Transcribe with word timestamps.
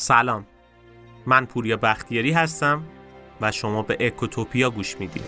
سلام 0.00 0.46
من 1.26 1.46
پوریا 1.46 1.76
بختیاری 1.76 2.32
هستم 2.32 2.82
و 3.40 3.52
شما 3.52 3.82
به 3.82 3.96
اکوتوپیا 4.00 4.70
گوش 4.70 4.96
می‌دید 5.00 5.22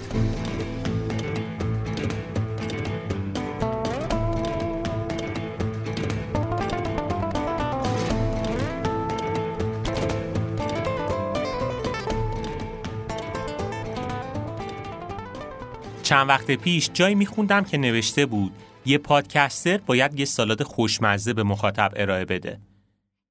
چند 16.02 16.29
وقت 16.29 16.50
پیش 16.50 16.91
جایی 16.93 17.14
میخوندم 17.14 17.64
که 17.64 17.79
نوشته 17.79 18.27
بود 18.27 18.52
یه 18.86 18.98
پادکستر 18.98 19.79
باید 19.79 20.18
یه 20.18 20.25
سالاد 20.25 20.62
خوشمزه 20.62 21.32
به 21.32 21.43
مخاطب 21.43 21.93
ارائه 21.96 22.25
بده. 22.25 22.71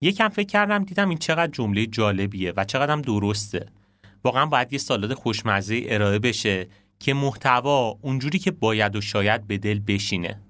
یکم 0.02 0.30
فکر 0.30 0.48
کردم 0.48 0.84
دیدم 0.84 1.10
این 1.10 1.18
چقدر 1.18 1.52
جمله 1.52 1.86
جالبیه 1.86 2.54
و 2.58 2.64
چقدرم 2.64 3.02
درسته. 3.02 3.66
واقعا 4.24 4.46
باید 4.46 4.74
یه 4.74 4.80
سالاد 4.80 5.14
خوشمزه 5.14 5.84
ارائه 5.86 6.20
بشه 6.20 6.68
که 7.00 7.14
محتوا 7.14 7.98
اونجوری 8.02 8.40
که 8.40 8.52
باید 8.52 8.96
و 8.96 9.02
شاید 9.02 9.48
به 9.48 9.58
دل 9.58 9.80
بشینه. 9.80 10.42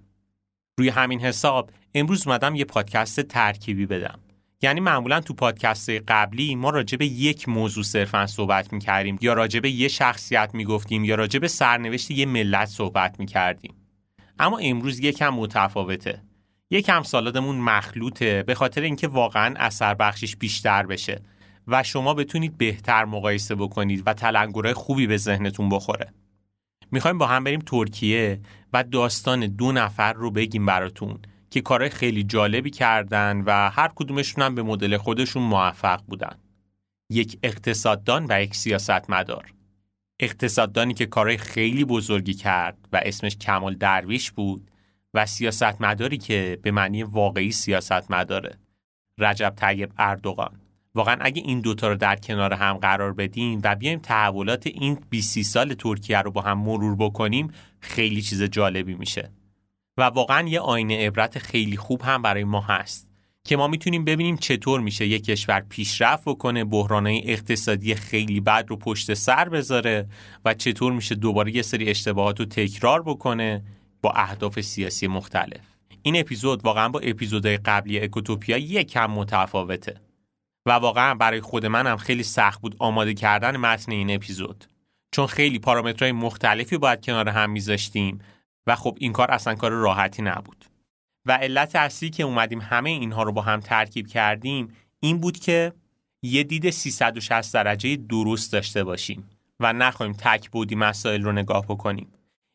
روی 0.77 0.89
همین 0.89 1.19
حساب 1.19 1.71
امروز 1.95 2.27
اومدم 2.27 2.55
یه 2.55 2.65
پادکست 2.65 3.21
ترکیبی 3.21 3.85
بدم. 3.85 4.19
یعنی 4.61 4.79
معمولا 4.79 5.19
تو 5.19 5.33
پادکست 5.33 5.89
قبلی 5.89 6.55
ما 6.55 6.69
راجع 6.69 6.97
به 6.97 7.05
یک 7.05 7.49
موضوع 7.49 7.83
صرفا 7.83 8.27
صحبت 8.27 8.73
می‌کردیم 8.73 9.17
یا 9.21 9.33
راجع 9.33 9.59
به 9.59 9.69
یه 9.69 9.87
شخصیت 9.87 10.49
می‌گفتیم 10.53 11.03
یا 11.03 11.15
راجع 11.15 11.39
به 11.39 11.47
سرنوشت 11.47 12.11
یه 12.11 12.25
ملت 12.25 12.65
صحبت 12.65 13.19
می‌کردیم 13.19 13.73
اما 14.39 14.57
امروز 14.57 14.99
یکم 14.99 15.29
متفاوته 15.29 16.21
یکم 16.71 17.03
سالادمون 17.03 17.55
مخلوطه 17.55 18.43
به 18.43 18.55
خاطر 18.55 18.81
اینکه 18.81 19.07
واقعا 19.07 19.53
اثر 19.57 19.93
بخشش 19.93 20.35
بیشتر 20.35 20.85
بشه 20.85 21.21
و 21.67 21.83
شما 21.83 22.13
بتونید 22.13 22.57
بهتر 22.57 23.05
مقایسه 23.05 23.55
بکنید 23.55 24.03
و 24.05 24.13
تلنگرهای 24.13 24.73
خوبی 24.73 25.07
به 25.07 25.17
ذهنتون 25.17 25.69
بخوره 25.69 26.13
می‌خوایم 26.91 27.17
با 27.17 27.27
هم 27.27 27.43
بریم 27.43 27.59
ترکیه 27.59 28.41
و 28.73 28.83
داستان 28.83 29.47
دو 29.47 29.71
نفر 29.71 30.13
رو 30.13 30.31
بگیم 30.31 30.65
براتون 30.65 31.19
که 31.49 31.61
کارهای 31.61 31.89
خیلی 31.89 32.23
جالبی 32.23 32.69
کردن 32.69 33.43
و 33.45 33.69
هر 33.69 33.91
کدومشون 33.95 34.43
هم 34.43 34.55
به 34.55 34.63
مدل 34.63 34.97
خودشون 34.97 35.43
موفق 35.43 36.01
بودن. 36.07 36.35
یک 37.09 37.39
اقتصاددان 37.43 38.25
و 38.29 38.41
یک 38.41 38.55
سیاستمدار. 38.55 39.53
اقتصاددانی 40.19 40.93
که 40.93 41.05
کارهای 41.05 41.37
خیلی 41.37 41.85
بزرگی 41.85 42.33
کرد 42.33 42.77
و 42.93 43.01
اسمش 43.05 43.37
کمال 43.37 43.75
درویش 43.75 44.31
بود 44.31 44.70
و 45.13 45.25
سیاستمداری 45.25 46.17
که 46.17 46.59
به 46.61 46.71
معنی 46.71 47.03
واقعی 47.03 47.51
سیاستمداره. 47.51 48.57
رجب 49.17 49.53
طیب 49.55 49.91
اردوغان. 49.97 50.59
واقعا 50.95 51.17
اگه 51.19 51.41
این 51.45 51.61
دوتا 51.61 51.87
رو 51.87 51.95
در 51.95 52.15
کنار 52.15 52.53
هم 52.53 52.77
قرار 52.77 53.13
بدیم 53.13 53.61
و 53.63 53.75
بیایم 53.75 53.99
تحولات 53.99 54.67
این 54.67 54.97
20 55.09 55.41
سال 55.41 55.73
ترکیه 55.73 56.21
رو 56.21 56.31
با 56.31 56.41
هم 56.41 56.59
مرور 56.59 56.95
بکنیم 56.95 57.51
خیلی 57.79 58.21
چیز 58.21 58.43
جالبی 58.43 58.93
میشه. 58.93 59.31
و 59.97 60.03
واقعا 60.03 60.47
یه 60.47 60.59
آینه 60.59 61.07
عبرت 61.07 61.39
خیلی 61.39 61.77
خوب 61.77 62.01
هم 62.01 62.21
برای 62.21 62.43
ما 62.43 62.61
هست 62.61 63.11
که 63.43 63.57
ما 63.57 63.67
می‌تونیم 63.67 64.05
ببینیم 64.05 64.37
چطور 64.37 64.81
میشه 64.81 65.07
یک 65.07 65.23
کشور 65.23 65.59
پیشرفت 65.69 66.23
بکنه 66.25 66.63
بحرانهای 66.63 67.31
اقتصادی 67.31 67.95
خیلی 67.95 68.39
بد 68.39 68.65
رو 68.67 68.75
پشت 68.75 69.13
سر 69.13 69.49
بذاره 69.49 70.07
و 70.45 70.53
چطور 70.53 70.93
میشه 70.93 71.15
دوباره 71.15 71.55
یه 71.55 71.61
سری 71.61 71.89
اشتباهات 71.89 72.39
رو 72.39 72.45
تکرار 72.45 73.03
بکنه 73.03 73.63
با 74.01 74.11
اهداف 74.11 74.61
سیاسی 74.61 75.07
مختلف. 75.07 75.61
این 76.01 76.19
اپیزود 76.19 76.65
واقعا 76.65 76.89
با 76.89 76.99
اپیزودهای 76.99 77.57
قبلی 77.57 77.99
اکوتوپیا 77.99 78.57
یکم 78.57 79.11
متفاوته. 79.11 80.01
و 80.65 80.71
واقعا 80.71 81.15
برای 81.15 81.41
خود 81.41 81.65
منم 81.65 81.97
خیلی 81.97 82.23
سخت 82.23 82.61
بود 82.61 82.75
آماده 82.79 83.13
کردن 83.13 83.57
متن 83.57 83.91
این 83.91 84.15
اپیزود. 84.15 84.65
چون 85.11 85.27
خیلی 85.27 85.59
پارامترهای 85.59 86.11
مختلفی 86.11 86.77
باید 86.77 87.05
کنار 87.05 87.29
هم 87.29 87.49
میذاشتیم 87.49 88.19
و 88.67 88.75
خب 88.75 88.97
این 88.99 89.13
کار 89.13 89.31
اصلا 89.31 89.55
کار 89.55 89.71
راحتی 89.71 90.21
نبود. 90.21 90.65
و 91.25 91.31
علت 91.31 91.75
اصلی 91.75 92.09
که 92.09 92.23
اومدیم 92.23 92.61
همه 92.61 92.89
اینها 92.89 93.23
رو 93.23 93.31
با 93.31 93.41
هم 93.41 93.59
ترکیب 93.59 94.07
کردیم 94.07 94.75
این 94.99 95.17
بود 95.17 95.39
که 95.39 95.73
یه 96.23 96.43
دید 96.43 96.69
360 96.69 97.53
درجه 97.53 97.95
درست 97.95 98.53
داشته 98.53 98.83
باشیم 98.83 99.29
و 99.59 99.73
نخواهیم 99.73 100.15
تک 100.19 100.49
بودی 100.49 100.75
مسائل 100.75 101.21
رو 101.23 101.31
نگاه 101.31 101.65
بکنیم. 101.65 102.07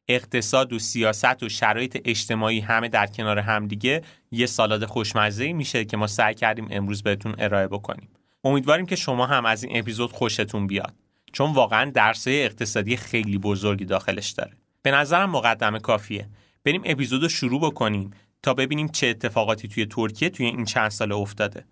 اقتصاد 0.08 0.72
و 0.72 0.78
سیاست 0.78 1.42
و 1.42 1.48
شرایط 1.48 2.00
اجتماعی 2.04 2.60
همه 2.60 2.88
در 2.88 3.06
کنار 3.06 3.38
هم 3.38 3.66
دیگه 3.66 4.02
یه 4.30 4.46
سالاد 4.46 4.84
خوشمزه 4.84 5.52
میشه 5.52 5.84
که 5.84 5.96
ما 5.96 6.06
سعی 6.06 6.34
کردیم 6.34 6.68
امروز 6.70 7.02
بهتون 7.02 7.34
ارائه 7.38 7.68
بکنیم. 7.68 8.08
امیدواریم 8.44 8.86
که 8.86 8.96
شما 8.96 9.26
هم 9.26 9.46
از 9.46 9.64
این 9.64 9.78
اپیزود 9.78 10.12
خوشتون 10.12 10.66
بیاد 10.66 10.94
چون 11.32 11.52
واقعا 11.52 11.90
درسه 11.90 12.30
اقتصادی 12.30 12.96
خیلی 12.96 13.38
بزرگی 13.38 13.84
داخلش 13.84 14.30
داره. 14.30 14.52
به 14.82 14.90
نظرم 14.90 15.30
مقدمه 15.30 15.78
کافیه. 15.78 16.28
بریم 16.64 16.82
اپیزود 16.84 17.22
رو 17.22 17.28
شروع 17.28 17.60
بکنیم 17.60 18.10
تا 18.42 18.54
ببینیم 18.54 18.88
چه 18.88 19.06
اتفاقاتی 19.06 19.68
توی 19.68 19.86
ترکیه 19.86 20.30
توی 20.30 20.46
این 20.46 20.64
چند 20.64 20.88
سال 20.88 21.12
افتاده. 21.12 21.64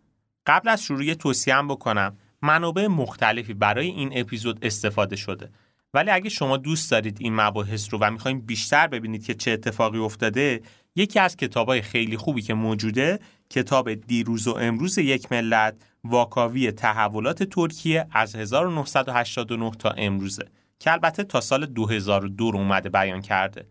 قبل 0.46 0.68
از 0.68 0.82
شروع 0.82 1.14
توصیه 1.14 1.62
بکنم. 1.62 2.16
منابع 2.42 2.86
مختلفی 2.86 3.54
برای 3.54 3.86
این 3.86 4.10
اپیزود 4.18 4.64
استفاده 4.64 5.16
شده. 5.16 5.50
ولی 5.94 6.10
اگه 6.10 6.28
شما 6.28 6.56
دوست 6.56 6.90
دارید 6.90 7.16
این 7.20 7.34
مباحث 7.34 7.88
رو 7.92 7.98
و 8.00 8.10
می‌خوایم 8.10 8.40
بیشتر 8.40 8.86
ببینید 8.86 9.24
که 9.24 9.34
چه 9.34 9.50
اتفاقی 9.50 9.98
افتاده 9.98 10.60
یکی 10.96 11.18
از 11.18 11.36
کتابای 11.36 11.82
خیلی 11.82 12.16
خوبی 12.16 12.42
که 12.42 12.54
موجوده 12.54 13.18
کتاب 13.50 13.94
دیروز 13.94 14.48
و 14.48 14.54
امروز 14.54 14.98
یک 14.98 15.32
ملت 15.32 15.74
واکاوی 16.04 16.72
تحولات 16.72 17.42
ترکیه 17.42 18.06
از 18.12 18.34
1989 18.36 19.70
تا 19.70 19.90
امروزه 19.90 20.44
که 20.78 20.92
البته 20.92 21.24
تا 21.24 21.40
سال 21.40 21.66
2002 21.66 22.50
رو 22.50 22.58
اومده 22.58 22.88
بیان 22.88 23.20
کرده. 23.20 23.66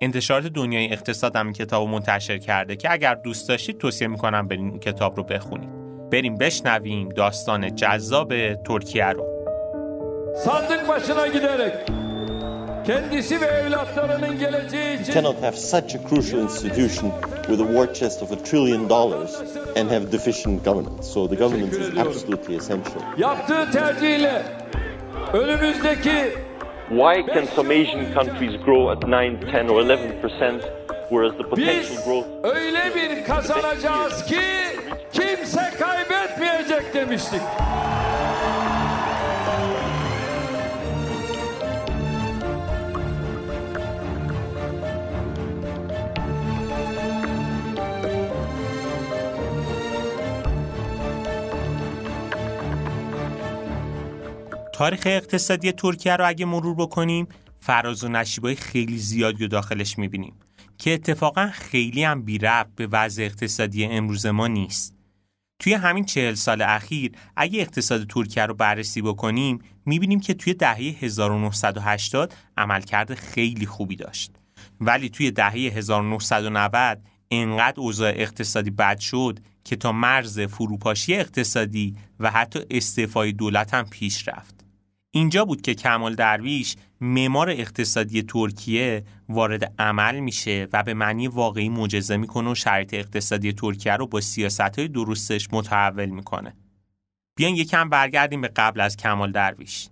انتشارات 0.00 0.46
دنیای 0.46 0.92
اقتصاد 0.92 1.36
هم 1.36 1.52
کتاب 1.52 1.88
منتشر 1.88 2.38
کرده 2.38 2.76
که 2.76 2.92
اگر 2.92 3.14
دوست 3.14 3.48
داشتید 3.48 3.78
توصیه 3.78 4.08
می‌کنم 4.08 4.48
برین 4.48 4.70
این 4.70 4.78
کتاب 4.78 5.16
رو 5.16 5.22
بخونید. 5.22 5.70
بریم 6.10 6.34
بشنویم 6.34 7.08
داستان 7.08 7.74
جذاب 7.74 8.54
ترکیه 8.54 9.06
رو. 9.06 9.37
Sandık 10.44 10.88
başına 10.88 11.26
giderek 11.26 11.74
kendisi 12.86 13.40
ve 13.40 13.46
evlatlarının 13.46 14.38
geleceği 14.38 15.02
için 15.02 15.12
cannot 15.12 15.42
have 15.42 15.56
such 15.56 15.96
a 15.96 16.08
crucial 16.08 16.42
institution 16.42 17.12
with 17.46 17.60
a 17.60 17.66
war 17.66 17.94
chest 17.94 18.22
of 18.22 18.32
a 18.32 18.36
trillion 18.36 18.88
dollars 18.88 19.40
and 19.76 19.90
have 19.90 20.12
deficient 20.12 20.64
governance. 20.64 21.02
So 21.02 21.28
the 21.28 21.34
governance 21.36 21.76
is 21.76 21.98
absolutely 21.98 22.56
essential. 22.56 23.02
yaptığı 23.18 23.70
tercihle 23.72 24.42
önümüzdeki 25.32 26.48
Why 26.88 27.34
can 27.34 27.44
some 27.56 27.74
Asian 27.74 28.14
countries 28.14 28.64
grow 28.64 28.90
at 28.92 29.02
9, 29.02 29.54
10 29.54 29.68
or 29.68 29.80
11 29.80 29.98
percent, 30.22 30.62
whereas 31.10 31.32
the 31.36 31.42
potential 31.42 31.80
biz 31.80 32.04
growth 32.04 32.26
öyle 32.42 32.94
bir 32.94 33.24
kazanacağız 33.24 34.24
ki 34.24 34.40
kimse 35.12 35.70
kaybetmeyecek 35.78 36.94
demiştik. 36.94 37.40
تاریخ 54.78 55.02
اقتصادی 55.06 55.72
ترکیه 55.72 56.16
رو 56.16 56.28
اگه 56.28 56.44
مرور 56.44 56.74
بکنیم 56.74 57.28
فراز 57.60 58.04
و 58.04 58.08
نشیبای 58.08 58.54
خیلی 58.54 58.98
زیادی 58.98 59.42
رو 59.42 59.48
داخلش 59.48 59.98
می‌بینیم 59.98 60.34
که 60.78 60.94
اتفاقا 60.94 61.50
خیلی 61.52 62.04
هم 62.04 62.22
بی 62.22 62.38
ربط 62.38 62.68
به 62.76 62.86
وضع 62.86 63.22
اقتصادی 63.22 63.84
امروز 63.84 64.26
ما 64.26 64.46
نیست. 64.46 64.94
توی 65.58 65.74
همین 65.74 66.04
چهل 66.04 66.34
سال 66.34 66.62
اخیر 66.62 67.12
اگه 67.36 67.60
اقتصاد 67.60 68.06
ترکیه 68.06 68.46
رو 68.46 68.54
بررسی 68.54 69.02
بکنیم 69.02 69.58
می‌بینیم 69.86 70.20
که 70.20 70.34
توی 70.34 70.54
دهه 70.54 70.76
1980 70.76 72.34
عملکرد 72.56 73.14
خیلی 73.14 73.66
خوبی 73.66 73.96
داشت. 73.96 74.32
ولی 74.80 75.08
توی 75.08 75.30
دهه 75.30 75.52
1990 75.52 77.02
انقدر 77.30 77.80
اوضاع 77.80 78.12
اقتصادی 78.16 78.70
بد 78.70 78.98
شد 78.98 79.38
که 79.64 79.76
تا 79.76 79.92
مرز 79.92 80.40
فروپاشی 80.40 81.14
اقتصادی 81.14 81.96
و 82.20 82.30
حتی 82.30 82.60
استعفای 82.70 83.32
دولت 83.32 83.74
هم 83.74 83.84
پیش 83.84 84.28
رفت. 84.28 84.57
اینجا 85.10 85.44
بود 85.44 85.62
که 85.62 85.74
کمال 85.74 86.14
درویش 86.14 86.76
معمار 87.00 87.50
اقتصادی 87.50 88.22
ترکیه 88.22 89.04
وارد 89.28 89.74
عمل 89.78 90.20
میشه 90.20 90.68
و 90.72 90.82
به 90.82 90.94
معنی 90.94 91.28
واقعی 91.28 91.68
معجزه 91.68 92.16
می‌کنه 92.16 92.50
و 92.50 92.54
شرایط 92.54 92.94
اقتصادی 92.94 93.52
ترکیه 93.52 93.96
رو 93.96 94.06
با 94.06 94.20
سیاست 94.20 94.78
های 94.78 94.88
درستش 94.88 95.48
متحول 95.52 96.06
می‌کنه. 96.06 96.56
بیاین 97.36 97.56
یکم 97.56 97.88
برگردیم 97.88 98.40
به 98.40 98.48
قبل 98.48 98.80
از 98.80 98.96
کمال 98.96 99.32
درویش. 99.32 99.88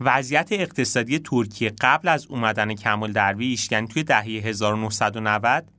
وضعیت 0.00 0.48
اقتصادی 0.52 1.18
ترکیه 1.18 1.72
قبل 1.80 2.08
از 2.08 2.26
اومدن 2.26 2.74
کمال 2.74 3.12
درویش 3.12 3.72
یعنی 3.72 3.86
توی 3.86 4.02
دهه 4.02 4.24
1990 4.24 5.72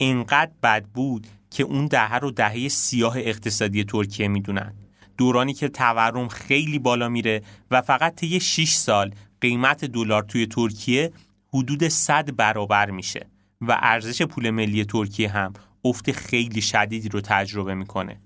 انقدر 0.00 0.52
بد 0.62 0.84
بود 0.84 1.26
که 1.50 1.62
اون 1.62 1.86
دهه 1.86 2.14
رو 2.14 2.30
دهه 2.30 2.68
سیاه 2.68 3.18
اقتصادی 3.18 3.84
ترکیه 3.84 4.28
می‌دونن. 4.28 4.74
دورانی 5.16 5.54
که 5.54 5.68
تورم 5.68 6.28
خیلی 6.28 6.78
بالا 6.78 7.08
میره 7.08 7.42
و 7.70 7.82
فقط 7.82 8.14
طی 8.14 8.40
6 8.40 8.72
سال 8.72 9.14
قیمت 9.40 9.84
دلار 9.84 10.22
توی 10.22 10.46
ترکیه 10.46 11.12
حدود 11.54 11.88
100 11.88 12.36
برابر 12.36 12.90
میشه 12.90 13.26
و 13.60 13.78
ارزش 13.82 14.22
پول 14.22 14.50
ملی 14.50 14.84
ترکیه 14.84 15.30
هم 15.30 15.52
افت 15.84 16.12
خیلی 16.12 16.60
شدیدی 16.60 17.08
رو 17.08 17.20
تجربه 17.20 17.74
می‌کنه. 17.74 18.20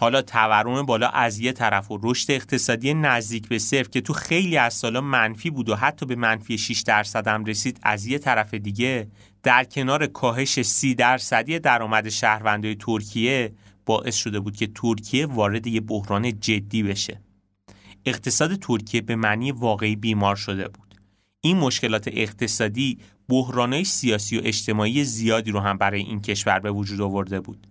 حالا 0.00 0.22
تورم 0.22 0.86
بالا 0.86 1.08
از 1.08 1.38
یه 1.38 1.52
طرف 1.52 1.90
و 1.90 1.98
رشد 2.02 2.30
اقتصادی 2.30 2.94
نزدیک 2.94 3.48
به 3.48 3.58
صفر 3.58 3.88
که 3.88 4.00
تو 4.00 4.12
خیلی 4.12 4.56
از 4.56 4.74
سالا 4.74 5.00
منفی 5.00 5.50
بود 5.50 5.68
و 5.68 5.76
حتی 5.76 6.06
به 6.06 6.16
منفی 6.16 6.58
6 6.58 6.80
درصد 6.80 7.28
هم 7.28 7.44
رسید 7.44 7.80
از 7.82 8.06
یه 8.06 8.18
طرف 8.18 8.54
دیگه 8.54 9.08
در 9.42 9.64
کنار 9.64 10.06
کاهش 10.06 10.62
30 10.62 10.94
درصدی 10.94 11.58
درآمد 11.58 12.08
شهروندای 12.08 12.74
ترکیه 12.74 13.52
باعث 13.86 14.16
شده 14.16 14.40
بود 14.40 14.56
که 14.56 14.66
ترکیه 14.66 15.26
وارد 15.26 15.66
یه 15.66 15.80
بحران 15.80 16.40
جدی 16.40 16.82
بشه. 16.82 17.20
اقتصاد 18.04 18.54
ترکیه 18.54 19.00
به 19.00 19.16
معنی 19.16 19.52
واقعی 19.52 19.96
بیمار 19.96 20.36
شده 20.36 20.68
بود. 20.68 20.94
این 21.40 21.56
مشکلات 21.56 22.08
اقتصادی 22.12 22.98
بحرانهای 23.28 23.84
سیاسی 23.84 24.38
و 24.38 24.40
اجتماعی 24.44 25.04
زیادی 25.04 25.50
رو 25.50 25.60
هم 25.60 25.78
برای 25.78 26.00
این 26.00 26.20
کشور 26.20 26.58
به 26.58 26.70
وجود 26.70 27.00
آورده 27.00 27.40
بود. 27.40 27.66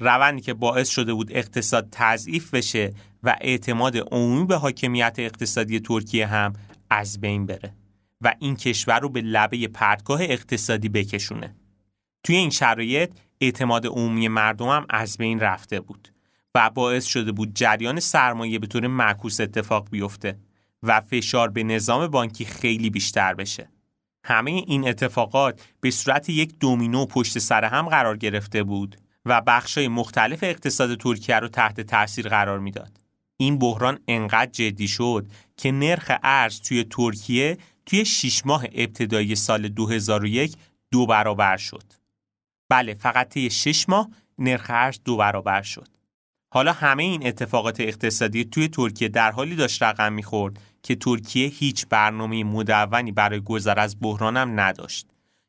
روندی 0.00 0.40
که 0.40 0.54
باعث 0.54 0.88
شده 0.88 1.14
بود 1.14 1.28
اقتصاد 1.30 1.88
تضعیف 1.92 2.54
بشه 2.54 2.94
و 3.22 3.36
اعتماد 3.40 3.96
عمومی 3.96 4.46
به 4.46 4.56
حاکمیت 4.56 5.14
اقتصادی 5.18 5.80
ترکیه 5.80 6.26
هم 6.26 6.52
از 6.90 7.20
بین 7.20 7.46
بره 7.46 7.74
و 8.20 8.34
این 8.38 8.56
کشور 8.56 9.00
رو 9.00 9.08
به 9.08 9.20
لبه 9.20 9.68
پرتگاه 9.68 10.22
اقتصادی 10.22 10.88
بکشونه. 10.88 11.54
توی 12.22 12.36
این 12.36 12.50
شرایط 12.50 13.10
اعتماد 13.40 13.86
عمومی 13.86 14.28
مردم 14.28 14.68
هم 14.68 14.86
از 14.90 15.16
بین 15.16 15.40
رفته 15.40 15.80
بود 15.80 16.08
و 16.54 16.70
باعث 16.70 17.04
شده 17.04 17.32
بود 17.32 17.54
جریان 17.54 18.00
سرمایه 18.00 18.58
به 18.58 18.66
طور 18.66 18.86
معکوس 18.86 19.40
اتفاق 19.40 19.90
بیفته 19.90 20.38
و 20.82 21.00
فشار 21.00 21.50
به 21.50 21.62
نظام 21.62 22.06
بانکی 22.06 22.44
خیلی 22.44 22.90
بیشتر 22.90 23.34
بشه. 23.34 23.68
همه 24.24 24.50
این 24.50 24.88
اتفاقات 24.88 25.60
به 25.80 25.90
صورت 25.90 26.28
یک 26.28 26.58
دومینو 26.58 27.06
پشت 27.06 27.38
سر 27.38 27.64
هم 27.64 27.88
قرار 27.88 28.16
گرفته 28.16 28.62
بود 28.62 28.96
و 29.24 29.40
بخشای 29.40 29.88
مختلف 29.88 30.38
اقتصاد 30.42 30.94
ترکیه 30.94 31.38
رو 31.38 31.48
تحت 31.48 31.80
تاثیر 31.80 32.28
قرار 32.28 32.58
می‌داد. 32.58 33.00
این 33.36 33.58
بحران 33.58 33.98
انقدر 34.08 34.50
جدی 34.50 34.88
شد 34.88 35.26
که 35.56 35.72
نرخ 35.72 36.12
ارز 36.22 36.60
توی 36.60 36.84
ترکیه 36.84 37.58
توی 37.86 38.04
6 38.04 38.46
ماه 38.46 38.64
ابتدایی 38.72 39.36
سال 39.36 39.68
2001 39.68 40.56
دو 40.90 41.06
برابر 41.06 41.56
شد. 41.56 42.03
بله 42.74 42.94
فقط 42.94 43.28
طی 43.28 43.50
6 43.50 43.88
ماه 43.88 44.08
نرخ 44.38 44.66
ارز 44.68 45.00
دو 45.04 45.16
برابر 45.16 45.62
شد. 45.62 45.88
حالا 46.50 46.72
همه 46.72 47.02
این 47.02 47.26
اتفاقات 47.26 47.80
اقتصادی 47.80 48.44
توی 48.44 48.68
ترکیه 48.68 49.08
در 49.08 49.30
حالی 49.30 49.56
داشت 49.56 49.82
رقم 49.82 50.12
می‌خورد 50.12 50.58
که 50.82 50.94
ترکیه 50.94 51.48
هیچ 51.48 51.86
برنامه 51.90 52.44
مدونی 52.44 53.12
برای 53.12 53.40
گذر 53.40 53.80
از 53.80 53.96
بحرانم 54.00 54.60
نداشت. 54.60 55.06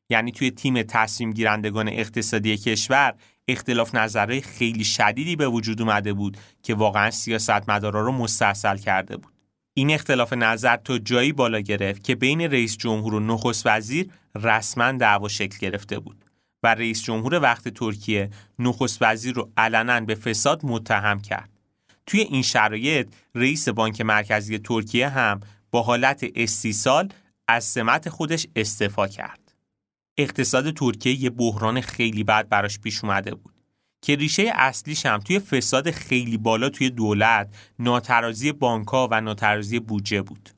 یعنی 0.10 0.32
توی 0.32 0.52
تیم 0.52 0.84
تصمیم 0.84 1.34
گیرندگان 1.34 1.88
اقتصادی 1.88 2.58
کشور 2.58 3.14
اختلاف 3.48 3.96
نظرهای 3.96 4.42
خیلی 4.42 4.84
شدیدی 4.84 5.36
به 5.36 5.48
وجود 5.48 5.82
اومده 5.82 6.14
بود 6.14 6.38
که 6.64 6.76
واقعا 6.76 7.12
سیاستمدارا 7.12 8.02
رو 8.02 8.12
مستحصل 8.12 8.78
کرده 8.78 9.18
بود. 9.18 9.34
این 9.74 9.92
اختلاف 9.92 10.34
نظر 10.34 10.78
تا 10.78 10.98
جایی 10.98 11.32
بالا 11.34 11.60
گرفت 11.60 12.04
که 12.04 12.16
بین 12.16 12.42
رئیس 12.42 12.78
جمهور 12.78 13.14
و 13.14 13.20
نخست 13.20 13.68
وزیر 13.68 14.10
رسما 14.36 14.92
دعوا 14.92 15.28
شکل 15.28 15.58
گرفته 15.58 16.00
بود 16.00 16.25
و 16.66 16.68
رئیس 16.68 17.04
جمهور 17.04 17.40
وقت 17.42 17.68
ترکیه 17.68 18.30
نخست 18.60 18.98
وزیر 19.02 19.36
رو 19.36 19.52
علنا 19.58 20.00
به 20.00 20.16
فساد 20.16 20.66
متهم 20.66 21.20
کرد. 21.20 21.50
توی 22.06 22.20
این 22.20 22.42
شرایط 22.42 23.08
رئیس 23.36 23.70
بانک 23.70 24.02
مرکزی 24.02 24.60
ترکیه 24.60 25.10
هم 25.10 25.40
با 25.72 25.82
حالت 25.82 26.26
استیصال 26.36 27.10
از 27.48 27.64
سمت 27.64 28.10
خودش 28.10 28.48
استعفا 28.56 29.08
کرد. 29.08 29.56
اقتصاد 30.18 30.72
ترکیه 30.72 31.24
یه 31.24 31.30
بحران 31.30 31.82
خیلی 31.82 32.24
بد 32.24 32.50
براش 32.50 32.80
پیش 32.80 33.04
اومده 33.04 33.36
بود 33.36 33.54
که 34.02 34.16
ریشه 34.16 34.52
اصلیش 34.56 35.06
هم 35.06 35.20
توی 35.20 35.40
فساد 35.40 35.92
خیلی 35.92 36.38
بالا 36.38 36.70
توی 36.70 36.90
دولت، 36.90 37.56
ناترازی 37.80 38.52
بانکها 38.52 39.08
و 39.12 39.22
ناترازی 39.22 39.80
بودجه 39.80 40.22
بود. 40.22 40.50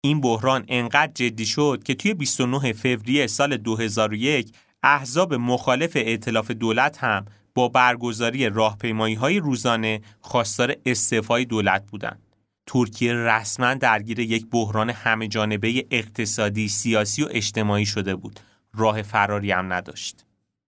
این 0.00 0.20
بحران 0.20 0.64
انقدر 0.68 1.12
جدی 1.12 1.46
شد 1.46 1.82
که 1.84 1.94
توی 1.94 2.14
29 2.14 2.72
فوریه 2.72 3.26
سال 3.26 3.56
2001 3.56 4.52
احزاب 4.82 5.34
مخالف 5.34 5.92
ائتلاف 5.96 6.50
دولت 6.50 6.98
هم 6.98 7.26
با 7.54 7.68
برگزاری 7.68 8.48
راهپیمایی 8.48 9.14
های 9.14 9.38
روزانه 9.38 10.00
خواستار 10.20 10.76
استعفای 10.86 11.44
دولت 11.44 11.90
بودند. 11.90 12.22
ترکیه 12.66 13.14
رسما 13.14 13.74
درگیر 13.74 14.20
یک 14.20 14.46
بحران 14.50 14.90
همه 14.90 15.28
جانبه 15.28 15.86
اقتصادی، 15.90 16.68
سیاسی 16.68 17.22
و 17.22 17.28
اجتماعی 17.30 17.86
شده 17.86 18.16
بود. 18.16 18.40
راه 18.74 19.02
فراری 19.02 19.50
هم 19.50 19.72
نداشت. 19.72 20.24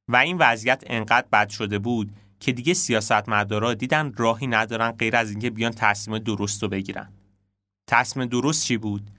و 0.09 0.17
این 0.17 0.39
وضعیت 0.39 0.85
انقدر 0.87 1.27
بد 1.33 1.49
شده 1.49 1.79
بود 1.79 2.13
که 2.41 2.53
دیگه 2.53 2.75
سیاستمدارا 2.75 3.75
دیدن 3.75 4.13
راهی 4.17 4.47
ندارن 4.47 4.91
غیر 4.91 5.17
از 5.17 5.31
اینکه 5.31 5.51
بیان 5.51 5.73
تصمیم 5.73 6.19
درست 6.19 6.63
رو 6.63 6.69
بگیرن. 6.69 7.13
تصمیم 7.87 8.27
درست 8.27 8.65
چی 8.65 8.77
بود؟ 8.77 9.11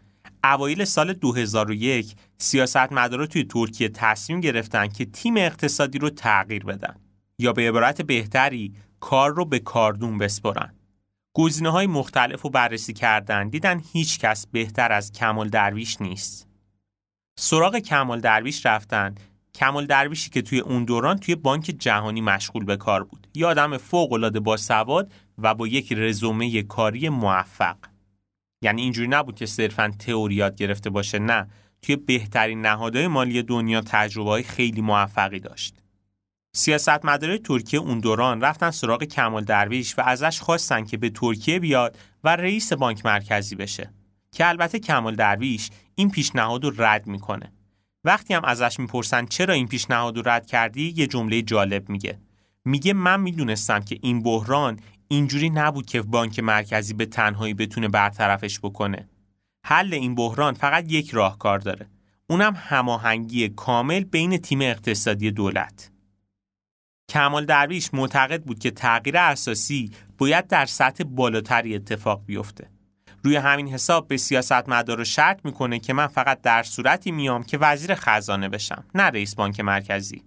اوایل 0.54 0.86
سال 0.86 1.14
2001 1.14 2.16
سیاستمدارا 2.38 3.26
توی 3.26 3.44
ترکیه 3.44 3.90
تصمیم 3.90 4.42
گرفتن 4.42 4.88
که 4.88 5.06
تیم 5.06 5.38
اقتصادی 5.38 6.00
رو 6.00 6.10
تغییر 6.10 6.64
بدن 6.64 6.96
یا 7.40 7.54
به 7.54 7.70
عبارت 7.70 8.02
بهتری 8.02 8.74
کار 9.00 9.34
رو 9.34 9.46
به 9.46 9.60
کاردون 9.60 10.18
بسپرن. 10.18 10.74
گزینه 11.34 11.70
های 11.70 11.88
مختلف 11.88 12.42
رو 12.42 12.50
بررسی 12.50 12.94
کردن 12.94 13.50
دیدن 13.50 13.82
هیچ 13.94 14.20
کس 14.20 14.48
بهتر 14.48 14.92
از 14.92 15.12
کمال 15.12 15.50
درویش 15.50 16.02
نیست. 16.02 16.48
سراغ 17.40 17.78
کمال 17.78 18.20
درویش 18.20 18.66
رفتن. 18.66 19.16
کمال 19.56 19.86
درویشی 19.86 20.30
که 20.30 20.42
توی 20.42 20.60
اون 20.60 20.86
دوران 20.86 21.18
توی 21.18 21.36
بانک 21.36 21.76
جهانی 21.80 22.22
مشغول 22.22 22.66
به 22.66 22.78
کار 22.78 23.04
بود. 23.04 23.28
یه 23.34 23.46
آدم 23.46 23.78
فوق 23.78 24.14
العاده 24.14 24.40
با 24.40 24.58
سواد 24.58 25.12
و 25.38 25.54
با 25.54 25.68
یک 25.68 25.94
رزومه 25.94 26.64
کاری 26.64 27.10
موفق. 27.10 27.78
یعنی 28.66 28.82
اینجوری 28.82 29.08
نبود 29.08 29.36
که 29.36 29.46
صرفا 29.46 29.92
تئوریات 30.00 30.56
گرفته 30.56 30.90
باشه 30.90 31.20
نه. 31.20 31.48
توی 31.82 31.96
بهترین 31.96 32.62
نهادهای 32.62 33.08
مالی 33.08 33.44
دنیا 33.44 33.82
تجربه 33.82 34.30
های 34.30 34.44
خیلی 34.44 34.82
موفقی 34.82 35.40
داشت. 35.40 35.76
سیاستمدارای 36.56 37.40
ترکیه 37.40 37.80
اون 37.80 38.00
دوران 38.00 38.42
رفتن 38.42 38.72
سراغ 38.72 39.04
کمال 39.04 39.44
درویش 39.44 40.00
و 40.00 40.02
ازش 40.02 40.40
خواستن 40.42 40.86
که 40.86 40.98
به 40.98 41.10
ترکیه 41.10 41.60
بیاد 41.60 41.98
و 42.24 42.36
رئیس 42.36 42.74
بانک 42.74 43.06
مرکزی 43.06 43.56
بشه. 43.56 43.94
که 44.32 44.48
البته 44.48 44.80
کمال 44.80 45.16
درویش 45.16 45.70
این 45.96 46.10
پیشنهاد 46.10 46.64
رو 46.64 46.74
رد 46.78 47.08
می‌کنه. 47.08 47.52
وقتی 48.04 48.34
هم 48.34 48.46
ازش 48.46 48.80
می‌پرسن 48.80 49.26
چرا 49.26 49.54
این 49.54 49.68
پیشنهاد 49.68 50.18
رو 50.18 50.24
رد 50.26 50.46
کردی 50.46 50.94
یه 50.96 51.08
جمله 51.08 51.42
جالب 51.42 51.90
میگه. 51.90 52.18
میگه 52.66 52.94
من 52.94 53.22
می‌دونستم 53.22 53.80
که 53.80 53.98
این 54.02 54.24
بحران 54.24 54.80
اینجوری 55.08 55.50
نبود 55.50 55.86
که 55.86 56.02
بانک 56.02 56.40
مرکزی 56.40 56.94
به 56.94 57.06
تنهایی 57.06 57.54
بتونه 57.54 57.88
برطرفش 57.88 58.60
بکنه. 58.60 59.10
حل 59.66 59.94
این 59.94 60.16
بحران 60.16 60.54
فقط 60.54 60.92
یک 60.92 61.10
راهکار 61.12 61.60
داره. 61.60 61.88
اونم 62.30 62.54
هماهنگی 62.58 63.50
کامل 63.50 64.04
بین 64.04 64.38
تیم 64.38 64.62
اقتصادی 64.62 65.32
دولت. 65.32 65.92
کمال 67.10 67.46
درویش 67.46 67.94
معتقد 67.94 68.44
بود 68.44 68.60
که 68.60 68.72
تغییر 68.72 69.18
اساسی 69.18 69.92
باید 70.18 70.48
در 70.48 70.66
سطح 70.66 71.04
بالاتری 71.04 71.76
اتفاق 71.76 72.26
بیفته. 72.26 72.70
روی 73.24 73.36
همین 73.36 73.68
حساب 73.68 74.08
به 74.08 74.18
سیاستمدار 74.18 74.98
رو 74.98 75.04
شرط 75.04 75.46
می‌کنه 75.46 75.80
که 75.80 75.94
من 75.94 76.08
فقط 76.08 76.42
در 76.42 76.64
صورتی 76.64 77.12
میام 77.12 77.44
که 77.44 77.58
وزیر 77.58 77.96
خزانه 77.96 78.50
بشم 78.50 78.86
نه 78.96 79.04
رئیس 79.04 79.36
بانک 79.36 79.60
مرکزی. 79.60 80.24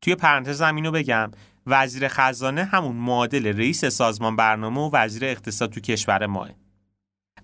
توی 0.00 0.14
پرانتز 0.14 0.60
اینو 0.60 0.90
بگم 0.90 1.30
وزیر 1.68 2.08
خزانه 2.08 2.64
همون 2.64 2.96
معادل 2.96 3.46
رئیس 3.46 3.84
سازمان 3.84 4.36
برنامه 4.36 4.80
و 4.80 4.90
وزیر 4.92 5.24
اقتصاد 5.24 5.70
تو 5.70 5.80
کشور 5.80 6.26
ماه. 6.26 6.50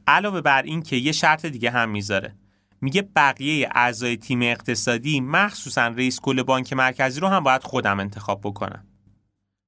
علاوه 0.06 0.40
بر 0.40 0.62
این 0.62 0.82
که 0.82 0.96
یه 0.96 1.12
شرط 1.12 1.46
دیگه 1.46 1.70
هم 1.70 1.90
می‌ذاره. 1.90 2.34
میگه 2.80 3.02
بقیه 3.16 3.68
اعضای 3.74 4.16
تیم 4.16 4.42
اقتصادی 4.42 5.20
مخصوصا 5.20 5.86
رئیس 5.86 6.20
کل 6.20 6.42
بانک 6.42 6.72
مرکزی 6.72 7.20
رو 7.20 7.28
هم 7.28 7.42
باید 7.42 7.62
خودم 7.62 8.00
انتخاب 8.00 8.40
بکنم 8.40 8.86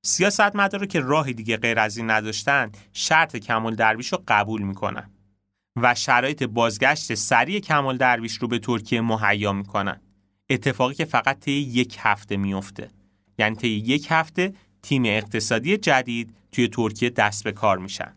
سیاستمدارا 0.05 0.87
که 0.87 1.01
راهی 1.01 1.35
دیگه 1.35 1.57
غیر 1.57 1.79
از 1.79 1.97
این 1.97 2.11
نداشتن 2.11 2.73
شرط 2.93 3.37
کمال 3.37 3.75
درویش 3.75 4.13
رو 4.13 4.23
قبول 4.29 4.63
می‌کنن 4.63 5.11
و 5.77 5.95
شرایط 5.95 6.43
بازگشت 6.43 7.15
سریع 7.15 7.61
کمال 7.61 7.97
درویش 7.97 8.37
رو 8.37 8.49
به 8.49 8.59
ترکیه 8.59 9.01
مهیا 9.01 9.53
می‌کنن. 9.53 10.01
اتفاقی 10.51 10.95
که 10.95 11.05
فقط 11.05 11.49
یک 11.49 11.97
هفته 12.01 12.37
میفته 12.37 12.91
یعنی 13.39 13.57
طی 13.57 13.69
یک 13.69 14.07
هفته 14.11 14.53
تیم 14.83 15.03
اقتصادی 15.07 15.77
جدید 15.77 16.35
توی 16.53 16.69
ترکیه 16.69 17.11
دست 17.11 17.45
به 17.45 17.53
کار 17.53 17.79
میشن 17.79 18.15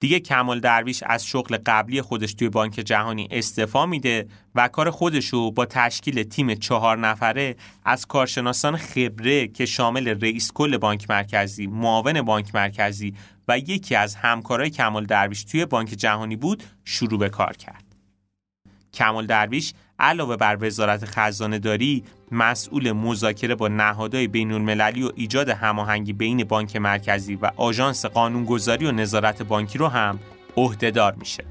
دیگه 0.00 0.20
کمال 0.20 0.60
درویش 0.60 1.02
از 1.06 1.26
شغل 1.26 1.56
قبلی 1.66 2.02
خودش 2.02 2.34
توی 2.34 2.48
بانک 2.48 2.72
جهانی 2.72 3.28
استعفا 3.30 3.86
میده 3.86 4.28
و 4.54 4.68
کار 4.68 4.90
خودش 4.90 5.26
رو 5.26 5.50
با 5.50 5.66
تشکیل 5.66 6.22
تیم 6.22 6.54
چهار 6.54 6.98
نفره 6.98 7.56
از 7.84 8.06
کارشناسان 8.06 8.76
خبره 8.76 9.48
که 9.48 9.66
شامل 9.66 10.08
رئیس 10.08 10.52
کل 10.52 10.76
بانک 10.76 11.10
مرکزی، 11.10 11.66
معاون 11.66 12.22
بانک 12.22 12.54
مرکزی 12.54 13.14
و 13.48 13.58
یکی 13.58 13.94
از 13.94 14.14
همکارای 14.14 14.70
کمال 14.70 15.06
درویش 15.06 15.44
توی 15.44 15.66
بانک 15.66 15.88
جهانی 15.88 16.36
بود 16.36 16.62
شروع 16.84 17.18
به 17.18 17.28
کار 17.28 17.56
کرد. 17.56 17.84
کمال 18.94 19.26
درویش 19.26 19.72
علاوه 19.98 20.36
بر 20.36 20.58
وزارت 20.60 21.04
خزانه 21.04 21.58
داری 21.58 22.04
مسئول 22.30 22.92
مذاکره 22.92 23.54
با 23.54 23.68
نهادهای 23.68 24.28
بین 24.28 24.52
المللی 24.52 25.02
و 25.02 25.10
ایجاد 25.14 25.48
هماهنگی 25.48 26.12
بین 26.12 26.44
بانک 26.44 26.76
مرکزی 26.76 27.34
و 27.34 27.50
آژانس 27.56 28.06
قانونگذاری 28.06 28.86
و 28.86 28.92
نظارت 28.92 29.42
بانکی 29.42 29.78
رو 29.78 29.88
هم 29.88 30.18
عهدهدار 30.56 31.14
میشه. 31.14 31.44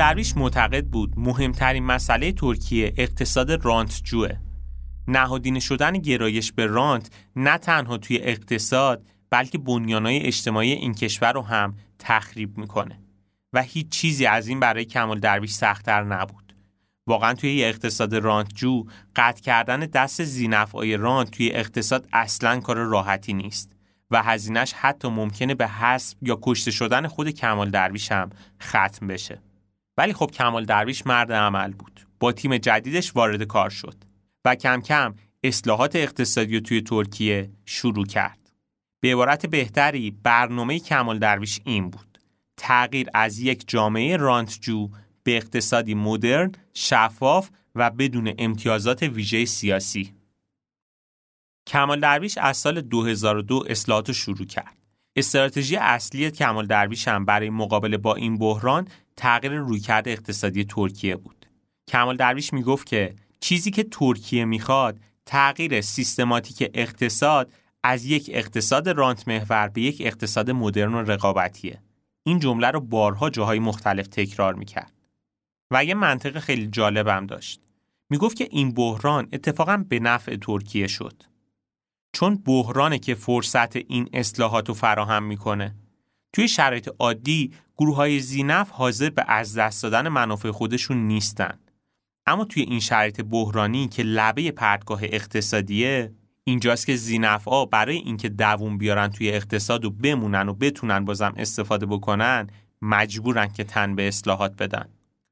درویش 0.00 0.36
معتقد 0.36 0.86
بود 0.86 1.12
مهمترین 1.16 1.84
مسئله 1.84 2.32
ترکیه 2.32 2.92
اقتصاد 2.96 3.64
رانتجوه. 3.64 4.30
نهادینه 5.08 5.60
شدن 5.60 5.92
گرایش 5.92 6.52
به 6.52 6.66
رانت 6.66 7.10
نه 7.36 7.58
تنها 7.58 7.98
توی 7.98 8.18
اقتصاد 8.18 9.06
بلکه 9.30 9.58
بنیانهای 9.58 10.26
اجتماعی 10.26 10.72
این 10.72 10.94
کشور 10.94 11.32
رو 11.32 11.42
هم 11.42 11.76
تخریب 11.98 12.58
می‌کنه 12.58 13.00
و 13.52 13.62
هیچ 13.62 13.88
چیزی 13.88 14.26
از 14.26 14.48
این 14.48 14.60
برای 14.60 14.84
کمال 14.84 15.20
درویش 15.20 15.50
سختتر 15.52 16.02
نبود. 16.02 16.54
واقعا 17.06 17.34
توی 17.34 17.54
یه 17.54 17.68
اقتصاد 17.68 18.14
رانتجو 18.14 18.84
قطع 19.16 19.42
کردن 19.42 19.80
دست 19.80 20.24
زینفعای 20.24 20.96
رانت 20.96 21.30
توی 21.30 21.50
اقتصاد 21.52 22.08
اصلا 22.12 22.60
کار 22.60 22.76
راحتی 22.76 23.32
نیست 23.32 23.72
و 24.10 24.22
هزینش 24.22 24.72
حتی 24.72 25.08
ممکنه 25.08 25.54
به 25.54 25.68
حسب 25.68 26.18
یا 26.22 26.38
کشته 26.42 26.70
شدن 26.70 27.06
خود 27.06 27.30
کمال 27.30 27.70
درویش 27.70 28.12
هم 28.12 28.30
ختم 28.62 29.06
بشه. 29.06 29.49
ولی 30.00 30.12
خب 30.12 30.30
کمال 30.30 30.64
درویش 30.64 31.06
مرد 31.06 31.32
عمل 31.32 31.72
بود. 31.72 32.00
با 32.20 32.32
تیم 32.32 32.56
جدیدش 32.56 33.16
وارد 33.16 33.42
کار 33.42 33.70
شد 33.70 33.94
و 34.44 34.54
کم 34.54 34.80
کم 34.80 35.14
اصلاحات 35.44 35.96
اقتصادی 35.96 36.60
توی 36.60 36.80
ترکیه 36.80 37.50
شروع 37.64 38.06
کرد. 38.06 38.52
به 39.00 39.12
عبارت 39.12 39.46
بهتری 39.46 40.10
برنامه 40.10 40.78
کمال 40.78 41.18
درویش 41.18 41.60
این 41.64 41.90
بود. 41.90 42.18
تغییر 42.56 43.08
از 43.14 43.38
یک 43.38 43.64
جامعه 43.66 44.16
رانتجو 44.16 44.88
به 45.22 45.36
اقتصادی 45.36 45.94
مدرن، 45.94 46.52
شفاف 46.74 47.50
و 47.74 47.90
بدون 47.90 48.34
امتیازات 48.38 49.02
ویژه 49.02 49.44
سیاسی. 49.44 50.14
کمال 51.66 52.00
درویش 52.00 52.38
از 52.38 52.56
سال 52.56 52.80
2002 52.80 53.64
اصلاحات 53.68 54.12
شروع 54.12 54.46
کرد. 54.46 54.76
استراتژی 55.16 55.76
اصلی 55.76 56.30
کمال 56.30 56.66
درویش 56.66 57.08
هم 57.08 57.24
برای 57.24 57.50
مقابله 57.50 57.96
با 57.96 58.14
این 58.14 58.38
بحران 58.38 58.88
تغییر 59.20 59.52
رویکرد 59.52 60.08
اقتصادی 60.08 60.64
ترکیه 60.64 61.16
بود. 61.16 61.46
کمال 61.88 62.16
درویش 62.16 62.52
می‌گفت 62.52 62.86
که 62.86 63.14
چیزی 63.40 63.70
که 63.70 63.84
ترکیه 63.84 64.44
می‌خواد 64.44 65.00
تغییر 65.26 65.80
سیستماتیک 65.80 66.70
اقتصاد 66.74 67.52
از 67.84 68.04
یک 68.04 68.30
اقتصاد 68.32 68.88
رانت 68.88 69.28
محور 69.28 69.68
به 69.68 69.80
یک 69.80 70.02
اقتصاد 70.04 70.50
مدرن 70.50 70.94
و 70.94 70.98
رقابتیه. 70.98 71.82
این 72.22 72.38
جمله 72.38 72.70
رو 72.70 72.80
بارها 72.80 73.30
جاهای 73.30 73.58
مختلف 73.58 74.06
تکرار 74.06 74.54
می‌کرد. 74.54 74.92
و 75.70 75.84
یه 75.84 75.94
منطق 75.94 76.38
خیلی 76.38 76.66
جالبم 76.66 77.26
داشت. 77.26 77.60
می‌گفت 78.10 78.36
که 78.36 78.48
این 78.50 78.74
بحران 78.74 79.28
اتفاقا 79.32 79.84
به 79.88 79.98
نفع 79.98 80.36
ترکیه 80.36 80.86
شد. 80.86 81.22
چون 82.12 82.36
بحرانه 82.36 82.98
که 82.98 83.14
فرصت 83.14 83.76
این 83.76 84.08
اصلاحات 84.12 84.68
رو 84.68 84.74
فراهم 84.74 85.22
می‌کنه. 85.22 85.74
توی 86.32 86.48
شرایط 86.48 86.88
عادی 86.98 87.52
گروه 87.80 87.96
های 87.96 88.20
زینف 88.20 88.70
حاضر 88.70 89.10
به 89.10 89.24
از 89.28 89.58
دست 89.58 89.82
دادن 89.82 90.08
منافع 90.08 90.50
خودشون 90.50 90.96
نیستن. 90.96 91.58
اما 92.26 92.44
توی 92.44 92.62
این 92.62 92.80
شرایط 92.80 93.20
بحرانی 93.20 93.88
که 93.88 94.02
لبه 94.02 94.50
پرتگاه 94.50 95.00
اقتصادیه 95.02 96.12
اینجاست 96.44 96.86
که 96.86 96.96
زینفعا 96.96 97.64
برای 97.64 97.96
اینکه 97.96 98.28
دووم 98.28 98.78
بیارن 98.78 99.08
توی 99.08 99.30
اقتصاد 99.30 99.84
و 99.84 99.90
بمونن 99.90 100.48
و 100.48 100.54
بتونن 100.54 101.04
بازم 101.04 101.34
استفاده 101.36 101.86
بکنن 101.86 102.46
مجبورن 102.82 103.48
که 103.48 103.64
تن 103.64 103.94
به 103.94 104.08
اصلاحات 104.08 104.56
بدن. 104.62 104.88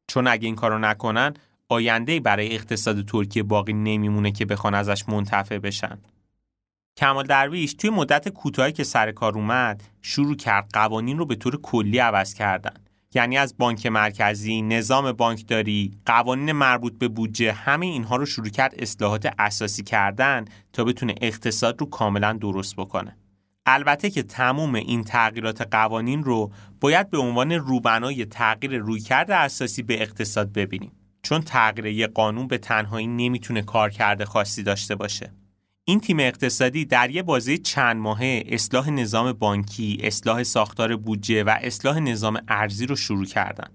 چون 0.06 0.26
اگه 0.26 0.46
این 0.46 0.56
کارو 0.56 0.78
نکنن 0.78 1.34
آینده 1.68 2.20
برای 2.20 2.54
اقتصاد 2.54 3.04
ترکیه 3.04 3.42
باقی 3.42 3.72
نمیمونه 3.72 4.32
که 4.32 4.44
بخوان 4.44 4.74
ازش 4.74 5.08
منتفع 5.08 5.58
بشن. 5.58 5.98
کمال 6.98 7.26
درویش 7.26 7.74
توی 7.74 7.90
مدت 7.90 8.28
کوتاهی 8.28 8.72
که 8.72 8.84
سر 8.84 9.12
کار 9.12 9.34
اومد 9.34 9.82
شروع 10.02 10.36
کرد 10.36 10.70
قوانین 10.72 11.18
رو 11.18 11.26
به 11.26 11.34
طور 11.34 11.60
کلی 11.60 11.98
عوض 11.98 12.34
کردن 12.34 12.74
یعنی 13.14 13.38
از 13.38 13.58
بانک 13.58 13.86
مرکزی، 13.86 14.62
نظام 14.62 15.12
بانکداری، 15.12 15.98
قوانین 16.06 16.52
مربوط 16.52 16.98
به 16.98 17.08
بودجه 17.08 17.52
همه 17.52 17.86
اینها 17.86 18.16
رو 18.16 18.26
شروع 18.26 18.48
کرد 18.48 18.74
اصلاحات 18.78 19.34
اساسی 19.38 19.82
کردن 19.82 20.44
تا 20.72 20.84
بتونه 20.84 21.14
اقتصاد 21.20 21.80
رو 21.80 21.86
کاملا 21.86 22.32
درست 22.32 22.76
بکنه. 22.76 23.16
البته 23.66 24.10
که 24.10 24.22
تموم 24.22 24.74
این 24.74 25.04
تغییرات 25.04 25.68
قوانین 25.70 26.24
رو 26.24 26.52
باید 26.80 27.10
به 27.10 27.18
عنوان 27.18 27.52
روبنای 27.52 28.24
تغییر 28.24 28.78
رویکرد 28.78 29.30
اساسی 29.30 29.82
به 29.82 30.02
اقتصاد 30.02 30.52
ببینیم 30.52 30.92
چون 31.22 31.42
تغییر 31.42 31.86
یک 31.86 32.10
قانون 32.10 32.46
به 32.46 32.58
تنهایی 32.58 33.06
نمی‌تونه 33.06 33.62
کارکرد 33.62 34.24
خاصی 34.24 34.62
داشته 34.62 34.94
باشه. 34.94 35.32
این 35.88 36.00
تیم 36.00 36.20
اقتصادی 36.20 36.84
در 36.84 37.10
یه 37.10 37.22
بازه 37.22 37.58
چند 37.58 37.96
ماهه 37.96 38.42
اصلاح 38.46 38.90
نظام 38.90 39.32
بانکی، 39.32 39.98
اصلاح 40.02 40.42
ساختار 40.42 40.96
بودجه 40.96 41.44
و 41.44 41.58
اصلاح 41.60 41.98
نظام 41.98 42.40
ارزی 42.48 42.86
رو 42.86 42.96
شروع 42.96 43.24
کردن. 43.24 43.70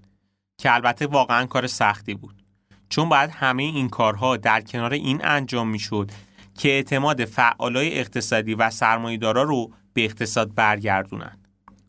که 0.58 0.74
البته 0.74 1.06
واقعا 1.06 1.46
کار 1.46 1.66
سختی 1.66 2.14
بود. 2.14 2.42
چون 2.88 3.08
باید 3.08 3.30
همه 3.30 3.62
این 3.62 3.88
کارها 3.88 4.36
در 4.36 4.60
کنار 4.60 4.92
این 4.92 5.24
انجام 5.24 5.68
می‌شد 5.68 6.10
که 6.58 6.68
اعتماد 6.68 7.24
فعالای 7.24 7.98
اقتصادی 7.98 8.54
و 8.54 8.70
سرمایه‌دارا 8.70 9.42
رو 9.42 9.72
به 9.92 10.04
اقتصاد 10.04 10.54
برگردونن. 10.54 11.38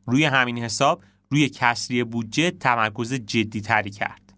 روی 0.05 0.25
همین 0.25 0.57
حساب 0.57 1.03
روی 1.29 1.49
کسری 1.49 2.03
بودجه 2.03 2.51
تمرکز 2.51 3.13
جدی 3.13 3.61
تری 3.61 3.89
کرد. 3.89 4.33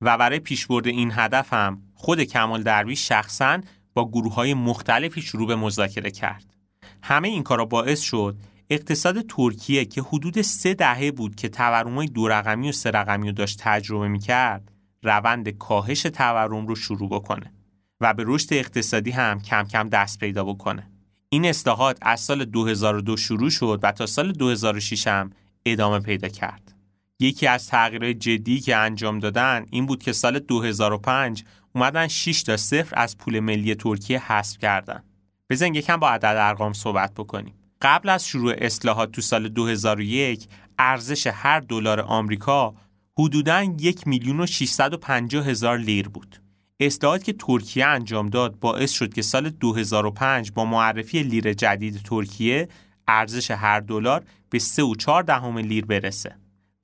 و 0.00 0.18
برای 0.18 0.38
پیشبرد 0.38 0.86
این 0.86 1.12
هدف 1.14 1.52
هم 1.52 1.82
خود 1.94 2.22
کمال 2.22 2.62
درویش 2.62 3.08
شخصاً 3.08 3.60
با 4.00 4.08
گروه 4.08 4.34
های 4.34 4.54
مختلفی 4.54 5.22
شروع 5.22 5.46
به 5.46 5.56
مذاکره 5.56 6.10
کرد. 6.10 6.54
همه 7.02 7.28
این 7.28 7.42
کارا 7.42 7.64
باعث 7.64 8.00
شد 8.00 8.36
اقتصاد 8.70 9.20
ترکیه 9.20 9.84
که 9.84 10.02
حدود 10.02 10.42
سه 10.42 10.74
دهه 10.74 11.10
بود 11.10 11.34
که 11.34 11.48
تورمای 11.48 12.06
دو 12.06 12.28
رقمی 12.28 12.68
و 12.68 12.72
سه 12.72 12.90
رقمی 12.90 13.26
رو 13.26 13.32
داشت 13.32 13.58
تجربه 13.60 14.08
می‌کرد 14.08 14.72
روند 15.02 15.48
کاهش 15.48 16.02
تورم 16.02 16.66
رو 16.66 16.74
شروع 16.74 17.08
بکنه 17.08 17.52
و 18.00 18.14
به 18.14 18.24
رشد 18.26 18.54
اقتصادی 18.54 19.10
هم 19.10 19.40
کم 19.40 19.62
کم 19.62 19.88
دست 19.88 20.18
پیدا 20.18 20.44
بکنه. 20.44 20.90
این 21.28 21.44
اصلاحات 21.44 21.98
از 22.02 22.20
سال 22.20 22.44
2002 22.44 23.16
شروع 23.16 23.50
شد 23.50 23.80
و 23.82 23.92
تا 23.92 24.06
سال 24.06 24.32
2006 24.32 25.06
هم 25.06 25.30
ادامه 25.66 26.00
پیدا 26.00 26.28
کرد. 26.28 26.74
یکی 27.20 27.46
از 27.46 27.68
تغییرات 27.68 28.10
جدی 28.10 28.60
که 28.60 28.76
انجام 28.76 29.18
دادن 29.18 29.66
این 29.70 29.86
بود 29.86 30.02
که 30.02 30.12
سال 30.12 30.38
2005 30.38 31.44
اومدن 31.74 32.08
6 32.08 32.42
تا 32.42 32.56
صفر 32.56 32.94
از 32.96 33.18
پول 33.18 33.40
ملی 33.40 33.74
ترکیه 33.74 34.32
حذف 34.32 34.58
کردن. 34.58 35.02
بزن 35.50 35.74
یکم 35.74 35.96
با 35.96 36.10
عدد 36.10 36.36
ارقام 36.38 36.72
صحبت 36.72 37.14
بکنیم. 37.14 37.54
قبل 37.82 38.08
از 38.08 38.26
شروع 38.26 38.54
اصلاحات 38.58 39.12
تو 39.12 39.20
سال 39.20 39.48
2001 39.48 40.46
ارزش 40.78 41.26
هر 41.26 41.60
دلار 41.60 42.00
آمریکا 42.00 42.74
حدوداً 43.18 43.62
یک 43.62 44.06
میلیون 44.06 44.40
و 44.40 44.46
650 44.46 45.46
هزار 45.46 45.78
لیر 45.78 46.08
بود. 46.08 46.42
اصلاحات 46.80 47.24
که 47.24 47.32
ترکیه 47.32 47.86
انجام 47.86 48.28
داد 48.28 48.58
باعث 48.60 48.90
شد 48.90 49.14
که 49.14 49.22
سال 49.22 49.50
2005 49.50 50.52
با 50.52 50.64
معرفی 50.64 51.22
لیر 51.22 51.52
جدید 51.52 52.00
ترکیه 52.04 52.68
ارزش 53.08 53.50
هر 53.50 53.80
دلار 53.80 54.24
به 54.50 54.58
3 54.58 54.82
و 54.82 54.94
4 54.94 55.22
دهم 55.22 55.58
لیر 55.58 55.84
برسه. 55.84 56.36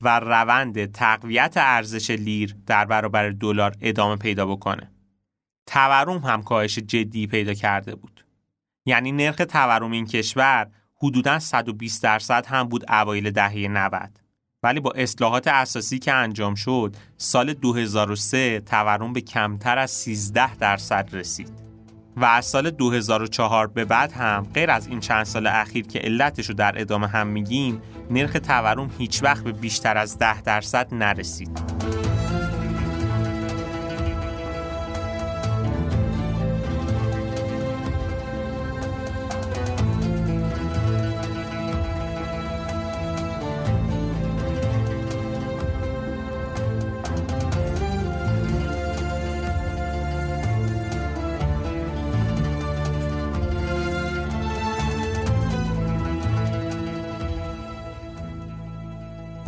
و 0.06 0.20
روند 0.20 0.92
تقویت 0.92 1.54
ارزش 1.56 2.10
لیر 2.10 2.56
در 2.66 2.84
برابر 2.84 3.30
دلار 3.30 3.76
ادامه 3.80 4.16
پیدا 4.16 4.46
بکنه. 4.46 4.90
تورم 5.66 6.18
هم 6.18 6.42
کاهش 6.42 6.78
جدی 6.78 7.26
پیدا 7.26 7.54
کرده 7.54 7.94
بود. 7.94 8.24
یعنی 8.84 9.12
نرخ 9.12 9.36
تورم 9.36 9.90
این 9.90 10.06
کشور 10.06 10.70
حدوداً 11.02 11.38
120 11.38 12.02
درصد 12.02 12.46
هم 12.46 12.62
بود 12.62 12.90
اوایل 12.90 13.30
دهه 13.30 13.68
90. 13.68 14.20
ولی 14.62 14.80
با 14.80 14.90
اصلاحات 14.90 15.48
اساسی 15.48 15.98
که 15.98 16.12
انجام 16.12 16.54
شد 16.54 16.96
سال 17.16 17.54
2003 17.54 18.60
تورم 18.60 19.12
به 19.12 19.20
کمتر 19.20 19.78
از 19.78 19.90
13 19.90 20.56
درصد 20.56 21.08
رسید. 21.12 21.65
و 22.16 22.24
از 22.24 22.44
سال 22.44 22.70
2004 22.70 23.66
به 23.66 23.84
بعد 23.84 24.12
هم 24.12 24.46
غیر 24.54 24.70
از 24.70 24.86
این 24.86 25.00
چند 25.00 25.24
سال 25.24 25.46
اخیر 25.46 25.86
که 25.86 25.98
علتش 25.98 26.46
رو 26.46 26.54
در 26.54 26.80
ادامه 26.80 27.06
هم 27.06 27.26
میگیم 27.26 27.82
نرخ 28.10 28.32
تورم 28.32 28.90
هیچ 28.98 29.22
وقت 29.22 29.44
به 29.44 29.52
بیشتر 29.52 29.96
از 29.96 30.18
10 30.18 30.42
درصد 30.42 30.94
نرسید. 30.94 32.05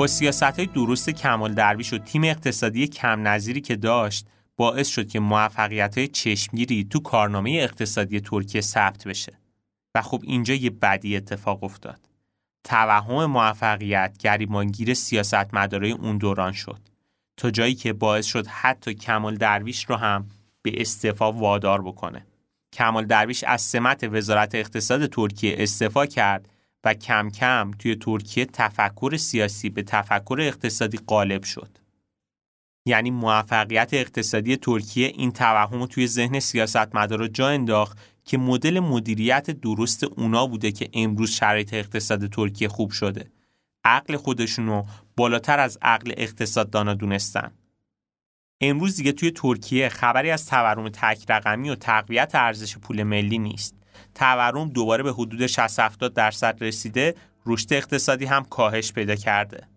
سیاست 0.07 0.43
های 0.43 0.67
درست 0.67 1.11
کمال 1.11 1.55
درویش 1.55 1.93
و 1.93 1.99
تیم 1.99 2.25
اقتصادی 2.25 2.87
کم 2.87 3.29
نظیری 3.29 3.61
که 3.61 3.77
داشت 3.77 4.27
باعث 4.57 4.89
شد 4.89 5.09
که 5.09 5.21
موفقیت 5.21 5.99
های 5.99 6.09
چشمگیری 6.09 6.85
تو 6.85 7.01
کارنامه 7.01 7.51
اقتصادی 7.51 8.21
ترکیه 8.21 8.61
ثبت 8.61 9.09
بشه. 9.09 9.39
و 9.95 10.03
خب 10.03 10.21
اینجا 10.25 10.55
یه 10.55 10.71
بدی 10.71 11.17
اتفاق 11.17 11.65
افتاد. 11.65 12.01
توهم 12.65 13.27
موفقیت 13.27 14.17
گریبانگیر 14.19 14.95
سیاست 14.95 15.55
مدارای 15.55 15.91
اون 15.91 16.19
دوران 16.19 16.53
شد. 16.53 16.81
تا 17.37 17.51
جایی 17.51 17.75
که 17.75 17.93
باعث 17.93 18.27
شد 18.27 18.47
حتی 18.47 18.95
کمال 18.95 19.37
درویش 19.37 19.85
رو 19.85 19.97
هم 19.97 20.29
به 20.63 20.81
استعفا 20.81 21.33
وادار 21.33 21.83
بکنه. 21.83 22.27
کمال 22.73 23.05
درویش 23.05 23.45
از 23.45 23.63
سمت 23.63 24.05
وزارت 24.13 24.55
اقتصاد 24.55 25.07
ترکیه 25.07 25.55
استعفا 25.59 26.07
کرد 26.07 26.49
و 26.85 26.95
کم 26.95 27.31
کم 27.31 27.71
توی 27.79 27.95
ترکیه 27.95 28.45
تفکر 28.45 29.17
سیاسی 29.17 29.71
به 29.71 29.83
تفکر 29.83 30.39
اقتصادی 30.41 30.99
غالب 30.99 31.43
شد. 31.45 31.79
یعنی 32.87 33.11
موفقیت 33.11 33.95
اقتصادی 33.95 34.57
ترکیه 34.57 35.07
این 35.07 35.33
توهم 35.33 35.87
توی 35.87 36.07
ذهن 36.07 36.41
سیاستمدارا 36.41 37.29
جا 37.29 37.49
انداخت 37.49 37.99
که 38.25 38.39
مدل 38.39 38.81
مدیریت 38.81 39.51
درست 39.51 40.05
اونا 40.05 40.47
بوده 40.47 40.73
که 40.73 40.89
امروز 40.95 41.31
شرایط 41.31 41.75
اقتصاد 41.75 42.27
ترکیه 42.27 42.69
خوب 42.69 42.91
شده. 42.91 43.31
عقل 43.85 44.17
خودشونو 44.17 44.85
بالاتر 45.17 45.61
از 45.61 45.79
عقل 45.83 46.13
اقتصاددانا 46.17 46.95
دونستن. 46.95 47.51
امروز 48.61 48.97
دیگه 48.97 49.13
توی 49.13 49.31
ترکیه 49.31 49.89
خبری 49.89 50.31
از 50.31 50.47
تورم 50.47 50.89
تک 50.89 51.25
رقمی 51.29 51.71
و 51.71 51.75
تقویت 51.75 52.35
ارزش 52.35 52.79
پول 52.79 53.03
ملی 53.03 53.39
نیست. 53.39 53.78
تورم 54.15 54.69
دوباره 54.69 55.03
به 55.03 55.13
حدود 55.13 55.47
60 55.47 55.81
70 55.81 56.15
درصد 56.15 56.57
رسیده 56.61 57.15
رشد 57.47 57.73
اقتصادی 57.73 58.25
هم 58.25 58.45
کاهش 58.45 58.93
پیدا 58.93 59.15
کرده. 59.15 59.69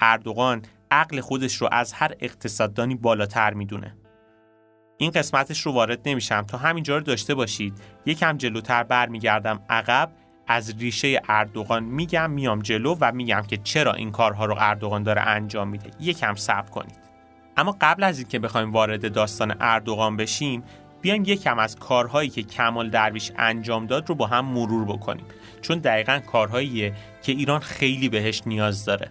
اردوغان 0.00 0.62
عقل 0.90 1.20
خودش 1.20 1.56
رو 1.56 1.68
از 1.72 1.92
هر 1.92 2.14
اقتصاددانی 2.20 2.94
بالاتر 2.94 3.54
می‌دونه. 3.54 3.96
این 4.98 5.10
قسمتش 5.10 5.60
رو 5.60 5.72
وارد 5.72 6.08
نمیشم. 6.08 6.42
تا 6.42 6.58
همینجا 6.58 6.96
رو 6.96 7.02
داشته 7.02 7.34
باشید. 7.34 7.74
یکم 8.06 8.36
جلوتر 8.36 8.82
برمیگردم. 8.82 9.60
عقب 9.70 10.10
از 10.46 10.74
ریشه 10.78 11.20
اردوغان 11.28 11.84
میگم 11.84 12.30
میام 12.30 12.62
جلو 12.62 12.96
و 13.00 13.12
میگم 13.12 13.42
که 13.48 13.56
چرا 13.56 13.92
این 13.92 14.10
کارها 14.10 14.44
رو 14.44 14.56
اردوغان 14.58 15.02
داره 15.02 15.20
انجام 15.20 15.68
میده. 15.68 15.90
یکم 16.00 16.34
صبر 16.34 16.70
کنید. 16.70 16.98
اما 17.56 17.76
قبل 17.80 18.04
از 18.04 18.18
اینکه 18.18 18.38
بخوایم 18.38 18.72
وارد 18.72 19.12
داستان 19.12 19.56
اردوغان 19.60 20.16
بشیم 20.16 20.62
بیایم 21.00 21.22
یکم 21.26 21.58
از 21.58 21.76
کارهایی 21.76 22.28
که 22.28 22.42
کمال 22.42 22.90
درویش 22.90 23.32
انجام 23.36 23.86
داد 23.86 24.08
رو 24.08 24.14
با 24.14 24.26
هم 24.26 24.44
مرور 24.44 24.84
بکنیم. 24.84 25.24
چون 25.60 25.78
دقیقا 25.78 26.18
کارهاییه 26.18 26.92
که 27.22 27.32
ایران 27.32 27.60
خیلی 27.60 28.08
بهش 28.08 28.42
نیاز 28.46 28.84
داره. 28.84 29.10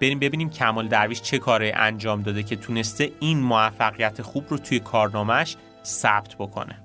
بریم 0.00 0.18
ببینیم 0.18 0.50
کمال 0.50 0.88
درویش 0.88 1.22
چه 1.22 1.38
کاری 1.38 1.70
انجام 1.70 2.22
داده 2.22 2.42
که 2.42 2.56
تونسته 2.56 3.12
این 3.20 3.40
موفقیت 3.40 4.22
خوب 4.22 4.44
رو 4.48 4.58
توی 4.58 4.80
کارنامهش 4.80 5.56
ثبت 5.84 6.34
بکنه. 6.34 6.81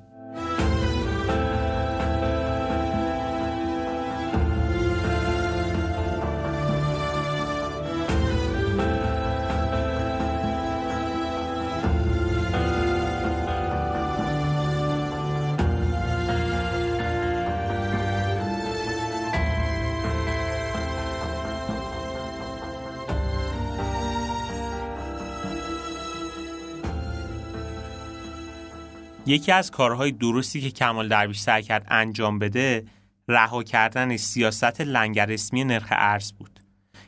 یکی 29.28 29.52
از 29.52 29.72
کارهای 29.72 30.12
درستی 30.12 30.62
که 30.62 30.72
کمال 30.72 31.08
درویش 31.08 31.40
سعی 31.40 31.64
کرد 31.64 31.86
انجام 31.90 32.40
بده 32.40 32.86
رها 33.28 33.64
کردن 33.64 34.18
سیاست 34.18 34.82
لنگر 34.82 35.32
اسمی 35.32 35.64
نرخ 35.64 35.88
ارز 35.92 36.32
بود. 36.32 36.60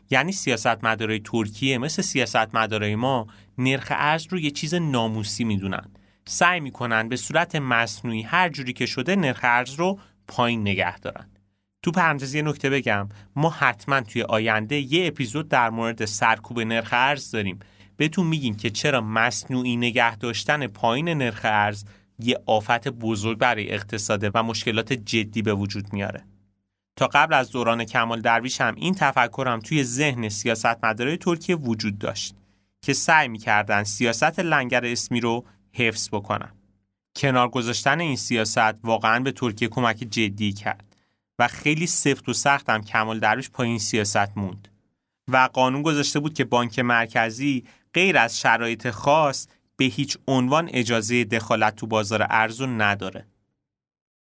یعنی 0.09 0.31
سیاست 0.31 0.83
مدارای 0.83 1.19
ترکیه 1.19 1.77
مثل 1.77 2.01
سیاست 2.01 2.55
مدارای 2.55 2.95
ما 2.95 3.27
نرخ 3.57 3.87
ارز 3.95 4.27
رو 4.29 4.39
یه 4.39 4.51
چیز 4.51 4.73
ناموسی 4.73 5.43
می‌دونن. 5.43 5.91
سعی 6.27 6.59
می‌کنن 6.59 7.09
به 7.09 7.15
صورت 7.15 7.55
مصنوعی 7.55 8.21
هر 8.21 8.49
جوری 8.49 8.73
که 8.73 8.85
شده 8.85 9.15
نرخ 9.15 9.39
ارز 9.43 9.73
رو 9.73 9.99
پایین 10.27 10.61
نگه 10.61 10.99
دارن. 10.99 11.29
تو 11.83 11.91
پرانتز 11.91 12.33
یه 12.33 12.41
نکته 12.41 12.69
بگم. 12.69 13.09
ما 13.35 13.49
حتما 13.49 14.01
توی 14.01 14.21
آینده 14.21 14.93
یه 14.93 15.07
اپیزود 15.07 15.47
در 15.49 15.69
مورد 15.69 16.05
سرکوب 16.05 16.59
نرخ 16.59 16.89
ارز 16.91 17.31
داریم. 17.31 17.59
بهتون 17.97 18.27
میگیم 18.27 18.55
که 18.55 18.69
چرا 18.69 19.01
مصنوعی 19.01 19.77
نگه 19.77 20.15
داشتن 20.15 20.67
پایین 20.67 21.09
نرخ 21.09 21.41
ارز 21.43 21.83
یه 22.19 22.39
آفت 22.45 22.87
بزرگ 22.87 23.37
برای 23.37 23.71
اقتصاده 23.71 24.31
و 24.33 24.43
مشکلات 24.43 24.93
جدی 24.93 25.41
به 25.41 25.53
وجود 25.53 25.93
میاره. 25.93 26.25
تا 26.95 27.07
قبل 27.07 27.33
از 27.33 27.51
دوران 27.51 27.85
کمال 27.85 28.21
درویش 28.21 28.61
هم 28.61 28.75
این 28.75 28.95
تفکر 28.95 29.47
هم 29.47 29.59
توی 29.59 29.83
ذهن 29.83 30.29
سیاستمدارای 30.29 31.17
ترکیه 31.17 31.55
وجود 31.55 31.97
داشت 31.97 32.35
که 32.81 32.93
سعی 32.93 33.27
می‌کردن 33.27 33.83
سیاست 33.83 34.39
لنگر 34.39 34.85
اسمی 34.85 35.19
رو 35.19 35.45
حفظ 35.73 36.09
بکنن. 36.09 36.51
کنار 37.15 37.49
گذاشتن 37.49 37.99
این 37.99 38.15
سیاست 38.15 38.85
واقعا 38.85 39.19
به 39.19 39.31
ترکیه 39.31 39.67
کمک 39.67 39.97
جدی 39.97 40.53
کرد 40.53 40.95
و 41.39 41.47
خیلی 41.47 41.87
سفت 41.87 42.29
و 42.29 42.33
سخت 42.33 42.69
هم 42.69 42.83
کمال 42.83 43.19
درویش 43.19 43.49
پایین 43.49 43.79
سیاست 43.79 44.37
موند 44.37 44.67
و 45.27 45.49
قانون 45.53 45.81
گذاشته 45.81 46.19
بود 46.19 46.33
که 46.33 46.43
بانک 46.43 46.79
مرکزی 46.79 47.63
غیر 47.93 48.17
از 48.17 48.39
شرایط 48.39 48.89
خاص 48.89 49.47
به 49.79 49.85
هیچ 49.85 50.17
عنوان 50.27 50.69
اجازه 50.73 51.23
دخالت 51.23 51.75
تو 51.75 51.87
بازار 51.87 52.27
ارز 52.29 52.61
نداره. 52.61 53.27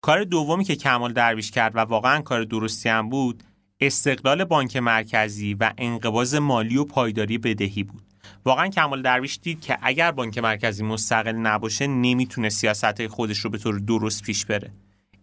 کار 0.01 0.23
دومی 0.23 0.63
که 0.63 0.75
کمال 0.75 1.13
درویش 1.13 1.51
کرد 1.51 1.75
و 1.75 1.79
واقعا 1.79 2.21
کار 2.21 2.43
درستی 2.43 2.89
هم 2.89 3.09
بود 3.09 3.43
استقلال 3.79 4.43
بانک 4.43 4.77
مرکزی 4.77 5.53
و 5.53 5.73
انقباز 5.77 6.35
مالی 6.35 6.77
و 6.77 6.83
پایداری 6.83 7.37
بدهی 7.37 7.83
بود. 7.83 8.01
واقعا 8.45 8.67
کمال 8.67 9.01
درویش 9.01 9.39
دید 9.41 9.61
که 9.61 9.77
اگر 9.81 10.11
بانک 10.11 10.37
مرکزی 10.37 10.83
مستقل 10.83 11.31
نباشه 11.31 11.87
نمی‌تونه 11.87 12.49
سیاست 12.49 13.07
خودش 13.07 13.39
رو 13.39 13.49
به 13.49 13.57
طور 13.57 13.79
درست 13.79 14.23
پیش 14.23 14.45
بره. 14.45 14.71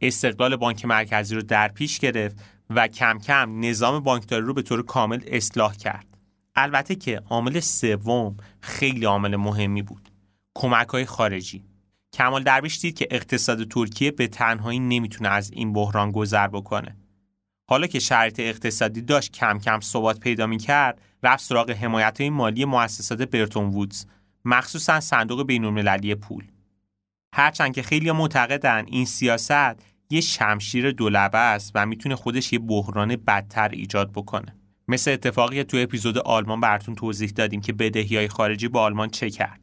استقلال 0.01 0.57
بانک 0.57 0.85
مرکزی 0.85 1.35
رو 1.35 1.43
در 1.43 1.69
پیش 1.69 1.99
گرفت 1.99 2.37
و 2.71 2.89
کم 2.89 3.19
کم 3.19 3.61
نظام 3.61 4.01
بانکداری 4.01 4.47
رو 4.47 4.55
به 4.55 4.63
طور 4.63 4.83
کامل 4.83 5.21
اصلاح 5.27 5.77
کرد. 5.77 6.07
البته 6.57 6.95
که 6.95 7.23
عامل 7.31 7.61
سوم 7.61 8.37
خیلی 8.61 9.05
عامل 9.05 9.37
مهمی 9.37 9.83
بود. 9.83 10.12
کمک 10.55 10.89
های 10.89 11.05
خارجی. 11.05 11.65
کمال 12.13 12.43
درویش 12.43 12.81
دید 12.81 12.99
که 12.99 13.09
اقتصاد 13.11 13.69
ترکیه 13.69 14.11
به 14.11 14.27
تنهایی 14.27 14.79
نمی‌تونه 14.79 15.29
از 15.29 15.51
این 15.51 15.73
بحران 15.73 16.11
گذر 16.11 16.47
بکنه. 16.47 16.97
حالا 17.71 17.87
که 17.87 17.99
شرایط 17.99 18.41
اقتصادی 18.41 19.03
داشت 19.03 19.33
کم 19.33 19.59
کم 19.59 19.81
ثبات 19.81 20.21
پیدا 20.21 20.47
می‌کرد 20.47 21.01
رفت 21.23 21.45
سراغ 21.45 21.71
حمایت 21.71 22.21
های 22.21 22.31
مالی 22.31 22.65
مؤسسات 22.65 23.23
برتون 23.23 23.65
وودز 23.65 24.07
مخصوصا 24.45 25.01
صندوق 25.01 25.47
بینالمللی 25.47 26.15
پول. 26.15 26.45
هرچند 27.35 27.75
که 27.75 27.83
خیلی 27.83 28.13
معتقدن 28.13 28.85
این 28.87 29.05
سیاست 29.05 29.93
یه 30.11 30.21
شمشیر 30.21 30.91
دولبه 30.91 31.39
است 31.39 31.73
و 31.75 31.87
می‌تونه 31.87 32.17
خودش 32.17 32.53
یه 32.53 32.59
بحران 32.59 33.17
بدتر 33.17 33.69
ایجاد 33.69 34.13
بکنه. 34.13 34.57
مثل 34.89 35.11
اتفاقی 35.11 35.65
تو 35.65 35.77
اپیزود 35.77 36.19
آلمان 36.19 36.61
براتون 36.61 36.95
توضیح 36.95 37.31
دادیم 37.31 37.61
که 37.61 37.73
بدهی 37.73 38.17
های 38.17 38.29
خارجی 38.29 38.69
با 38.69 38.83
آلمان 38.83 39.09
چه 39.09 39.31
کرد. 39.31 39.62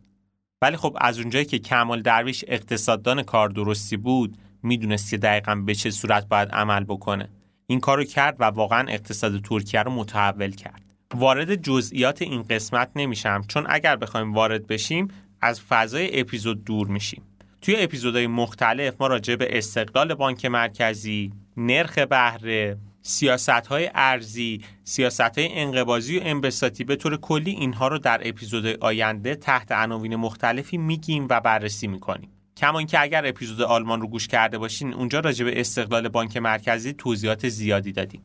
ولی 0.61 0.77
خب 0.77 0.97
از 1.01 1.19
اونجایی 1.19 1.45
که 1.45 1.59
کمال 1.59 2.01
درویش 2.01 2.45
اقتصاددان 2.47 3.23
کار 3.23 3.49
درستی 3.49 3.97
بود 3.97 4.37
می‌دونست 4.63 5.09
که 5.09 5.17
دقیقا 5.17 5.55
به 5.55 5.75
چه 5.75 5.91
صورت 5.91 6.27
باید 6.27 6.49
عمل 6.49 6.83
بکنه. 6.83 7.29
این 7.67 7.79
کارو 7.79 8.03
کرد 8.03 8.35
و 8.39 8.43
واقعا 8.43 8.87
اقتصاد 8.87 9.41
ترکیه 9.41 9.83
رو 9.83 9.91
متحول 9.91 10.51
کرد. 10.51 10.81
وارد 11.15 11.55
جزئیات 11.55 12.21
این 12.21 12.43
قسمت 12.43 12.91
نمیشم 12.95 13.41
چون 13.47 13.65
اگر 13.69 13.95
بخوایم 13.95 14.33
وارد 14.33 14.67
بشیم 14.67 15.07
از 15.41 15.61
فضای 15.61 16.19
اپیزود 16.19 16.63
دور 16.63 16.87
میشیم. 16.87 17.23
توی 17.61 17.75
اپیزودهای 17.77 18.27
مختلف 18.27 18.93
ما 18.99 19.07
راجع 19.07 19.35
به 19.35 19.57
استقلال 19.57 20.13
بانک 20.13 20.45
مرکزی، 20.45 21.31
نرخ 21.57 21.97
بهره، 21.97 22.77
سیاست 23.01 23.49
های 23.49 23.89
ارزی، 23.95 24.61
سیاست 24.83 25.21
های 25.21 25.59
انقبازی 25.59 26.19
و 26.19 26.21
انبساطی 26.23 26.83
به 26.83 26.95
طور 26.95 27.17
کلی 27.17 27.51
اینها 27.51 27.87
رو 27.87 27.99
در 27.99 28.21
اپیزود 28.23 28.65
آینده 28.65 29.35
تحت 29.35 29.71
عناوین 29.71 30.15
مختلفی 30.15 30.77
میگیم 30.77 31.27
و 31.29 31.41
بررسی 31.41 31.87
می‌کنیم. 31.87 32.29
کما 32.57 32.79
اینکه 32.79 33.01
اگر 33.01 33.25
اپیزود 33.25 33.61
آلمان 33.61 34.01
رو 34.01 34.07
گوش 34.07 34.27
کرده 34.27 34.57
باشین 34.57 34.93
اونجا 34.93 35.19
راجع 35.19 35.45
به 35.45 35.59
استقلال 35.59 36.07
بانک 36.07 36.37
مرکزی 36.37 36.93
توضیحات 36.93 37.49
زیادی 37.49 37.91
دادیم. 37.91 38.21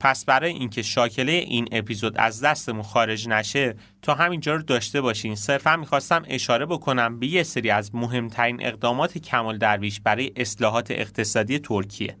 پس 0.00 0.24
برای 0.24 0.52
اینکه 0.52 0.82
شاکله 0.82 1.32
این 1.32 1.68
اپیزود 1.72 2.18
از 2.18 2.40
دستمون 2.40 2.82
خارج 2.82 3.28
نشه 3.28 3.74
تا 4.02 4.14
همینجا 4.14 4.54
رو 4.54 4.62
داشته 4.62 5.00
باشین 5.00 5.34
صرفا 5.34 5.76
می‌خواستم 5.76 6.22
اشاره 6.28 6.66
بکنم 6.66 7.18
به 7.18 7.26
یه 7.26 7.42
سری 7.42 7.70
از 7.70 7.94
مهمترین 7.94 8.66
اقدامات 8.66 9.18
کمال 9.18 9.58
درویش 9.58 10.00
برای 10.00 10.32
اصلاحات 10.36 10.90
اقتصادی 10.90 11.58
ترکیه 11.58 12.16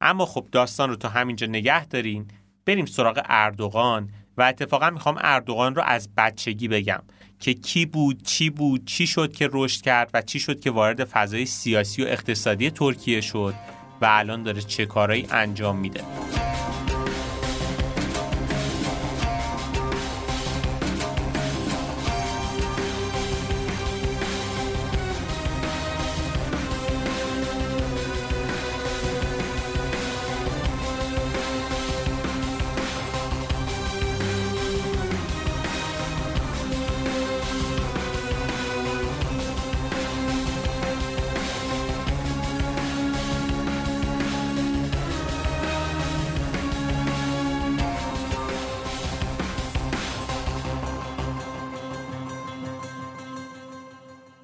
اما 0.00 0.26
خب 0.26 0.46
داستان 0.52 0.90
رو 0.90 0.96
تا 0.96 1.08
همینجا 1.08 1.46
نگه 1.46 1.86
دارین. 1.86 2.28
بریم 2.66 2.86
سراغ 2.86 3.22
اردوغان 3.24 4.10
و 4.36 4.42
اتفاقا 4.42 4.90
می‌خوام 4.90 5.16
اردوغان 5.20 5.74
رو 5.74 5.82
از 5.82 6.08
بچگی 6.16 6.68
بگم 6.68 7.02
که 7.40 7.54
کی 7.54 7.86
بود 7.86 8.22
چی 8.22 8.50
بود 8.50 8.84
چی 8.84 9.06
شد 9.06 9.32
که 9.32 9.48
رشد 9.52 9.82
کرد 9.82 10.10
و 10.14 10.22
چی 10.22 10.40
شد 10.40 10.60
که 10.60 10.70
وارد 10.70 11.04
فضای 11.04 11.46
سیاسی 11.46 12.04
و 12.04 12.06
اقتصادی 12.06 12.70
ترکیه 12.70 13.20
شد 13.20 13.54
و 14.00 14.06
الان 14.10 14.42
داره 14.42 14.62
چه 14.62 14.86
کارایی 14.86 15.26
انجام 15.30 15.76
میده. 15.76 16.00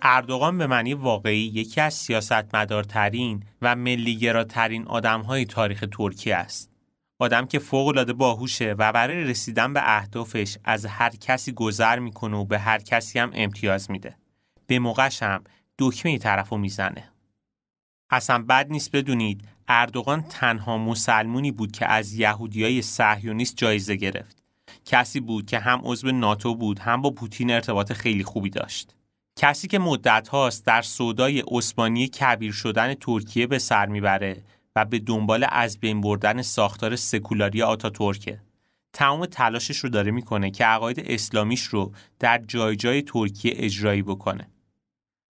اردوغان 0.05 0.59
به 0.59 0.67
معنی 0.67 0.95
واقعی 0.95 1.38
یکی 1.38 1.81
از 1.81 1.95
سیاستمدارترین 1.95 3.43
و 3.62 3.77
ملیگراترین 3.77 4.87
آدمهای 4.87 5.45
تاریخ 5.45 5.85
ترکیه 5.93 6.37
است. 6.37 6.71
آدم 7.19 7.47
که 7.47 7.59
فوق‌العاده 7.59 8.12
باهوشه 8.12 8.75
و 8.79 8.93
برای 8.93 9.25
رسیدن 9.25 9.73
به 9.73 9.81
اهدافش 9.85 10.59
از 10.65 10.87
هر 10.87 11.11
کسی 11.11 11.53
گذر 11.53 11.99
می‌کنه 11.99 12.37
و 12.37 12.45
به 12.45 12.59
هر 12.59 12.79
کسی 12.79 13.19
هم 13.19 13.31
امتیاز 13.35 13.91
میده. 13.91 14.17
به 14.67 14.79
موقعش 14.79 15.23
هم 15.23 15.45
دکمه 15.79 16.19
طرفو 16.19 16.59
می‌زنه. 16.59 17.09
اصلا 18.11 18.43
بد 18.43 18.67
نیست 18.71 18.97
بدونید 18.97 19.49
اردوغان 19.69 20.23
تنها 20.23 20.79
مسلمونی 20.79 21.53
بود 21.53 21.73
که 21.73 21.87
از 21.87 22.15
یهودیای 22.15 22.83
صهیونیست 22.83 23.57
جایزه 23.57 23.97
گرفت. 23.97 24.43
کسی 24.85 25.21
بود 25.21 25.47
که 25.47 25.59
هم 25.59 25.81
عضو 25.85 26.12
ناتو 26.12 26.55
بود 26.55 26.79
هم 26.79 27.03
با 27.03 27.11
پوتین 27.11 27.51
ارتباط 27.51 27.93
خیلی 27.93 28.25
خوبی 28.25 28.51
داشت. 28.51 28.95
کسی 29.37 29.68
که 29.68 29.79
مدت 29.79 30.29
هاست 30.29 30.66
در 30.66 30.83
سودای 30.83 31.45
عثمانی 31.49 32.09
کبیر 32.09 32.53
شدن 32.53 32.95
ترکیه 32.95 33.47
به 33.47 33.59
سر 33.59 33.87
می‌بره 33.87 34.42
و 34.77 34.85
به 34.85 34.99
دنبال 34.99 35.47
از 35.49 35.81
بین 35.81 36.01
بردن 36.01 36.42
ساختار 36.42 36.97
سکولاری 36.97 37.62
آتا 37.62 37.90
ترکه. 37.90 38.40
تمام 38.92 39.27
تلاشش 39.27 39.79
رو 39.79 39.88
داره 39.88 40.11
می‌کنه 40.11 40.51
که 40.51 40.64
عقاید 40.64 41.03
اسلامیش 41.07 41.62
رو 41.62 41.92
در 42.18 42.38
جای 42.38 42.77
جای 42.77 43.03
ترکیه 43.03 43.53
اجرایی 43.57 44.03
بکنه. 44.03 44.49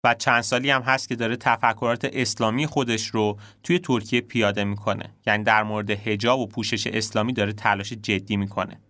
و 0.05 0.15
چند 0.15 0.41
سالی 0.41 0.71
هم 0.71 0.83
هست 0.83 1.09
که 1.09 1.17
داره 1.17 1.37
تفکرات 1.37 2.09
اسلامی 2.13 2.67
خودش 2.67 3.07
رو 3.07 3.39
توی 3.63 3.79
ترکیه 3.79 4.21
پیاده 4.21 4.65
می‌کنه. 4.65 5.15
یعنی 5.27 5.45
در 5.45 5.63
مورد 5.63 5.91
حجاب 5.91 6.41
و 6.41 6.47
پوشش 6.47 6.87
اسلامی 6.87 7.33
داره 7.33 7.53
تلاش 7.53 7.93
جدی 7.93 8.37
می‌کنه. 8.37 8.81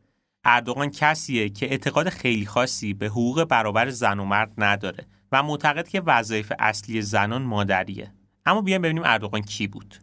اردوغان 0.45 0.91
کسیه 0.91 1.49
که 1.49 1.71
اعتقاد 1.71 2.09
خیلی 2.09 2.47
خاصی 2.47 2.95
به 2.95 3.07
حقوق 3.07 3.45
برابر 3.45 3.91
زن 3.91 4.19
و 4.19 4.25
مرد 4.25 4.53
نداره 4.59 5.07
و 5.33 5.43
معتقد 5.43 5.89
که 5.89 6.01
وظایف 6.01 6.53
اصلی 6.59 7.03
زنان 7.03 7.43
مادریه. 7.43 8.13
اما 8.47 8.63
بیایم 8.63 8.83
ببینیم 8.83 9.03
اردوغان 9.07 9.43
کی 9.43 9.67
بود. 9.67 9.97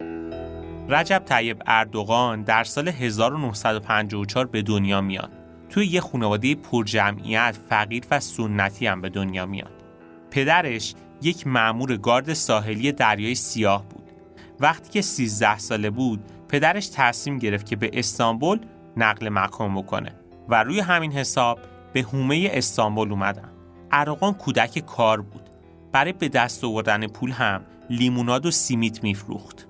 رجب 0.89 1.23
طیب 1.25 1.63
اردوغان 1.65 2.43
در 2.43 2.63
سال 2.63 2.87
1954 2.87 4.45
به 4.45 4.61
دنیا 4.61 5.01
میاد. 5.01 5.31
توی 5.69 5.85
یه 5.85 6.01
خانواده 6.01 6.55
پرجمعیت 6.55 7.57
فقیر 7.69 8.03
و 8.11 8.19
سنتی 8.19 8.87
هم 8.87 9.01
به 9.01 9.09
دنیا 9.09 9.45
میاد. 9.45 9.83
پدرش 10.31 10.93
یک 11.21 11.47
مأمور 11.47 11.97
گارد 11.97 12.33
ساحلی 12.33 12.91
دریای 12.91 13.35
سیاه 13.35 13.89
بود. 13.89 14.11
وقتی 14.59 14.89
که 14.89 15.01
13 15.01 15.57
ساله 15.57 15.89
بود 15.89 16.19
پدرش 16.49 16.89
تصمیم 16.93 17.39
گرفت 17.39 17.65
که 17.65 17.75
به 17.75 17.91
استانبول 17.93 18.59
نقل 18.97 19.29
مکان 19.29 19.75
بکنه. 19.75 20.26
و 20.49 20.63
روی 20.63 20.79
همین 20.79 21.11
حساب 21.11 21.59
به 21.93 22.01
هومه 22.01 22.49
استانبول 22.53 23.11
اومدم. 23.11 23.49
اراقان 23.91 24.33
کودک 24.33 24.79
کار 24.79 25.21
بود. 25.21 25.49
برای 25.91 26.13
به 26.13 26.29
دست 26.29 26.63
آوردن 26.63 27.07
پول 27.07 27.31
هم 27.31 27.61
لیموناد 27.89 28.45
و 28.45 28.51
سیمیت 28.51 29.03
میفروخت. 29.03 29.67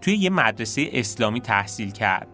توی 0.00 0.14
یه 0.14 0.30
مدرسه 0.30 0.88
اسلامی 0.92 1.40
تحصیل 1.40 1.90
کرد. 1.90 2.28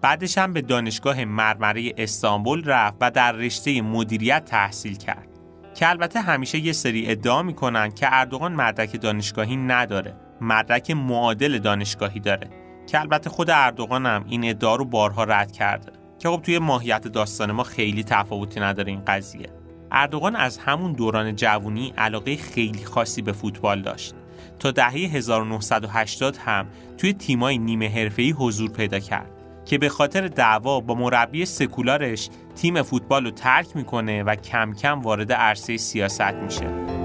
بعدش 0.00 0.38
هم 0.38 0.52
به 0.52 0.62
دانشگاه 0.62 1.24
مرمره 1.24 1.92
استانبول 1.98 2.64
رفت 2.64 2.96
و 3.00 3.10
در 3.10 3.32
رشته 3.32 3.82
مدیریت 3.82 4.44
تحصیل 4.44 4.96
کرد. 4.96 5.28
که 5.74 5.88
البته 5.88 6.20
همیشه 6.20 6.58
یه 6.58 6.72
سری 6.72 7.10
ادعا 7.10 7.42
می‌کنن 7.42 7.90
که 7.90 8.08
اردوغان 8.12 8.52
مدرک 8.52 9.00
دانشگاهی 9.00 9.56
نداره. 9.56 10.14
مدرک 10.40 10.90
معادل 10.90 11.58
دانشگاهی 11.58 12.20
داره. 12.20 12.50
که 12.86 13.00
البته 13.00 13.30
خود 13.30 13.50
اردوغان 13.50 14.06
هم 14.06 14.24
این 14.28 14.50
ادعا 14.50 14.76
رو 14.76 14.84
بارها 14.84 15.24
رد 15.24 15.52
کرده. 15.52 15.92
که 16.24 16.30
خب 16.30 16.40
توی 16.42 16.58
ماهیت 16.58 17.08
داستان 17.08 17.52
ما 17.52 17.62
خیلی 17.62 18.04
تفاوتی 18.04 18.60
نداره 18.60 18.90
این 18.90 19.02
قضیه 19.06 19.48
اردوغان 19.92 20.36
از 20.36 20.58
همون 20.58 20.92
دوران 20.92 21.36
جوونی 21.36 21.92
علاقه 21.98 22.36
خیلی 22.36 22.84
خاصی 22.84 23.22
به 23.22 23.32
فوتبال 23.32 23.82
داشت 23.82 24.14
تا 24.58 24.70
دهه 24.70 24.92
1980 24.92 26.36
هم 26.36 26.66
توی 26.98 27.12
تیمای 27.12 27.58
نیمه 27.58 27.88
حرفه‌ای 27.88 28.30
حضور 28.30 28.70
پیدا 28.70 28.98
کرد 28.98 29.30
که 29.64 29.78
به 29.78 29.88
خاطر 29.88 30.28
دعوا 30.28 30.80
با 30.80 30.94
مربی 30.94 31.46
سکولارش 31.46 32.28
تیم 32.54 32.82
فوتبال 32.82 33.24
رو 33.24 33.30
ترک 33.30 33.76
می‌کنه 33.76 34.22
و 34.22 34.34
کم 34.34 34.72
کم 34.72 35.00
وارد 35.00 35.32
عرصه 35.32 35.76
سیاست 35.76 36.34
میشه. 36.34 37.03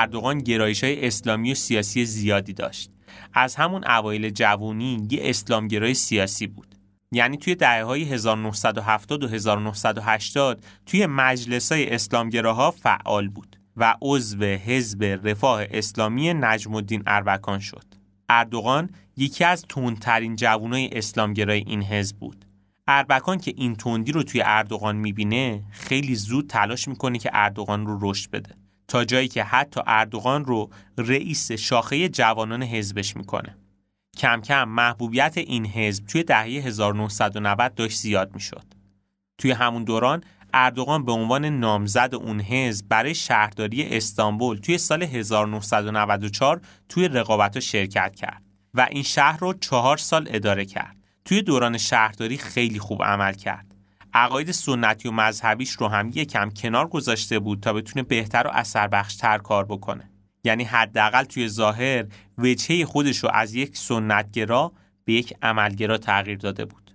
اردوغان 0.00 0.38
گرایش 0.38 0.84
های 0.84 1.06
اسلامی 1.06 1.52
و 1.52 1.54
سیاسی 1.54 2.04
زیادی 2.04 2.52
داشت. 2.52 2.90
از 3.34 3.56
همون 3.56 3.84
اوایل 3.84 4.30
جوانی 4.30 5.08
یه 5.10 5.20
اسلامگرای 5.22 5.94
سیاسی 5.94 6.46
بود. 6.46 6.74
یعنی 7.12 7.36
توی 7.36 7.54
دهه 7.54 7.82
های 7.82 8.04
1970 8.04 9.24
و 9.24 9.28
1980 9.28 10.64
توی 10.86 11.06
مجلس 11.06 11.72
های 11.72 11.90
اسلامگراها 11.90 12.70
فعال 12.70 13.28
بود 13.28 13.56
و 13.76 13.96
عضو 14.02 14.44
حزب 14.44 15.04
رفاه 15.24 15.64
اسلامی 15.70 16.34
نجم 16.34 16.74
الدین 16.74 17.02
اربکان 17.06 17.58
شد. 17.58 17.84
اردوغان 18.28 18.90
یکی 19.16 19.44
از 19.44 19.64
تندترین 19.68 20.36
جوانای 20.36 20.88
اسلامگرای 20.92 21.64
این 21.66 21.82
حزب 21.82 22.16
بود. 22.16 22.44
اربکان 22.88 23.38
که 23.38 23.52
این 23.56 23.74
تندی 23.74 24.12
رو 24.12 24.22
توی 24.22 24.42
اردوغان 24.44 24.96
می‌بینه 24.96 25.62
خیلی 25.70 26.14
زود 26.14 26.46
تلاش 26.46 26.88
می‌کنه 26.88 27.18
که 27.18 27.30
اردوغان 27.32 27.86
رو 27.86 28.10
رشد 28.10 28.30
بده. 28.30 28.54
تا 28.90 29.04
جایی 29.04 29.28
که 29.28 29.44
حتی 29.44 29.80
اردوغان 29.86 30.44
رو 30.44 30.70
رئیس 30.98 31.52
شاخه 31.52 32.08
جوانان 32.08 32.62
حزبش 32.62 33.16
می‌کنه. 33.16 33.56
کم 34.16 34.40
کم 34.40 34.68
محبوبیت 34.68 35.38
این 35.38 35.66
حزب 35.66 36.06
توی 36.06 36.22
دهه 36.22 36.44
1990 36.44 37.74
داشت 37.74 37.98
زیاد 37.98 38.34
می‌شد. 38.34 38.64
توی 39.38 39.50
همون 39.50 39.84
دوران 39.84 40.24
اردوغان 40.54 41.04
به 41.04 41.12
عنوان 41.12 41.44
نامزد 41.44 42.14
اون 42.14 42.40
حزب 42.40 42.88
برای 42.88 43.14
شهرداری 43.14 43.96
استانبول 43.96 44.56
توی 44.56 44.78
سال 44.78 45.02
1994 45.02 46.60
توی 46.88 47.08
رقابت 47.08 47.60
شرکت 47.60 48.14
کرد 48.14 48.42
و 48.74 48.86
این 48.90 49.02
شهر 49.02 49.38
رو 49.38 49.52
چهار 49.52 49.96
سال 49.96 50.28
اداره 50.30 50.64
کرد. 50.64 50.96
توی 51.24 51.42
دوران 51.42 51.78
شهرداری 51.78 52.38
خیلی 52.38 52.78
خوب 52.78 53.02
عمل 53.02 53.32
کرد. 53.32 53.69
عقاید 54.14 54.50
سنتی 54.50 55.08
و 55.08 55.12
مذهبیش 55.12 55.70
رو 55.70 55.88
هم 55.88 56.10
یکم 56.14 56.50
کنار 56.50 56.88
گذاشته 56.88 57.38
بود 57.38 57.60
تا 57.60 57.72
بتونه 57.72 58.02
بهتر 58.02 58.46
و 58.46 58.50
اثر 58.50 58.88
بخشتر 58.88 59.38
کار 59.38 59.64
بکنه. 59.64 60.10
یعنی 60.44 60.64
حداقل 60.64 61.24
توی 61.24 61.48
ظاهر 61.48 62.06
وجهه 62.38 62.84
خودش 62.84 63.18
رو 63.18 63.30
از 63.32 63.54
یک 63.54 63.76
سنتگرا 63.76 64.72
به 65.04 65.12
یک 65.12 65.34
عملگرا 65.42 65.98
تغییر 65.98 66.38
داده 66.38 66.64
بود. 66.64 66.90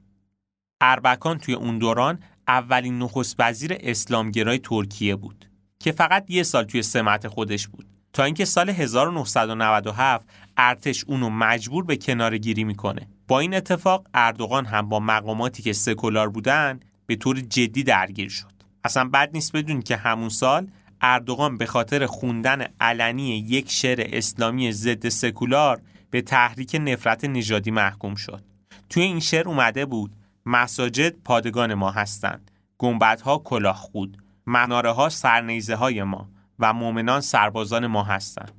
اربکان 0.82 1.38
توی 1.38 1.54
اون 1.54 1.78
دوران 1.78 2.20
اولین 2.48 3.00
نخست 3.00 3.36
وزیر 3.40 3.78
اسلامگرای 3.80 4.60
ترکیه 4.60 5.16
بود 5.16 5.46
که 5.80 5.92
فقط 5.92 6.26
یه 6.30 6.44
سال 6.44 6.64
توی 6.64 6.84
سمت 6.84 7.28
خودش 7.28 7.68
بود. 7.68 7.86
تا 8.14 8.24
اینکه 8.24 8.46
سال 8.46 8.70
1997 8.70 10.28
ارتش 10.58 11.04
اونو 11.04 11.30
مجبور 11.30 11.84
به 11.86 11.98
کنار 11.98 12.38
گیری 12.38 12.64
می‌کنه. 12.64 13.08
با 13.28 13.40
این 13.40 13.54
اتفاق 13.54 14.08
اردوغان 14.14 14.66
هم 14.66 14.90
با 14.90 15.00
مقاماتی 15.00 15.64
که 15.64 15.74
سکولار 15.74 16.30
بودن 16.30 16.80
به 17.06 17.16
طور 17.16 17.40
جدی 17.40 17.84
درگیر 17.84 18.30
شد. 18.30 18.52
اصلا 18.84 19.10
بد 19.10 19.30
نیست 19.34 19.56
بدون 19.56 19.82
که 19.82 19.96
همون 19.98 20.30
سال 20.30 20.68
اردوغان 21.02 21.58
به 21.58 21.66
خاطر 21.66 22.06
خوندن 22.06 22.66
علنی 22.80 23.38
یک 23.38 23.72
شعر 23.72 24.10
اسلامی 24.14 24.72
ضد 24.72 25.10
سکولار 25.10 25.82
به 26.10 26.22
تحریک 26.22 26.78
نفرت 26.82 27.26
نژادی 27.26 27.72
محکوم 27.72 28.16
شد. 28.16 28.44
توی 28.90 29.04
این 29.04 29.20
شعر 29.20 29.48
اومده 29.48 29.86
بود 29.86 30.16
مساجد 30.46 31.16
پادگان 31.24 31.74
ما 31.74 31.92
هستند 31.92 32.52
گنبدها 32.78 33.38
کلاه 33.38 33.76
خود 33.76 34.18
مناره 34.46 34.92
ها 34.92 35.10
سرنیزه 35.10 35.76
های 35.76 36.04
ما 36.04 36.30
و 36.60 36.74
مؤمنان 36.74 37.22
سربازان 37.22 37.88
ما 37.88 38.04
هستند. 38.04 38.52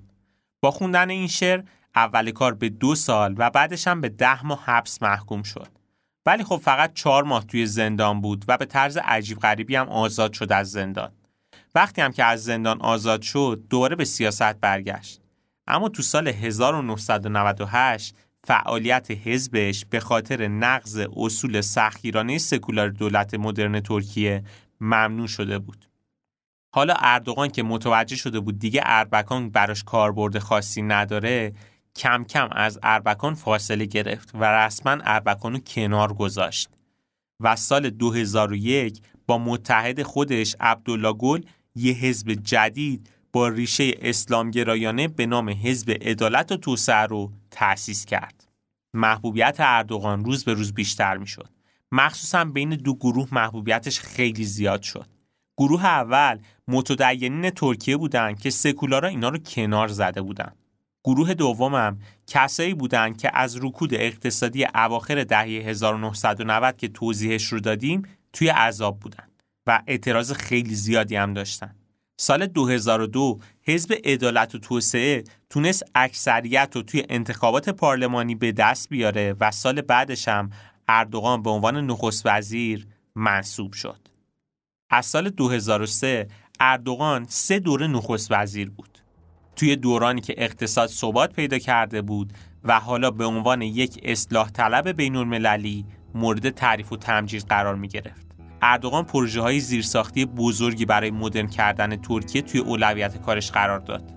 با 0.60 0.70
خوندن 0.70 1.10
این 1.10 1.26
شعر 1.26 1.62
اول 1.96 2.30
کار 2.30 2.54
به 2.54 2.68
دو 2.68 2.94
سال 2.94 3.34
و 3.38 3.50
بعدش 3.50 3.88
هم 3.88 4.00
به 4.00 4.08
ده 4.08 4.46
ماه 4.46 4.64
حبس 4.64 5.02
محکوم 5.02 5.42
شد. 5.42 5.68
ولی 6.26 6.44
خب 6.44 6.56
فقط 6.56 6.94
چهار 6.94 7.24
ماه 7.24 7.46
توی 7.46 7.66
زندان 7.66 8.20
بود 8.20 8.44
و 8.48 8.56
به 8.56 8.64
طرز 8.64 8.96
عجیب 8.96 9.38
غریبی 9.38 9.76
هم 9.76 9.88
آزاد 9.88 10.32
شد 10.32 10.52
از 10.52 10.70
زندان 10.70 11.12
وقتی 11.74 12.02
هم 12.02 12.12
که 12.12 12.24
از 12.24 12.44
زندان 12.44 12.80
آزاد 12.80 13.22
شد 13.22 13.62
دوباره 13.70 13.96
به 13.96 14.04
سیاست 14.04 14.42
برگشت 14.60 15.20
اما 15.66 15.88
تو 15.88 16.02
سال 16.02 16.28
1998 16.28 18.14
فعالیت 18.44 19.10
حزبش 19.10 19.84
به 19.84 20.00
خاطر 20.00 20.48
نقض 20.48 21.06
اصول 21.16 21.60
سختگیرانه 21.60 22.38
سکولار 22.38 22.88
دولت 22.88 23.34
مدرن 23.34 23.80
ترکیه 23.80 24.42
ممنوع 24.80 25.26
شده 25.26 25.58
بود. 25.58 25.88
حالا 26.74 26.94
اردوغان 26.98 27.48
که 27.48 27.62
متوجه 27.62 28.16
شده 28.16 28.40
بود 28.40 28.58
دیگه 28.58 28.80
اربکان 28.84 29.50
براش 29.50 29.84
کاربرد 29.84 30.38
خاصی 30.38 30.82
نداره 30.82 31.52
کم 31.96 32.24
کم 32.24 32.48
از 32.52 32.78
اربکان 32.82 33.34
فاصله 33.34 33.84
گرفت 33.84 34.30
و 34.34 34.44
رسما 34.44 34.98
اربکان 35.04 35.52
رو 35.52 35.58
کنار 35.58 36.12
گذاشت 36.12 36.68
و 37.40 37.56
سال 37.56 37.90
2001 37.90 39.00
با 39.26 39.38
متحد 39.38 40.02
خودش 40.02 40.56
عبدالله 40.60 41.12
گل 41.12 41.42
یه 41.74 41.92
حزب 41.92 42.32
جدید 42.32 43.10
با 43.32 43.48
ریشه 43.48 43.92
اسلامگرایانه 44.00 45.08
به 45.08 45.26
نام 45.26 45.48
حزب 45.48 45.90
عدالت 45.90 46.52
و 46.52 46.56
توسعه 46.56 47.06
رو 47.06 47.32
تأسیس 47.50 48.04
کرد. 48.04 48.48
محبوبیت 48.94 49.56
اردوغان 49.58 50.24
روز 50.24 50.44
به 50.44 50.52
روز 50.52 50.72
بیشتر 50.72 51.16
می 51.16 51.26
شد. 51.26 51.48
مخصوصا 51.92 52.44
بین 52.44 52.70
دو 52.70 52.94
گروه 52.94 53.28
محبوبیتش 53.32 54.00
خیلی 54.00 54.44
زیاد 54.44 54.82
شد. 54.82 55.06
گروه 55.58 55.84
اول 55.84 56.38
متدینین 56.68 57.50
ترکیه 57.50 57.96
بودن 57.96 58.34
که 58.34 58.50
سکولارا 58.50 59.08
اینا 59.08 59.28
رو 59.28 59.38
کنار 59.38 59.88
زده 59.88 60.22
بودن. 60.22 60.52
گروه 61.06 61.34
دومم 61.34 61.98
کسایی 62.26 62.74
بودن 62.74 63.12
که 63.12 63.30
از 63.34 63.56
رکود 63.56 63.94
اقتصادی 63.94 64.66
اواخر 64.74 65.24
دهه 65.24 65.46
1990 65.46 66.76
که 66.76 66.88
توضیحش 66.88 67.44
رو 67.44 67.60
دادیم 67.60 68.02
توی 68.32 68.48
عذاب 68.48 69.00
بودن 69.00 69.28
و 69.66 69.82
اعتراض 69.86 70.32
خیلی 70.32 70.74
زیادی 70.74 71.16
هم 71.16 71.34
داشتن. 71.34 71.74
سال 72.16 72.46
2002 72.46 73.38
حزب 73.62 73.94
عدالت 74.04 74.54
و 74.54 74.58
توسعه 74.58 75.24
تونست 75.50 75.84
اکثریت 75.94 76.70
رو 76.74 76.82
توی 76.82 77.04
انتخابات 77.08 77.68
پارلمانی 77.68 78.34
به 78.34 78.52
دست 78.52 78.88
بیاره 78.88 79.34
و 79.40 79.50
سال 79.50 79.80
بعدش 79.80 80.28
هم 80.28 80.50
اردوغان 80.88 81.42
به 81.42 81.50
عنوان 81.50 81.86
نخست 81.86 82.22
وزیر 82.26 82.86
منصوب 83.14 83.72
شد. 83.72 84.08
از 84.90 85.06
سال 85.06 85.30
2003 85.30 86.28
اردوغان 86.60 87.26
سه 87.28 87.58
دوره 87.58 87.86
نخست 87.86 88.32
وزیر 88.32 88.70
بود. 88.70 89.05
توی 89.56 89.76
دورانی 89.76 90.20
که 90.20 90.34
اقتصاد 90.36 90.88
ثبات 90.88 91.32
پیدا 91.32 91.58
کرده 91.58 92.02
بود 92.02 92.32
و 92.64 92.80
حالا 92.80 93.10
به 93.10 93.24
عنوان 93.24 93.62
یک 93.62 94.00
اصلاح 94.02 94.50
طلب 94.50 94.88
بین 94.88 95.16
المللی 95.16 95.84
مورد 96.14 96.50
تعریف 96.50 96.92
و 96.92 96.96
تمجید 96.96 97.42
قرار 97.42 97.74
می 97.74 97.88
گرفت. 97.88 98.26
اردوغان 98.62 99.04
پروژه 99.04 99.40
های 99.40 99.60
زیرساختی 99.60 100.24
بزرگی 100.24 100.84
برای 100.84 101.10
مدرن 101.10 101.46
کردن 101.46 101.96
ترکیه 101.96 102.42
توی 102.42 102.60
اولویت 102.60 103.22
کارش 103.22 103.50
قرار 103.50 103.78
داد. 103.78 104.12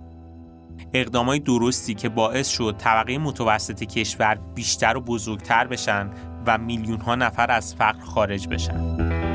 اقدامای 0.93 1.39
درستی 1.39 1.93
که 1.93 2.10
باعث 2.10 2.49
شد 2.49 2.75
طبقه 2.78 3.17
متوسط 3.17 3.84
کشور 3.84 4.39
بیشتر 4.56 4.97
و 4.97 5.02
بزرگتر 5.02 5.67
بشن 5.67 6.10
و 6.45 6.58
میلیون 6.58 6.99
ها 6.99 7.15
نفر 7.15 7.52
از 7.52 7.75
فقر 7.75 7.99
خارج 7.99 8.47
بشن. 8.47 9.29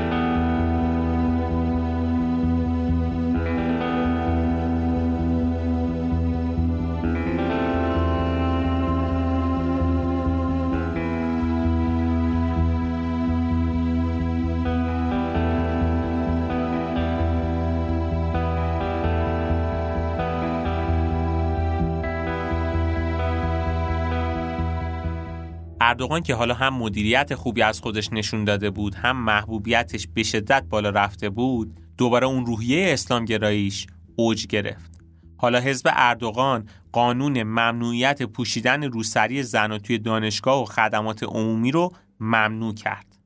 اردوغان 25.95 26.21
که 26.21 26.35
حالا 26.35 26.53
هم 26.53 26.73
مدیریت 26.73 27.35
خوبی 27.35 27.61
از 27.61 27.81
خودش 27.81 28.13
نشون 28.13 28.43
داده 28.43 28.69
بود 28.69 28.95
هم 28.95 29.17
محبوبیتش 29.17 30.07
به 30.07 30.23
شدت 30.23 30.63
بالا 30.69 30.89
رفته 30.89 31.29
بود 31.29 31.73
دوباره 31.97 32.27
اون 32.27 32.45
روحیه 32.45 32.93
اسلامگراییش 32.93 33.87
اوج 34.15 34.47
گرفت. 34.47 34.91
حالا 35.37 35.59
حزب 35.59 35.89
اردوغان 35.93 36.69
قانون 36.91 37.43
ممنوعیت 37.43 38.23
پوشیدن 38.23 38.83
روسری 38.83 39.43
زن 39.43 39.77
توی 39.77 39.97
دانشگاه 39.97 40.61
و 40.61 40.65
خدمات 40.65 41.23
عمومی 41.23 41.71
رو 41.71 41.91
ممنوع 42.19 42.73
کرد. 42.73 43.17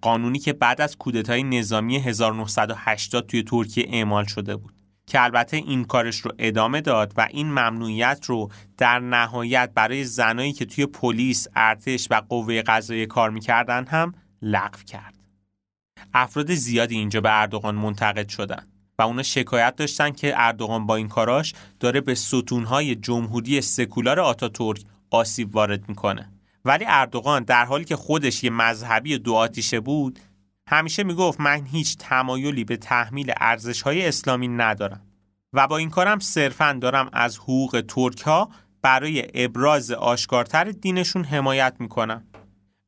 قانونی 0.00 0.38
که 0.38 0.52
بعد 0.52 0.80
از 0.80 0.96
کودتای 0.96 1.42
نظامی 1.42 1.96
1980 1.96 3.26
توی 3.26 3.42
ترکیه 3.42 3.84
اعمال 3.88 4.24
شده 4.24 4.56
بود. 4.56 4.81
که 5.06 5.22
البته 5.22 5.56
این 5.56 5.84
کارش 5.84 6.18
رو 6.18 6.32
ادامه 6.38 6.80
داد 6.80 7.12
و 7.16 7.28
این 7.30 7.46
ممنوعیت 7.46 8.24
رو 8.26 8.50
در 8.78 8.98
نهایت 8.98 9.70
برای 9.74 10.04
زنایی 10.04 10.52
که 10.52 10.64
توی 10.64 10.86
پلیس، 10.86 11.46
ارتش 11.56 12.08
و 12.10 12.22
قوه 12.28 12.62
قضاییه 12.62 13.06
کار 13.06 13.30
می‌کردن 13.30 13.86
هم 13.86 14.14
لغو 14.42 14.82
کرد. 14.86 15.14
افراد 16.14 16.54
زیادی 16.54 16.96
اینجا 16.96 17.20
به 17.20 17.40
اردوغان 17.40 17.74
منتقد 17.74 18.28
شدن 18.28 18.66
و 18.98 19.02
اونا 19.02 19.22
شکایت 19.22 19.76
داشتن 19.76 20.10
که 20.10 20.32
اردوغان 20.36 20.86
با 20.86 20.96
این 20.96 21.08
کاراش 21.08 21.54
داره 21.80 22.00
به 22.00 22.14
ستونهای 22.14 22.94
جمهوری 22.94 23.60
سکولار 23.60 24.20
آتاتورک 24.20 24.82
آسیب 25.10 25.54
وارد 25.54 25.88
می‌کنه. 25.88 26.32
ولی 26.64 26.84
اردوغان 26.88 27.44
در 27.44 27.64
حالی 27.64 27.84
که 27.84 27.96
خودش 27.96 28.44
یه 28.44 28.50
مذهبی 28.50 29.18
دو 29.18 29.34
آتیشه 29.34 29.80
بود 29.80 30.18
همیشه 30.68 31.04
می‌گفت 31.04 31.40
من 31.40 31.66
هیچ 31.66 31.96
تمایلی 31.98 32.64
به 32.64 32.76
تحمیل 32.76 33.32
ارزش 33.36 33.82
های 33.82 34.06
اسلامی 34.06 34.48
ندارم 34.48 35.06
و 35.52 35.66
با 35.66 35.76
این 35.76 35.90
کارم 35.90 36.18
صرفا 36.18 36.78
دارم 36.80 37.10
از 37.12 37.38
حقوق 37.38 37.84
ترک 37.88 38.20
ها 38.20 38.50
برای 38.82 39.26
ابراز 39.34 39.90
آشکارتر 39.90 40.64
دینشون 40.64 41.24
حمایت 41.24 41.76
می‌کنم 41.78 42.24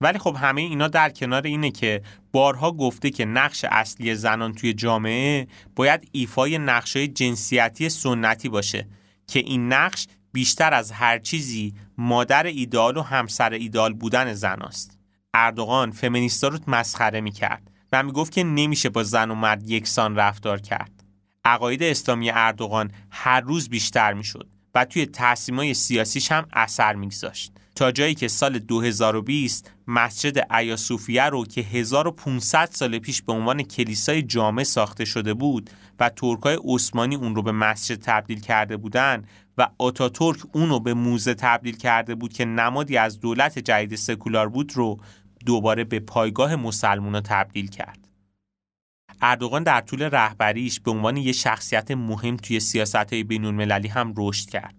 ولی 0.00 0.18
خب 0.18 0.36
همه 0.38 0.60
اینا 0.60 0.88
در 0.88 1.10
کنار 1.10 1.42
اینه 1.42 1.70
که 1.70 2.02
بارها 2.32 2.72
گفته 2.72 3.10
که 3.10 3.24
نقش 3.24 3.64
اصلی 3.64 4.14
زنان 4.14 4.52
توی 4.52 4.72
جامعه 4.72 5.46
باید 5.76 6.08
ایفای 6.12 6.58
نقشای 6.58 7.08
جنسیتی 7.08 7.88
سنتی 7.88 8.48
باشه 8.48 8.88
که 9.26 9.38
این 9.38 9.72
نقش 9.72 10.06
بیشتر 10.32 10.74
از 10.74 10.92
هر 10.92 11.18
چیزی 11.18 11.74
مادر 11.98 12.46
ایدال 12.46 12.96
و 12.96 13.02
همسر 13.02 13.52
ایدال 13.52 13.92
بودن 13.92 14.32
زناست. 14.32 14.93
اردوغان 15.34 15.90
فمینیستا 15.90 16.48
رو 16.48 16.58
مسخره 16.66 17.20
می‌کرد 17.20 17.70
و 17.92 18.02
می‌گفت 18.02 18.32
که 18.32 18.44
نمیشه 18.44 18.88
با 18.88 19.02
زن 19.02 19.30
و 19.30 19.34
مرد 19.34 19.70
یکسان 19.70 20.16
رفتار 20.16 20.60
کرد. 20.60 21.04
عقاید 21.44 21.82
اسلامی 21.82 22.30
اردوغان 22.30 22.90
هر 23.10 23.40
روز 23.40 23.68
بیشتر 23.68 24.12
می‌شد 24.12 24.48
و 24.74 24.84
توی 24.84 25.06
تصمیمای 25.06 25.74
سیاسیش 25.74 26.32
هم 26.32 26.46
اثر 26.52 26.94
میگذاشت. 26.94 27.52
تا 27.74 27.92
جایی 27.92 28.14
که 28.14 28.28
سال 28.28 28.58
2020 28.58 29.70
مسجد 29.86 30.52
ایاسوفیه 30.52 31.24
رو 31.24 31.46
که 31.46 31.60
1500 31.60 32.68
سال 32.72 32.98
پیش 32.98 33.22
به 33.22 33.32
عنوان 33.32 33.62
کلیسای 33.62 34.22
جامع 34.22 34.62
ساخته 34.62 35.04
شده 35.04 35.34
بود 35.34 35.70
و 36.00 36.08
ترکای 36.08 36.58
عثمانی 36.64 37.14
اون 37.14 37.34
رو 37.34 37.42
به 37.42 37.52
مسجد 37.52 37.98
تبدیل 38.02 38.40
کرده 38.40 38.76
بودن 38.76 39.24
و 39.58 39.68
آتاتورک 39.78 40.40
اون 40.52 40.68
رو 40.68 40.80
به 40.80 40.94
موزه 40.94 41.34
تبدیل 41.34 41.76
کرده 41.76 42.14
بود 42.14 42.32
که 42.32 42.44
نمادی 42.44 42.96
از 42.96 43.20
دولت 43.20 43.58
جدید 43.58 43.94
سکولار 43.94 44.48
بود 44.48 44.72
رو 44.76 45.00
دوباره 45.46 45.84
به 45.84 46.00
پایگاه 46.00 46.56
مسلمونا 46.56 47.20
تبدیل 47.20 47.66
کرد. 47.66 48.08
اردوغان 49.20 49.62
در 49.62 49.80
طول 49.80 50.02
رهبریش 50.02 50.80
به 50.80 50.90
عنوان 50.90 51.16
یک 51.16 51.36
شخصیت 51.36 51.90
مهم 51.90 52.36
توی 52.36 52.60
سیاست 52.60 53.12
های 53.12 53.24
بین 53.24 53.60
هم 53.86 54.14
رشد 54.16 54.48
کرد. 54.48 54.74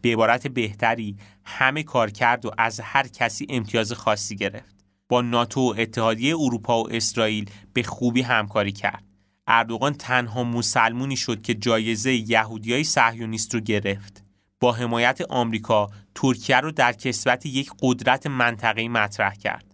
به 0.00 0.12
عبارت 0.12 0.46
بهتری 0.46 1.16
همه 1.44 1.82
کار 1.82 2.10
کرد 2.10 2.44
و 2.44 2.50
از 2.58 2.80
هر 2.80 3.08
کسی 3.08 3.46
امتیاز 3.50 3.92
خاصی 3.92 4.36
گرفت. 4.36 4.84
با 5.08 5.22
ناتو 5.22 5.60
و 5.60 5.74
اتحادیه 5.78 6.36
اروپا 6.38 6.82
و 6.82 6.92
اسرائیل 6.92 7.50
به 7.72 7.82
خوبی 7.82 8.22
همکاری 8.22 8.72
کرد. 8.72 9.04
اردوغان 9.46 9.92
تنها 9.92 10.44
مسلمونی 10.44 11.16
شد 11.16 11.42
که 11.42 11.54
جایزه 11.54 12.12
یهودیای 12.12 12.84
صهیونیست 12.84 13.54
رو 13.54 13.60
گرفت. 13.60 14.24
با 14.60 14.72
حمایت 14.72 15.20
آمریکا 15.28 15.90
ترکیه 16.14 16.60
رو 16.60 16.72
در 16.72 16.92
کسبت 16.92 17.46
یک 17.46 17.70
قدرت 17.82 18.26
منطقه‌ای 18.26 18.88
مطرح 18.88 19.34
کرد. 19.34 19.71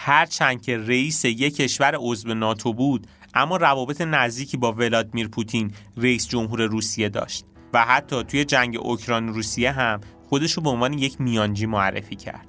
هرچند 0.00 0.62
که 0.62 0.78
رئیس 0.78 1.24
یک 1.24 1.56
کشور 1.56 1.94
عضو 1.98 2.34
ناتو 2.34 2.72
بود 2.72 3.06
اما 3.34 3.56
روابط 3.56 4.00
نزدیکی 4.00 4.56
با 4.56 4.72
ولادیمیر 4.72 5.28
پوتین 5.28 5.72
رئیس 5.96 6.28
جمهور 6.28 6.62
روسیه 6.62 7.08
داشت 7.08 7.44
و 7.72 7.84
حتی 7.84 8.24
توی 8.24 8.44
جنگ 8.44 8.76
اوکراین 8.80 9.28
روسیه 9.28 9.72
هم 9.72 10.00
خودش 10.28 10.52
رو 10.52 10.62
به 10.62 10.70
عنوان 10.70 10.92
یک 10.92 11.20
میانجی 11.20 11.66
معرفی 11.66 12.16
کرد. 12.16 12.46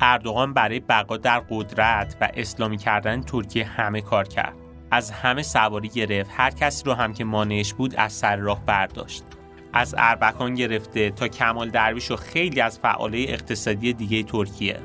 اردوغان 0.00 0.54
برای 0.54 0.80
بقا 0.80 1.16
در 1.16 1.40
قدرت 1.50 2.16
و 2.20 2.28
اسلامی 2.34 2.76
کردن 2.76 3.20
ترکیه 3.20 3.64
همه 3.64 4.00
کار 4.00 4.28
کرد. 4.28 4.54
از 4.90 5.10
همه 5.10 5.42
سواری 5.42 5.88
گرفت 5.88 6.30
هر 6.34 6.50
کسی 6.50 6.84
رو 6.84 6.94
هم 6.94 7.12
که 7.12 7.24
مانعش 7.24 7.74
بود 7.74 7.94
از 7.96 8.12
سر 8.12 8.36
راه 8.36 8.64
برداشت. 8.66 9.24
از 9.72 9.94
اربکان 9.98 10.54
گرفته 10.54 11.10
تا 11.10 11.28
کمال 11.28 11.70
درویش 11.70 12.10
و 12.10 12.16
خیلی 12.16 12.60
از 12.60 12.78
فعاله 12.78 13.18
اقتصادی 13.28 13.92
دیگه 13.92 14.22
ترکیه. 14.22 14.80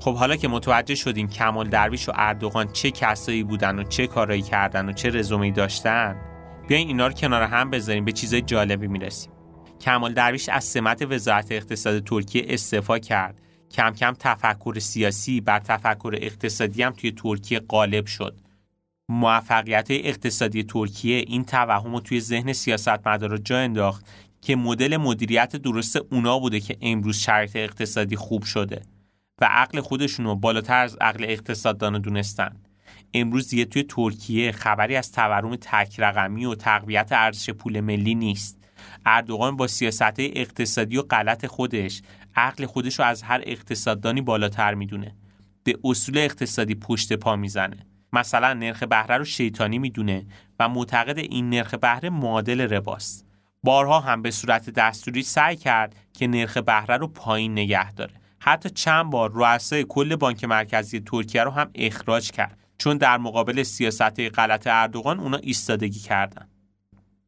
خب 0.00 0.16
حالا 0.16 0.36
که 0.36 0.48
متوجه 0.48 0.94
شدیم 0.94 1.28
کمال 1.28 1.68
درویش 1.68 2.08
و 2.08 2.12
اردوغان 2.14 2.72
چه 2.72 2.90
کسایی 2.90 3.42
بودن 3.42 3.78
و 3.78 3.82
چه 3.82 4.06
کارایی 4.06 4.42
کردن 4.42 4.88
و 4.88 4.92
چه 4.92 5.10
رزومه‌ای 5.10 5.52
داشتن 5.52 6.16
بیاین 6.68 6.88
اینا 6.88 7.06
رو 7.06 7.12
کنار 7.12 7.42
هم 7.42 7.70
بذاریم 7.70 8.04
به 8.04 8.12
چیزای 8.12 8.42
جالبی 8.42 8.86
می‌رسیم. 8.86 9.32
کمال 9.80 10.14
درویش 10.14 10.48
از 10.48 10.64
سمت 10.64 11.02
وزارت 11.10 11.52
اقتصاد 11.52 12.04
ترکیه 12.04 12.44
استعفا 12.48 12.98
کرد. 12.98 13.40
کم 13.70 13.90
کم 13.90 14.14
تفکر 14.18 14.78
سیاسی 14.78 15.40
بر 15.40 15.58
تفکر 15.58 16.12
اقتصادی 16.14 16.82
هم 16.82 16.92
توی 16.92 17.12
ترکیه 17.12 17.60
غالب 17.60 18.06
شد. 18.06 18.40
موفقیت 19.08 19.86
اقتصادی 19.90 20.62
ترکیه 20.62 21.16
این 21.16 21.44
توهم 21.44 21.92
رو 21.92 22.00
توی 22.00 22.20
ذهن 22.20 22.52
سیاستمدارا 22.52 23.38
جا 23.38 23.58
انداخت 23.58 24.06
که 24.42 24.56
مدل 24.56 24.96
مدیریت 24.96 25.56
درست 25.56 25.96
اونا 25.96 26.38
بوده 26.38 26.60
که 26.60 26.76
امروز 26.80 27.16
شرایط 27.16 27.56
اقتصادی 27.56 28.16
خوب 28.16 28.42
شده. 28.42 28.82
و 29.40 29.44
عقل 29.44 29.80
خودشون 29.80 30.26
رو 30.26 30.34
بالاتر 30.34 30.76
از 30.76 30.96
عقل 31.00 31.24
اقتصاددان 31.24 32.00
دونستن. 32.00 32.56
امروز 33.14 33.48
دیگه 33.48 33.64
توی 33.64 33.82
ترکیه 33.82 34.52
خبری 34.52 34.96
از 34.96 35.12
تورم 35.12 35.56
تک 35.56 36.00
رقمی 36.00 36.44
و 36.44 36.54
تقویت 36.54 37.08
ارزش 37.12 37.50
پول 37.50 37.80
ملی 37.80 38.14
نیست. 38.14 38.58
اردوغان 39.06 39.56
با 39.56 39.66
سیاست 39.66 40.14
اقتصادی 40.18 40.96
و 40.96 41.02
غلط 41.02 41.46
خودش 41.46 42.02
عقل 42.36 42.66
خودش 42.66 42.98
رو 42.98 43.04
از 43.04 43.22
هر 43.22 43.40
اقتصاددانی 43.46 44.20
بالاتر 44.20 44.74
می‌دونه. 44.74 45.16
به 45.64 45.78
اصول 45.84 46.18
اقتصادی 46.18 46.74
پشت 46.74 47.12
پا 47.12 47.36
می‌زنه. 47.36 47.86
مثلا 48.12 48.52
نرخ 48.52 48.82
بهره 48.82 49.16
رو 49.16 49.24
شیطانی 49.24 49.78
می‌دونه 49.78 50.26
و 50.60 50.68
معتقد 50.68 51.18
این 51.18 51.50
نرخ 51.50 51.74
بهره 51.74 52.10
معادل 52.10 52.60
رباست. 52.60 53.26
بارها 53.62 54.00
هم 54.00 54.22
به 54.22 54.30
صورت 54.30 54.70
دستوری 54.70 55.22
سعی 55.22 55.56
کرد 55.56 55.96
که 56.12 56.26
نرخ 56.26 56.56
بهره 56.56 56.96
رو 56.96 57.06
پایین 57.06 57.52
نگه 57.52 57.92
داره. 57.92 58.17
حتی 58.38 58.70
چند 58.70 59.10
بار 59.10 59.30
رؤسای 59.34 59.84
کل 59.88 60.16
بانک 60.16 60.44
مرکزی 60.44 61.00
ترکیه 61.00 61.44
رو 61.44 61.50
هم 61.50 61.70
اخراج 61.74 62.30
کرد. 62.30 62.58
چون 62.78 62.96
در 62.96 63.18
مقابل 63.18 63.62
سیاست 63.62 64.20
غلط 64.20 64.66
اردوغان 64.66 65.20
اونا 65.20 65.36
ایستادگی 65.36 66.00
کردن. 66.00 66.48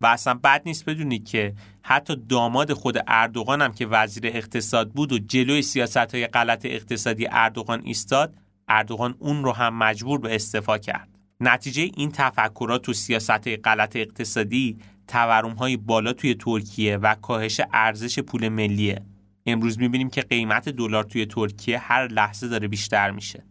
و 0.00 0.06
اصلا 0.06 0.34
بد 0.34 0.62
نیست 0.66 0.84
بدونید 0.84 1.28
که 1.28 1.54
حتی 1.82 2.16
داماد 2.16 2.72
خود 2.72 2.98
اردوغان 3.06 3.62
هم 3.62 3.72
که 3.72 3.86
وزیر 3.86 4.26
اقتصاد 4.26 4.90
بود 4.90 5.12
و 5.12 5.18
جلوی 5.18 5.62
سیاست 5.62 6.14
های 6.14 6.26
غلط 6.26 6.66
اقتصادی 6.66 7.26
اردوغان 7.30 7.82
ایستاد 7.84 8.34
اردوغان 8.68 9.14
اون 9.18 9.44
رو 9.44 9.52
هم 9.52 9.78
مجبور 9.78 10.18
به 10.18 10.34
استعفا 10.34 10.78
کرد. 10.78 11.08
نتیجه 11.40 11.90
این 11.96 12.10
تفکرات 12.12 12.88
و 12.88 12.92
سیاست 12.92 13.48
غلط 13.48 13.96
اقتصادی 13.96 14.78
تورم 15.08 15.50
های 15.50 15.76
بالا 15.76 16.12
توی 16.12 16.34
ترکیه 16.34 16.96
و 16.96 17.14
کاهش 17.14 17.60
ارزش 17.72 18.18
پول 18.18 18.48
ملیه. 18.48 19.02
امروز 19.46 19.78
می‌بینیم 19.78 20.10
که 20.10 20.20
قیمت 20.20 20.68
دلار 20.68 21.04
توی 21.04 21.26
ترکیه 21.26 21.78
هر 21.78 22.08
لحظه 22.08 22.48
داره 22.48 22.68
بیشتر 22.68 23.10
میشه. 23.10 23.44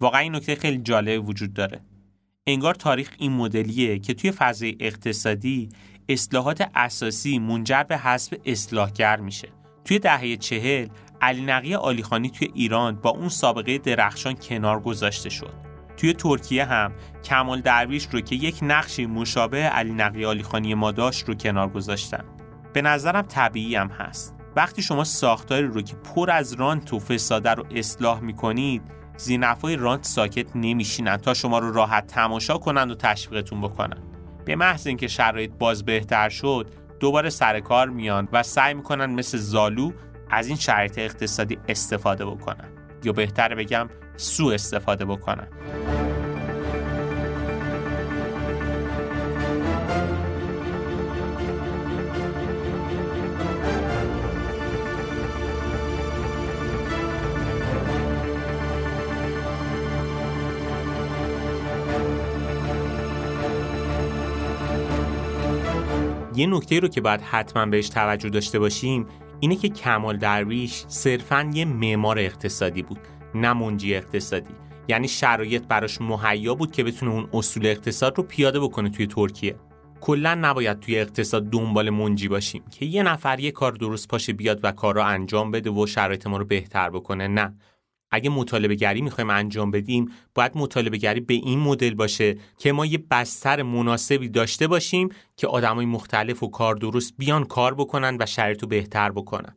واقعا 0.00 0.20
این 0.20 0.36
نکته 0.36 0.54
خیلی 0.54 0.78
جالب 0.78 1.28
وجود 1.28 1.52
داره. 1.52 1.80
انگار 2.46 2.74
تاریخ 2.74 3.10
این 3.18 3.32
مدلیه 3.32 3.98
که 3.98 4.14
توی 4.14 4.30
فضای 4.30 4.76
اقتصادی 4.80 5.68
اصلاحات 6.08 6.70
اساسی 6.74 7.38
منجر 7.38 7.82
به 7.82 7.98
حذف 7.98 8.34
اصلاحگر 8.44 9.20
میشه. 9.20 9.48
توی 9.84 9.98
دهه 9.98 10.36
چهل 10.36 10.88
علی 11.20 11.42
نقی 11.42 11.74
آلیخانی 11.74 12.30
توی 12.30 12.48
ایران 12.54 12.94
با 12.94 13.10
اون 13.10 13.28
سابقه 13.28 13.78
درخشان 13.78 14.34
کنار 14.34 14.80
گذاشته 14.80 15.30
شد. 15.30 15.54
توی 15.96 16.12
ترکیه 16.12 16.64
هم 16.64 16.92
کمال 17.24 17.60
درویش 17.60 18.08
رو 18.12 18.20
که 18.20 18.36
یک 18.36 18.58
نقشی 18.62 19.06
مشابه 19.06 19.62
علی 19.62 19.92
نقی 19.92 20.24
آلیخانی 20.24 20.74
ما 20.74 20.92
داشت 20.92 21.28
رو 21.28 21.34
کنار 21.34 21.68
گذاشتن. 21.68 22.24
به 22.72 22.82
نظرم 22.82 23.22
طبیعی 23.22 23.76
هم 23.76 23.88
هست. 23.88 24.39
وقتی 24.60 24.82
شما 24.82 25.04
ساختاری 25.04 25.66
رو 25.66 25.82
که 25.82 25.96
پر 25.96 26.30
از 26.30 26.52
رانت 26.52 26.92
و 26.92 26.98
فساده 26.98 27.50
رو 27.50 27.64
اصلاح 27.74 28.20
می‌کنید 28.20 28.82
زینفای 29.16 29.76
رانت 29.76 30.04
ساکت 30.04 30.56
نمیشینن 30.56 31.16
تا 31.16 31.34
شما 31.34 31.58
رو 31.58 31.72
راحت 31.72 32.06
تماشا 32.06 32.58
کنند 32.58 32.90
و 32.90 32.94
تشویقتون 32.94 33.60
بکنن. 33.60 34.02
به 34.44 34.56
محض 34.56 34.86
اینکه 34.86 35.08
شرایط 35.08 35.50
باز 35.58 35.84
بهتر 35.84 36.28
شد 36.28 36.70
دوباره 37.00 37.30
سر 37.30 37.60
کار 37.60 37.88
میان 37.88 38.28
و 38.32 38.42
سعی 38.42 38.74
می‌کنن 38.74 39.06
مثل 39.06 39.38
زالو 39.38 39.92
از 40.30 40.46
این 40.46 40.56
شرایط 40.56 40.98
اقتصادی 40.98 41.58
استفاده 41.68 42.24
بکنن 42.24 42.68
یا 43.04 43.12
بهتر 43.12 43.54
بگم 43.54 43.88
سو 44.16 44.46
استفاده 44.46 45.04
بکنن. 45.04 45.48
یه 66.40 66.46
نکته 66.46 66.80
رو 66.80 66.88
که 66.88 67.00
باید 67.00 67.20
حتما 67.20 67.66
بهش 67.66 67.88
توجه 67.88 68.28
داشته 68.28 68.58
باشیم 68.58 69.06
اینه 69.40 69.56
که 69.56 69.68
کمال 69.68 70.16
درویش 70.16 70.84
صرفا 70.88 71.50
یه 71.54 71.64
معمار 71.64 72.18
اقتصادی 72.18 72.82
بود 72.82 72.98
نه 73.34 73.52
منجی 73.52 73.94
اقتصادی. 73.94 74.50
یعنی 74.88 75.08
شرایط 75.08 75.62
براش 75.62 76.00
مهیا 76.00 76.54
بود 76.54 76.72
که 76.72 76.84
بتونه 76.84 77.12
اون 77.12 77.28
اصول 77.32 77.66
اقتصاد 77.66 78.18
رو 78.18 78.22
پیاده 78.22 78.60
بکنه 78.60 78.90
توی 78.90 79.06
ترکیه. 79.06 79.56
کلا 80.00 80.34
نباید 80.34 80.80
توی 80.80 80.98
اقتصاد 80.98 81.50
دنبال 81.50 81.90
منجی 81.90 82.28
باشیم 82.28 82.62
که 82.70 82.86
یه 82.86 83.02
نفر 83.02 83.40
یه 83.40 83.50
کار 83.50 83.72
درست 83.72 84.08
پاشه 84.08 84.32
بیاد 84.32 84.60
و 84.62 84.72
کار 84.72 84.94
رو 84.94 85.04
انجام 85.04 85.50
بده 85.50 85.70
و 85.70 85.86
شرایط 85.86 86.26
ما 86.26 86.36
رو 86.36 86.44
بهتر 86.44 86.90
بکنه 86.90 87.28
نه. 87.28 87.54
اگه 88.10 88.30
مطالبه 88.30 88.74
گری 88.74 89.02
می‌خوایم 89.02 89.30
انجام 89.30 89.70
بدیم 89.70 90.12
باید 90.34 90.52
مطالبه 90.54 90.96
گری 90.96 91.20
به 91.20 91.34
این 91.34 91.58
مدل 91.58 91.94
باشه 91.94 92.36
که 92.58 92.72
ما 92.72 92.86
یه 92.86 92.98
بستر 93.10 93.62
مناسبی 93.62 94.28
داشته 94.28 94.66
باشیم 94.66 95.08
که 95.36 95.46
آدمای 95.46 95.86
مختلف 95.86 96.42
و 96.42 96.50
کار 96.50 96.74
درست 96.74 97.14
بیان 97.18 97.44
کار 97.44 97.74
بکنن 97.74 98.16
و 98.20 98.26
شرایط 98.26 98.62
رو 98.62 98.68
بهتر 98.68 99.12
بکنن. 99.12 99.56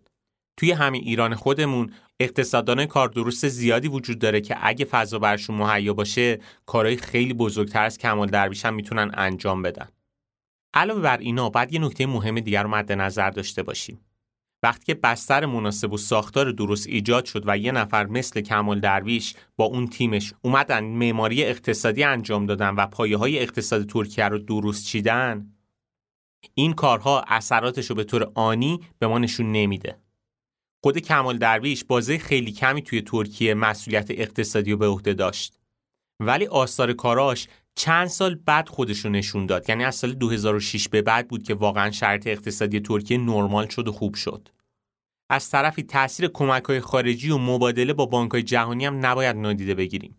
توی 0.57 0.71
همین 0.71 1.01
ایران 1.01 1.35
خودمون 1.35 1.93
اقتصاددان 2.19 2.85
کار 2.85 3.09
درست 3.09 3.47
زیادی 3.47 3.87
وجود 3.87 4.19
داره 4.19 4.41
که 4.41 4.55
اگه 4.61 4.85
فضا 4.85 5.19
برشون 5.19 5.55
مهیا 5.55 5.93
باشه 5.93 6.39
کارهای 6.65 6.97
خیلی 6.97 7.33
بزرگتر 7.33 7.83
از 7.83 7.97
کمال 7.97 8.27
درویش 8.27 8.65
هم 8.65 8.73
می‌تونن 8.73 9.11
انجام 9.13 9.61
بدن. 9.61 9.87
علاوه 10.73 11.01
بر 11.01 11.17
اینا 11.17 11.49
باید 11.49 11.73
یه 11.73 11.79
نکته 11.79 12.05
مهم 12.05 12.39
دیگر 12.39 12.63
رو 12.63 12.69
مد 12.69 12.91
نظر 12.91 13.29
داشته 13.29 13.63
باشیم. 13.63 13.99
وقتی 14.63 14.85
که 14.85 14.93
بستر 14.93 15.45
مناسب 15.45 15.93
و 15.93 15.97
ساختار 15.97 16.51
درست 16.51 16.87
ایجاد 16.87 17.25
شد 17.25 17.43
و 17.45 17.57
یه 17.57 17.71
نفر 17.71 18.05
مثل 18.05 18.41
کمال 18.41 18.79
درویش 18.79 19.35
با 19.55 19.65
اون 19.65 19.87
تیمش 19.87 20.33
اومدن 20.41 20.83
معماری 20.83 21.43
اقتصادی 21.43 22.03
انجام 22.03 22.45
دادن 22.45 22.69
و 22.69 22.87
پایه 22.87 23.17
های 23.17 23.39
اقتصاد 23.39 23.85
ترکیه 23.85 24.25
رو 24.25 24.39
درست 24.39 24.85
چیدن 24.85 25.53
این 26.53 26.73
کارها 26.73 27.23
اثراتش 27.27 27.89
رو 27.89 27.95
به 27.95 28.03
طور 28.03 28.31
آنی 28.35 28.79
به 28.99 29.07
ما 29.07 29.19
نشون 29.19 29.51
نمیده. 29.51 29.97
خود 30.83 30.97
کمال 30.97 31.37
درویش 31.37 31.83
بازه 31.83 32.17
خیلی 32.17 32.51
کمی 32.51 32.81
توی 32.81 33.01
ترکیه 33.01 33.53
مسئولیت 33.53 34.11
اقتصادی 34.11 34.71
رو 34.71 34.77
به 34.77 34.87
عهده 34.87 35.13
داشت. 35.13 35.59
ولی 36.19 36.47
آثار 36.47 36.93
کاراش 36.93 37.47
چند 37.75 38.07
سال 38.07 38.35
بعد 38.35 38.69
خودش 38.69 38.99
رو 38.99 39.11
نشون 39.11 39.45
داد. 39.45 39.69
یعنی 39.69 39.83
از 39.83 39.95
سال 39.95 40.13
2006 40.13 40.89
به 40.89 41.01
بعد 41.01 41.27
بود 41.27 41.43
که 41.43 41.53
واقعا 41.53 41.91
شرط 41.91 42.27
اقتصادی 42.27 42.79
ترکیه 42.79 43.17
نرمال 43.17 43.67
شد 43.67 43.87
و 43.87 43.91
خوب 43.91 44.15
شد. 44.15 44.49
از 45.29 45.49
طرفی 45.49 45.83
تاثیر 45.83 46.27
کمک 46.27 46.63
های 46.63 46.79
خارجی 46.79 47.29
و 47.29 47.37
مبادله 47.37 47.93
با 47.93 48.05
بانک 48.05 48.31
های 48.31 48.43
جهانی 48.43 48.85
هم 48.85 49.05
نباید 49.05 49.35
نادیده 49.35 49.75
بگیریم. 49.75 50.17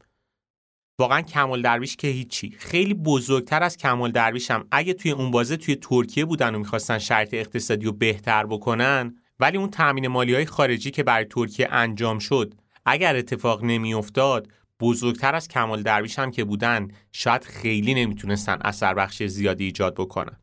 واقعا 0.99 1.23
کمال 1.23 1.63
درویش 1.63 1.97
که 1.97 2.09
هیچی. 2.09 2.51
خیلی 2.51 2.95
بزرگتر 2.95 3.63
از 3.63 3.77
کمال 3.77 4.13
درویش 4.13 4.51
هم 4.51 4.69
اگه 4.71 4.95
توی 4.95 5.11
اون 5.11 5.31
بازه 5.31 5.57
توی 5.57 5.77
ترکیه 5.77 6.25
بودن 6.25 6.55
و 6.55 6.59
می‌خواستن 6.59 6.99
شرط 6.99 7.35
اقتصادی 7.35 7.87
رو 7.87 7.93
بهتر 7.93 8.47
بکنن 8.47 9.15
ولی 9.41 9.59
اون 9.59 9.71
تامین 9.71 10.09
مالی 10.09 10.35
های 10.35 10.47
خارجی 10.47 10.91
که 10.91 11.03
برای 11.03 11.25
ترکیه 11.25 11.69
انجام 11.71 12.19
شد 12.19 12.55
اگر 12.87 13.17
اتفاق 13.17 13.65
نمیافتاد 13.65 14.49
بزرگتر 14.85 15.35
از 15.35 15.49
کمال 15.49 15.83
درویش 15.83 16.19
هم 16.19 16.31
که 16.31 16.45
بودن 16.45 16.89
شاید 17.13 17.45
خیلی 17.45 17.95
نمی‌تونستن 17.95 18.59
اثر 18.65 18.95
بخش 18.95 19.23
زیادی 19.23 19.65
ایجاد 19.65 19.95
بکنن. 19.95 20.37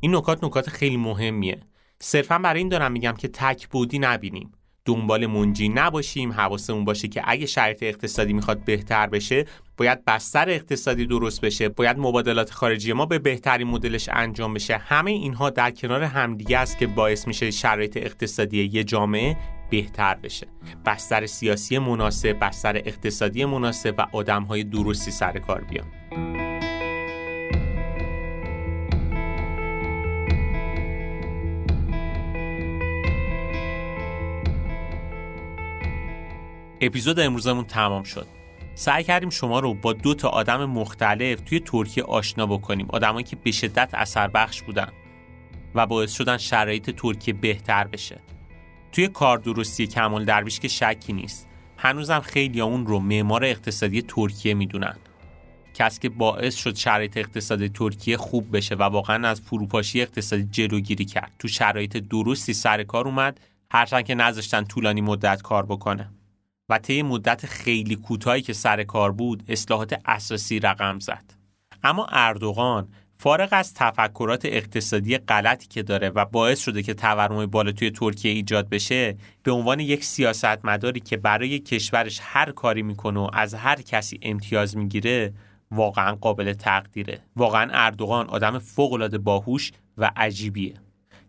این 0.00 0.16
نکات 0.16 0.44
نکات 0.44 0.70
خیلی 0.70 0.96
مهمیه. 0.96 1.60
صرفا 1.98 2.38
برای 2.38 2.58
این 2.58 2.68
دارم 2.68 2.92
میگم 2.92 3.12
که 3.12 3.28
تک 3.28 3.68
بودی 3.68 3.98
نبینیم. 3.98 4.52
دنبال 4.84 5.26
منجی 5.26 5.68
نباشیم 5.68 6.32
حواسمون 6.32 6.84
باشه 6.84 7.08
که 7.08 7.22
اگه 7.24 7.46
شرایط 7.46 7.82
اقتصادی 7.82 8.32
می‌خواد 8.32 8.64
بهتر 8.64 9.06
بشه 9.06 9.44
باید 9.76 10.04
بستر 10.04 10.50
اقتصادی 10.50 11.06
درست 11.06 11.40
بشه 11.40 11.68
باید 11.68 11.98
مبادلات 11.98 12.50
خارجی 12.50 12.92
ما 12.92 13.06
به 13.06 13.18
بهترین 13.18 13.68
مدلش 13.68 14.08
انجام 14.12 14.54
بشه. 14.54 14.76
همه 14.76 15.10
اینها 15.10 15.50
در 15.50 15.70
کنار 15.70 16.02
همدیگه 16.02 16.58
است 16.58 16.78
که 16.78 16.86
باعث 16.86 17.26
میشه 17.26 17.50
شرایط 17.50 17.96
اقتصادی 17.96 18.64
یه 18.64 18.84
جامعه 18.84 19.36
بهتر 19.72 20.14
بشه. 20.14 20.46
بستر 20.86 21.26
سیاسی 21.26 21.78
مناسب 21.78 22.38
بستر 22.40 22.76
اقتصادی 22.76 23.44
مناسب 23.44 23.94
و 23.98 24.06
آدمهای 24.12 24.64
درستی 24.64 25.10
سر 25.10 25.38
کار 25.38 25.60
بیان. 25.60 25.86
اپیزود 36.80 37.20
امروزمون 37.20 37.64
تمام 37.64 38.02
شد. 38.02 38.26
سعی 38.74 39.04
کردیم 39.04 39.30
شما 39.30 39.60
رو 39.60 39.74
با 39.74 39.92
دو 39.92 40.14
تا 40.14 40.28
آدم 40.28 40.64
مختلف 40.64 41.40
توی 41.40 41.60
ترکیه 41.60 42.04
آشنا 42.04 42.46
بکنیم. 42.46 42.86
آدمایی 42.90 43.24
که 43.24 43.36
به 43.36 43.50
شدت 43.50 43.90
اثر 43.94 44.28
بخش 44.28 44.62
بودن 44.62 44.92
و 45.74 45.86
باعث 45.86 46.12
شدن 46.12 46.36
شرایط 46.36 46.90
ترکیه 46.90 47.34
بهتر 47.34 47.84
بشه. 47.84 48.20
توی 48.92 49.08
کار 49.08 49.38
درستی 49.38 49.86
کمال 49.86 50.24
درویش 50.24 50.60
که 50.60 50.68
شکی 50.68 51.12
نیست. 51.12 51.48
هنوزم 51.76 52.20
خیلی 52.20 52.60
اون 52.60 52.86
رو 52.86 52.98
معمار 52.98 53.44
اقتصادی 53.44 54.02
ترکیه 54.02 54.54
می‌دونن. 54.54 54.96
کسی 55.74 56.00
که 56.00 56.08
باعث 56.08 56.54
شد 56.54 56.76
شرایط 56.76 57.16
اقتصادی 57.16 57.68
ترکیه 57.68 58.16
خوب 58.16 58.56
بشه 58.56 58.74
و 58.74 58.82
واقعا 58.82 59.28
از 59.28 59.40
فروپاشی 59.40 60.02
اقتصادی 60.02 60.42
جلوگیری 60.42 61.04
کرد. 61.04 61.32
تو 61.38 61.48
شرایط 61.48 61.96
درستی 61.96 62.54
سر 62.54 62.82
کار 62.82 63.08
اومد 63.08 63.40
هرچند 63.70 64.04
که 64.04 64.14
نذاشتن 64.14 64.64
طولانی 64.64 65.00
مدت 65.00 65.42
کار 65.42 65.66
بکنه. 65.66 66.10
و 66.68 66.78
طی 66.78 67.02
مدت 67.02 67.46
خیلی 67.46 67.96
کوتاهی 67.96 68.42
که 68.42 68.52
سر 68.52 68.82
کار 68.82 69.12
بود 69.12 69.42
اصلاحات 69.48 70.00
اساسی 70.06 70.60
رقم 70.60 70.98
زد. 70.98 71.24
اما 71.82 72.06
اردوغان 72.10 72.88
فارغ 73.22 73.48
از 73.52 73.74
تفکرات 73.74 74.44
اقتصادی 74.44 75.18
غلطی 75.18 75.66
که 75.68 75.82
داره 75.82 76.08
و 76.08 76.24
باعث 76.24 76.60
شده 76.60 76.82
که 76.82 76.94
تورم 76.94 77.46
بالا 77.46 77.72
توی 77.72 77.90
ترکیه 77.90 78.32
ایجاد 78.32 78.68
بشه 78.68 79.16
به 79.42 79.52
عنوان 79.52 79.80
یک 79.80 80.04
سیاستمداری 80.04 81.00
که 81.00 81.16
برای 81.16 81.58
کشورش 81.58 82.18
هر 82.22 82.50
کاری 82.50 82.82
می‌کنه 82.82 83.20
و 83.20 83.30
از 83.32 83.54
هر 83.54 83.82
کسی 83.82 84.18
امتیاز 84.22 84.76
می‌گیره 84.76 85.32
واقعا 85.70 86.14
قابل 86.14 86.52
تقدیره. 86.52 87.20
واقعا 87.36 87.70
اردوغان 87.72 88.28
آدم 88.28 88.58
فوق 88.58 89.16
باهوش 89.16 89.72
و 89.98 90.10
عجیبیه. 90.16 90.74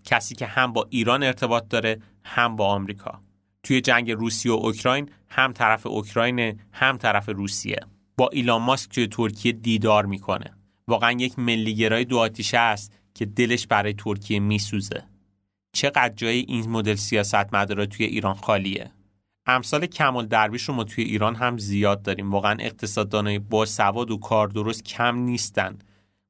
کسی 0.04 0.36
که 0.36 0.46
هم 0.46 0.74
با 0.74 0.88
ایران 0.90 1.24
ارتباط 1.24 1.68
داره 1.70 2.00
هم 2.24 2.56
با 2.56 2.68
آمریکا. 2.68 3.22
توی 3.64 3.82
جنگ 3.82 4.12
روسیه 4.12 4.52
و 4.52 4.56
اوکراین 4.56 5.10
هم 5.30 5.54
طرف 5.54 5.88
اوکراین 5.88 6.60
هم 6.72 6.98
طرف 6.98 7.30
روسیه. 7.30 7.80
با 8.18 8.30
ایلان 8.34 8.62
ماسک 8.62 8.92
توی 8.92 9.08
ترکیه 9.08 9.52
دیدار 9.52 10.06
می‌کنه. 10.06 10.63
واقعا 10.88 11.12
یک 11.12 11.40
ملیگرای 11.40 12.06
دو 12.06 12.18
آتیشه 12.18 12.58
است 12.58 12.94
که 13.14 13.26
دلش 13.26 13.68
برای 13.68 13.94
ترکیه 13.94 14.40
میسوزه. 14.40 15.04
چقدر 15.76 16.14
جای 16.16 16.38
این 16.38 16.70
مدل 16.70 16.96
سیاست 16.96 17.54
مدارا 17.54 17.86
توی 17.86 18.06
ایران 18.06 18.34
خالیه. 18.34 18.92
امثال 19.46 19.86
کمال 19.86 20.26
درویش 20.26 20.64
رو 20.64 20.74
ما 20.74 20.84
توی 20.84 21.04
ایران 21.04 21.36
هم 21.36 21.58
زیاد 21.58 22.02
داریم. 22.02 22.32
واقعا 22.32 22.58
اقتصاددانای 22.60 23.40
با 23.40 23.66
سواد 23.66 24.12
و 24.12 24.18
کار 24.18 24.48
درست 24.48 24.84
کم 24.84 25.16
نیستن. 25.16 25.80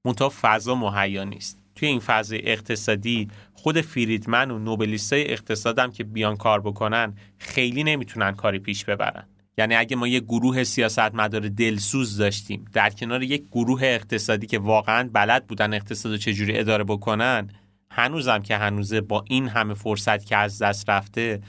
منتها 0.05 0.31
فضا 0.41 0.75
مهیا 0.75 1.23
نیست. 1.23 1.59
توی 1.75 1.87
این 1.87 1.99
فضای 1.99 2.51
اقتصادی 2.51 3.27
خود 3.53 3.81
فریدمن 3.81 4.51
و 4.51 4.59
نوبلیستای 4.59 5.31
اقتصادم 5.31 5.91
که 5.91 6.03
بیان 6.03 6.37
کار 6.37 6.61
بکنن 6.61 7.13
خیلی 7.37 7.83
نمی‌تونن 7.83 8.31
کاری 8.31 8.59
پیش 8.59 8.85
ببرن. 8.85 9.27
یعنی 9.57 9.75
اگه 9.75 9.95
ما 9.95 10.07
یک 10.07 10.23
گروه 10.23 10.63
سیاست 10.63 11.15
مدار 11.15 11.49
دلسوز 11.49 12.17
داشتیم 12.17 12.65
در 12.73 12.89
کنار 12.89 13.23
یک 13.23 13.43
گروه 13.51 13.83
اقتصادی 13.83 14.47
که 14.47 14.59
واقعا 14.59 15.09
بلد 15.13 15.47
بودن 15.47 15.73
اقتصاد 15.73 16.17
چجوری 16.17 16.57
اداره 16.57 16.83
بکنن 16.83 17.49
هنوزم 17.91 18.39
که 18.39 18.57
هنوزه 18.57 19.01
با 19.01 19.25
این 19.27 19.47
همه 19.47 19.73
فرصت 19.73 20.25
که 20.25 20.37
از 20.37 20.61
دست 20.61 20.89
رفته 20.89 21.41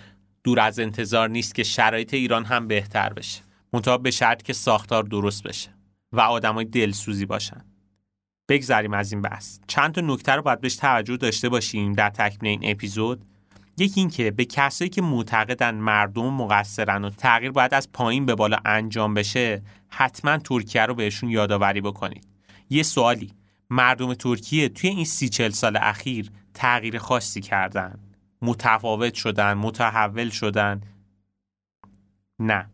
دور 0.44 0.60
از 0.60 0.78
انتظار 0.78 1.28
نیست 1.28 1.54
که 1.54 1.62
شرایط 1.62 2.14
ایران 2.14 2.44
هم 2.44 2.68
بهتر 2.68 3.12
بشه. 3.12 3.40
منتها 3.72 3.98
به 3.98 4.10
شرط 4.10 4.42
که 4.42 4.52
ساختار 4.52 5.02
درست 5.02 5.42
بشه 5.42 5.70
و 6.12 6.20
آدمای 6.20 6.64
دلسوزی 6.64 7.26
باشن. 7.26 7.64
بگذریم 8.48 8.94
از 8.94 9.12
این 9.12 9.22
بحث. 9.22 9.58
چند 9.66 9.94
تا 9.94 10.00
نکته 10.00 10.32
رو 10.32 10.42
باید 10.42 10.60
بهش 10.60 10.76
توجه 10.76 11.16
داشته 11.16 11.48
باشیم 11.48 11.92
در 11.92 12.10
تکمیل 12.10 12.58
این 12.60 12.70
اپیزود. 12.70 13.24
یکی 13.78 14.00
اینکه 14.00 14.30
به 14.30 14.44
کسایی 14.44 14.90
که 14.90 15.02
معتقدن 15.02 15.74
مردم 15.74 16.34
مقصرن 16.34 17.04
و 17.04 17.10
تغییر 17.10 17.52
باید 17.52 17.74
از 17.74 17.92
پایین 17.92 18.26
به 18.26 18.34
بالا 18.34 18.56
انجام 18.64 19.14
بشه 19.14 19.62
حتما 19.88 20.38
ترکیه 20.38 20.86
رو 20.86 20.94
بهشون 20.94 21.30
یادآوری 21.30 21.80
بکنید. 21.80 22.26
یه 22.70 22.82
سوالی. 22.82 23.32
مردم 23.70 24.14
ترکیه 24.14 24.68
توی 24.68 24.90
این 24.90 25.04
سی 25.04 25.28
چل 25.28 25.50
سال 25.50 25.76
اخیر 25.76 26.30
تغییر 26.54 26.98
خاصی 26.98 27.40
کردن. 27.40 27.98
متفاوت 28.42 29.14
شدن 29.14 29.54
متحول 29.54 30.30
شدن؟ 30.30 30.80
نه. 32.38 32.70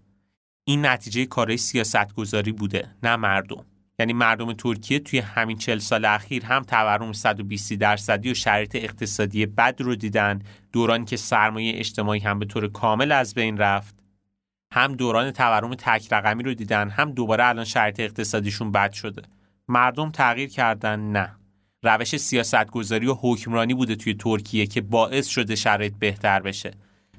این 0.64 0.86
نتیجه 0.86 1.26
کارهای 1.26 1.56
سیاست 1.56 2.14
گذاری 2.14 2.52
بوده 2.52 2.96
نه 3.02 3.16
مردم. 3.16 3.64
یعنی 4.00 4.12
مردم 4.12 4.52
ترکیه 4.52 4.98
توی 4.98 5.18
همین 5.18 5.58
چل 5.58 5.78
سال 5.78 6.04
اخیر 6.04 6.44
هم 6.44 6.62
تورم 6.62 7.12
120 7.12 7.72
درصدی 7.72 8.30
و 8.30 8.34
شرایط 8.34 8.76
اقتصادی 8.76 9.46
بد 9.46 9.76
رو 9.80 9.94
دیدن 9.94 10.42
دورانی 10.72 11.04
که 11.04 11.16
سرمایه 11.16 11.78
اجتماعی 11.78 12.20
هم 12.20 12.38
به 12.38 12.44
طور 12.46 12.68
کامل 12.68 13.12
از 13.12 13.34
بین 13.34 13.58
رفت. 13.58 13.94
هم 14.72 14.94
دوران 14.94 15.30
تورم 15.30 15.74
تک 15.74 16.12
رقمی 16.12 16.42
رو 16.42 16.54
دیدن 16.54 16.88
هم 16.90 17.12
دوباره 17.12 17.44
الان 17.44 17.64
شرایط 17.64 18.00
اقتصادیشون 18.00 18.72
بد 18.72 18.92
شده. 18.92 19.22
مردم 19.68 20.10
تغییر 20.10 20.48
کردن؟ 20.48 21.00
نه. 21.00 21.36
روش 21.82 22.16
سیاستگذاری 22.16 23.06
و 23.06 23.14
حکمرانی 23.20 23.74
بوده 23.74 23.96
توی 23.96 24.14
ترکیه 24.14 24.66
که 24.66 24.80
باعث 24.80 25.28
شده 25.28 25.56
شرایط 25.56 25.94
بهتر 25.98 26.40
بشه. 26.40 26.70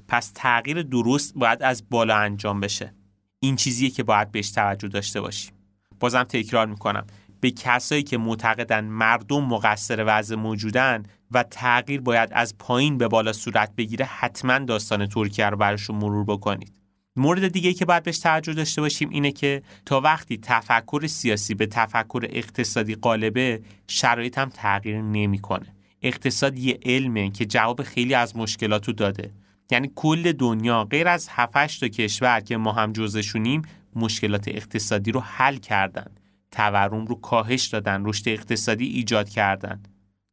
پس 0.08 0.32
تغییر 0.34 0.82
درست 0.82 1.34
باید 1.34 1.62
از 1.62 1.90
بالا 1.90 2.16
انجام 2.16 2.60
بشه. 2.60 2.94
این 3.40 3.56
چیزیه 3.56 3.90
که 3.90 4.02
باید 4.02 4.32
بهش 4.32 4.50
توجه 4.50 4.88
داشته 4.88 5.20
باشیم. 5.20 5.61
بازم 6.02 6.22
تکرار 6.22 6.66
می‌کنم. 6.66 7.06
به 7.40 7.50
کسایی 7.50 8.02
که 8.02 8.18
معتقدن 8.18 8.84
مردم 8.84 9.44
مقصر 9.44 10.04
وضع 10.06 10.36
موجودن 10.36 11.02
و 11.30 11.42
تغییر 11.42 12.00
باید 12.00 12.28
از 12.32 12.58
پایین 12.58 12.98
به 12.98 13.08
بالا 13.08 13.32
صورت 13.32 13.76
بگیره 13.76 14.04
حتما 14.04 14.58
داستان 14.58 15.06
ترکیه 15.06 15.46
رو 15.46 15.56
براشون 15.56 15.96
مرور 15.96 16.24
بکنید. 16.24 16.72
مورد 17.16 17.48
دیگه 17.48 17.72
که 17.72 17.84
باید 17.84 18.02
بهش 18.02 18.18
توجه 18.18 18.52
داشته 18.52 18.80
باشیم 18.80 19.08
اینه 19.08 19.32
که 19.32 19.62
تا 19.86 20.00
وقتی 20.00 20.38
تفکر 20.42 21.06
سیاسی 21.06 21.54
به 21.54 21.66
تفکر 21.66 22.26
اقتصادی 22.30 22.94
قالبه 22.94 23.62
شرایط 23.88 24.38
هم 24.38 24.48
تغییر 24.48 25.00
نمی‌کنه. 25.00 25.66
اقتصاد 26.02 26.58
یه 26.58 26.78
علمه 26.82 27.30
که 27.30 27.46
جواب 27.46 27.82
خیلی 27.82 28.14
از 28.14 28.36
مشکلاتو 28.36 28.92
داده. 28.92 29.30
یعنی 29.70 29.90
کل 29.94 30.32
دنیا 30.32 30.84
غیر 30.84 31.08
از 31.08 31.28
7 31.30 31.80
تا 31.80 31.88
کشور 31.88 32.40
که 32.40 32.56
ما 32.56 32.72
هم 32.72 32.92
جزشونیم 32.92 33.62
مشکلات 33.96 34.48
اقتصادی 34.48 35.12
رو 35.12 35.20
حل 35.20 35.56
کردن. 35.56 36.06
تورم 36.50 37.06
رو 37.06 37.14
کاهش 37.14 37.66
دادن 37.66 38.04
رشد 38.04 38.28
اقتصادی 38.28 38.86
ایجاد 38.86 39.28
کردن. 39.28 39.82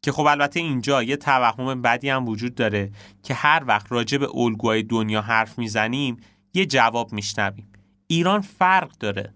که 0.02 0.12
خب 0.12 0.26
البته 0.26 0.60
اینجا 0.60 1.04
یه 1.04 1.16
توهم 1.18 1.82
بدی 1.82 2.10
هم 2.10 2.28
وجود 2.28 2.56
داره 2.56 2.92
که 3.24 3.34
هر 3.34 3.64
وقت 3.68 3.92
راجع 3.92 4.18
به 4.18 4.28
الگوهای 4.36 4.84
دنیا 4.84 5.22
حرف 5.22 5.58
می‌زنیم 5.60 6.18
یه 6.54 6.66
جواب 6.66 7.14
میشنویم. 7.14 7.68
ایران 8.08 8.42
فرق 8.42 8.92
داره. 9.00 9.34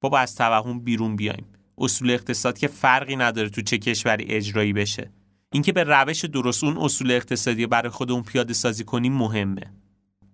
بابا 0.00 0.18
از 0.18 0.34
توهم 0.34 0.80
بیرون 0.80 1.16
بیایم. 1.16 1.46
اصول 1.78 2.10
اقتصاد 2.10 2.58
که 2.58 2.68
فرقی 2.68 3.16
نداره 3.16 3.48
تو 3.48 3.62
چه 3.62 3.78
کشوری 3.78 4.24
اجرایی 4.24 4.72
بشه. 4.72 5.10
اینکه 5.52 5.72
به 5.72 5.84
روش 5.84 6.24
درست 6.24 6.64
اون 6.64 6.76
اصول 6.78 7.10
اقتصادی 7.10 7.66
برای 7.66 7.90
خودمون 7.90 8.22
پیاده 8.22 8.54
سازی 8.54 8.84
کنیم 8.84 9.12
مهمه. 9.12 9.72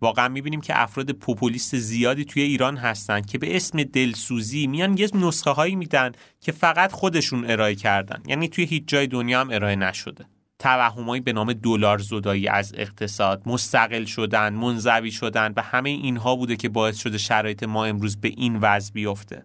واقعا 0.00 0.28
می‌بینیم 0.28 0.60
که 0.60 0.82
افراد 0.82 1.10
پوپولیست 1.10 1.76
زیادی 1.76 2.24
توی 2.24 2.42
ایران 2.42 2.76
هستن 2.76 3.20
که 3.20 3.38
به 3.38 3.56
اسم 3.56 3.82
دلسوزی 3.82 4.66
میان 4.66 4.98
یه 4.98 5.08
نسخه 5.14 5.50
هایی 5.50 5.76
میدن 5.76 6.12
که 6.40 6.52
فقط 6.52 6.92
خودشون 6.92 7.50
ارائه 7.50 7.74
کردن. 7.74 8.22
یعنی 8.26 8.48
توی 8.48 8.64
هیچ 8.64 8.82
جای 8.86 9.06
دنیا 9.06 9.40
هم 9.40 9.50
ارائه 9.50 9.76
نشده. 9.76 10.24
توهمایی 10.58 11.20
به 11.20 11.32
نام 11.32 11.52
دلار 11.52 11.98
زدایی 11.98 12.48
از 12.48 12.72
اقتصاد 12.76 13.42
مستقل 13.46 14.04
شدن 14.04 14.54
منزوی 14.54 15.10
شدن 15.10 15.52
و 15.56 15.62
همه 15.62 15.90
اینها 15.90 16.36
بوده 16.36 16.56
که 16.56 16.68
باعث 16.68 16.98
شده 16.98 17.18
شرایط 17.18 17.62
ما 17.62 17.84
امروز 17.84 18.16
به 18.16 18.28
این 18.28 18.56
وضع 18.56 18.92
بیفته. 18.92 19.44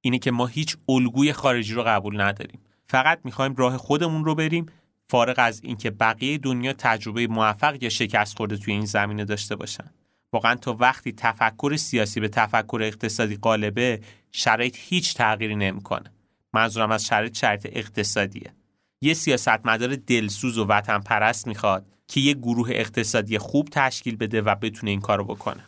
اینه 0.00 0.18
که 0.18 0.30
ما 0.30 0.46
هیچ 0.46 0.76
الگوی 0.88 1.32
خارجی 1.32 1.74
رو 1.74 1.82
قبول 1.82 2.20
نداریم. 2.20 2.60
فقط 2.88 3.20
می‌خوایم 3.24 3.54
راه 3.54 3.76
خودمون 3.76 4.24
رو 4.24 4.34
بریم 4.34 4.66
فارغ 5.10 5.34
از 5.38 5.60
اینکه 5.64 5.90
بقیه 5.90 6.38
دنیا 6.38 6.72
تجربه 6.72 7.26
موفق 7.26 7.82
یا 7.82 7.88
شکست 7.88 8.36
خورده 8.36 8.56
توی 8.56 8.74
این 8.74 8.84
زمینه 8.84 9.24
داشته 9.24 9.56
باشن. 9.56 9.90
واقعا 10.32 10.54
تا 10.54 10.76
وقتی 10.80 11.12
تفکر 11.12 11.76
سیاسی 11.76 12.20
به 12.20 12.28
تفکر 12.28 12.80
اقتصادی 12.82 13.36
غالبه 13.36 14.00
شرایط 14.32 14.76
هیچ 14.78 15.14
تغییری 15.14 15.56
نمی‌کنه. 15.56 16.12
منظورم 16.52 16.90
از 16.90 17.06
شرایط 17.06 17.36
شرایط 17.36 17.66
اقتصادیه. 17.72 18.54
یه 19.00 19.14
سیاستمدار 19.14 19.96
دلسوز 19.96 20.58
و 20.58 20.64
وطن 20.64 20.98
پرست 20.98 21.46
می‌خواد 21.46 21.86
که 22.08 22.20
یه 22.20 22.34
گروه 22.34 22.68
اقتصادی 22.70 23.38
خوب 23.38 23.68
تشکیل 23.72 24.16
بده 24.16 24.42
و 24.42 24.54
بتونه 24.54 24.90
این 24.90 25.00
کارو 25.00 25.24
بکنه. 25.24 25.64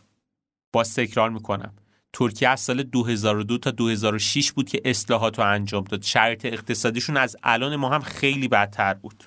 با 0.72 0.82
تکرار 0.82 1.30
می‌کنم. 1.30 1.74
ترکیه 2.12 2.48
از 2.48 2.60
سال 2.60 2.82
2002 2.82 3.58
تا 3.58 3.70
2006 3.70 4.52
بود 4.52 4.68
که 4.68 4.80
اصلاحات 4.84 5.38
رو 5.38 5.44
انجام 5.44 5.84
داد. 5.84 6.02
شرایط 6.02 6.44
اقتصادیشون 6.44 7.16
از 7.16 7.36
الان 7.42 7.76
ما 7.76 7.88
هم 7.88 8.00
خیلی 8.00 8.48
بدتر 8.48 8.94
بود. 8.94 9.24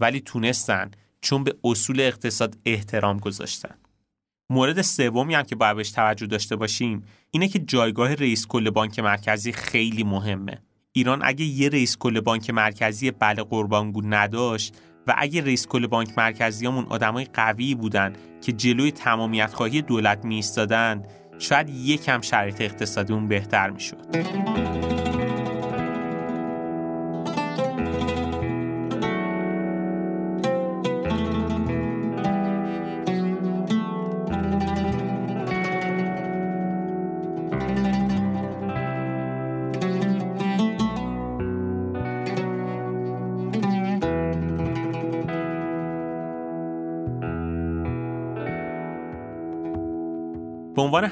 ولی 0.00 0.20
تونستن 0.20 0.90
چون 1.20 1.44
به 1.44 1.54
اصول 1.64 2.00
اقتصاد 2.00 2.58
احترام 2.64 3.18
گذاشتن 3.18 3.74
مورد 4.50 4.82
سومی 4.82 5.34
هم 5.34 5.42
که 5.42 5.56
باید 5.56 5.76
بهش 5.76 5.90
توجه 5.90 6.26
داشته 6.26 6.56
باشیم 6.56 7.02
اینه 7.30 7.48
که 7.48 7.58
جایگاه 7.58 8.14
رئیس 8.14 8.46
کل 8.46 8.70
بانک 8.70 8.98
مرکزی 8.98 9.52
خیلی 9.52 10.04
مهمه 10.04 10.58
ایران 10.92 11.20
اگه 11.24 11.44
یه 11.44 11.68
رئیس 11.68 11.96
کل 11.96 12.20
بانک 12.20 12.50
مرکزی 12.50 13.10
بله 13.10 13.42
قربانگو 13.42 14.02
نداشت 14.04 14.74
و 15.06 15.14
اگه 15.18 15.42
رئیس 15.42 15.66
کل 15.66 15.86
بانک 15.86 16.18
مرکزیامون 16.18 16.84
آدمای 16.84 17.24
قوی 17.24 17.74
بودن 17.74 18.12
که 18.42 18.52
جلوی 18.52 18.92
تمامیت 18.92 19.54
خواهی 19.54 19.82
دولت 19.82 20.24
می 20.24 20.42
شاید 21.38 21.68
یکم 21.68 22.20
شرایط 22.20 22.60
اقتصادیمون 22.60 23.28
بهتر 23.28 23.70
می‌شد. 23.70 25.03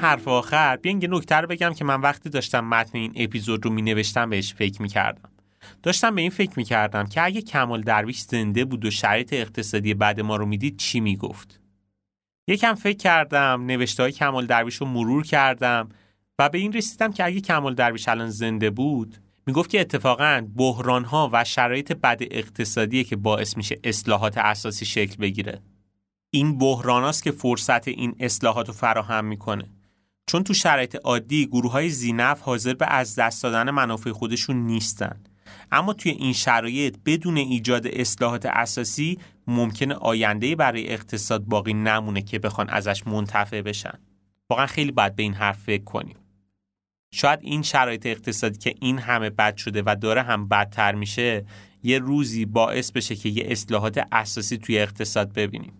حرف 0.02 0.28
آخر 0.28 0.76
بیاین 0.76 1.02
یه 1.02 1.08
نکته 1.08 1.36
رو 1.36 1.48
بگم 1.48 1.74
که 1.74 1.84
من 1.84 2.00
وقتی 2.00 2.30
داشتم 2.30 2.64
متن 2.64 2.98
این 2.98 3.12
اپیزود 3.16 3.64
رو 3.64 3.70
می 3.70 3.82
نوشتم 3.82 4.30
بهش 4.30 4.54
فکر 4.54 4.82
می 4.82 4.88
کردم. 4.88 5.30
داشتم 5.82 6.14
به 6.14 6.20
این 6.20 6.30
فکر 6.30 6.52
می 6.56 6.64
کردم 6.64 7.06
که 7.06 7.24
اگه 7.24 7.42
کمال 7.42 7.80
درویش 7.80 8.20
زنده 8.20 8.64
بود 8.64 8.84
و 8.84 8.90
شرایط 8.90 9.32
اقتصادی 9.32 9.94
بعد 9.94 10.20
ما 10.20 10.36
رو 10.36 10.46
می‌دید 10.46 10.76
چی 10.76 11.00
می‌گفت. 11.00 11.60
یکم 12.48 12.74
فکر 12.74 12.96
کردم 12.96 13.62
نوشته 13.66 14.02
های 14.02 14.12
کمال 14.12 14.46
درویش 14.46 14.76
رو 14.76 14.86
مرور 14.86 15.24
کردم 15.24 15.88
و 16.38 16.48
به 16.48 16.58
این 16.58 16.72
رسیدم 16.72 17.12
که 17.12 17.24
اگه 17.24 17.40
کمال 17.40 17.74
درویش 17.74 18.08
الان 18.08 18.30
زنده 18.30 18.70
بود 18.70 19.16
می‌گفت 19.46 19.70
که 19.70 19.80
اتفاقا 19.80 20.46
بحران 20.56 21.04
ها 21.04 21.30
و 21.32 21.44
شرایط 21.44 21.92
بد 21.92 22.22
اقتصادی 22.30 23.04
که 23.04 23.16
باعث 23.16 23.56
میشه 23.56 23.78
اصلاحات 23.84 24.38
اساسی 24.38 24.84
شکل 24.84 25.16
بگیره 25.16 25.60
این 26.30 26.58
بحراناست 26.58 27.22
که 27.22 27.30
فرصت 27.30 27.88
این 27.88 28.16
اصلاحات 28.20 28.68
رو 28.68 28.74
فراهم 28.74 29.24
می‌کنه 29.24 29.64
چون 30.26 30.44
تو 30.44 30.54
شرایط 30.54 30.96
عادی 31.04 31.46
گروه 31.46 31.72
های 31.72 31.88
زینف 31.88 32.40
حاضر 32.40 32.74
به 32.74 32.86
از 32.86 33.14
دست 33.14 33.42
دادن 33.42 33.70
منافع 33.70 34.12
خودشون 34.12 34.56
نیستن. 34.56 35.20
اما 35.72 35.92
توی 35.92 36.12
این 36.12 36.32
شرایط 36.32 36.96
بدون 37.06 37.36
ایجاد 37.36 37.86
اصلاحات 37.86 38.46
اساسی 38.46 39.18
ممکنه 39.46 39.94
آینده 39.94 40.56
برای 40.56 40.88
اقتصاد 40.92 41.44
باقی 41.44 41.74
نمونه 41.74 42.22
که 42.22 42.38
بخوان 42.38 42.68
ازش 42.68 43.06
منتفع 43.06 43.62
بشن. 43.62 43.98
واقعا 44.50 44.66
خیلی 44.66 44.92
باید 44.92 45.16
به 45.16 45.22
این 45.22 45.34
حرف 45.34 45.58
فکر 45.58 45.84
کنیم. 45.84 46.16
شاید 47.14 47.40
این 47.42 47.62
شرایط 47.62 48.06
اقتصادی 48.06 48.58
که 48.58 48.74
این 48.80 48.98
همه 48.98 49.30
بد 49.30 49.56
شده 49.56 49.82
و 49.86 49.96
داره 50.00 50.22
هم 50.22 50.48
بدتر 50.48 50.94
میشه 50.94 51.46
یه 51.82 51.98
روزی 51.98 52.44
باعث 52.44 52.92
بشه 52.92 53.16
که 53.16 53.28
یه 53.28 53.44
اصلاحات 53.48 54.06
اساسی 54.12 54.58
توی 54.58 54.78
اقتصاد 54.78 55.32
ببینیم. 55.32 55.72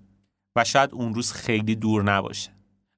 و 0.56 0.64
شاید 0.64 0.90
اون 0.92 1.14
روز 1.14 1.32
خیلی 1.32 1.74
دور 1.74 2.02
نباشه. 2.02 2.50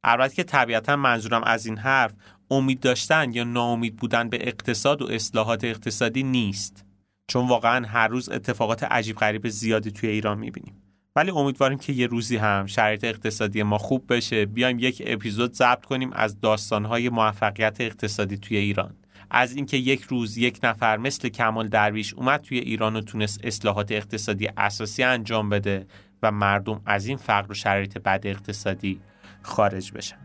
البته 0.04 0.34
که 0.34 0.42
طبیعتا 0.42 0.96
منظورم 0.96 1.42
از 1.44 1.66
این 1.66 1.78
حرف 1.78 2.12
امید 2.50 2.80
داشتن 2.80 3.32
یا 3.32 3.44
ناامید 3.44 3.96
بودن 3.96 4.28
به 4.28 4.48
اقتصاد 4.48 5.02
و 5.02 5.06
اصلاحات 5.06 5.64
اقتصادی 5.64 6.22
نیست. 6.22 6.84
چون 7.26 7.48
واقعا 7.48 7.86
هر 7.86 8.08
روز 8.08 8.28
اتفاقات 8.28 8.84
عجیب 8.84 9.16
غریب 9.16 9.48
زیادی 9.48 9.90
توی 9.90 10.08
ایران 10.08 10.38
می‌بینیم. 10.38 10.82
ولی 11.16 11.30
امیدواریم 11.30 11.78
که 11.78 11.92
یه 11.92 12.06
روزی 12.06 12.36
هم 12.36 12.66
شرایط 12.66 13.04
اقتصادی 13.04 13.62
ما 13.62 13.78
خوب 13.78 14.04
بشه. 14.14 14.46
بیایم 14.46 14.78
یک 14.78 15.02
اپیزود 15.06 15.52
ضبط 15.52 15.84
کنیم 15.84 16.12
از 16.12 16.40
داستانهای 16.40 17.08
موفقیت 17.08 17.80
اقتصادی 17.80 18.36
توی 18.36 18.56
ایران. 18.56 18.96
از 19.30 19.56
اینکه 19.56 19.76
یک 19.76 20.02
روز 20.02 20.36
یک 20.36 20.60
نفر 20.62 20.96
مثل 20.96 21.28
کمال 21.28 21.68
درویش 21.68 22.14
اومد 22.14 22.40
توی 22.40 22.58
ایران 22.58 22.96
و 22.96 23.00
تونست 23.00 23.40
اصلاحات 23.44 23.92
اقتصادی 23.92 24.48
اساسی 24.56 25.02
انجام 25.02 25.48
بده 25.48 25.86
و 26.22 26.30
مردم 26.30 26.80
از 26.86 27.06
این 27.06 27.16
فقر 27.16 27.50
و 27.50 27.54
شرایط 27.54 27.98
بد 27.98 28.20
اقتصادی 28.24 29.00
خارج 29.44 29.92
بشن. 29.92 30.16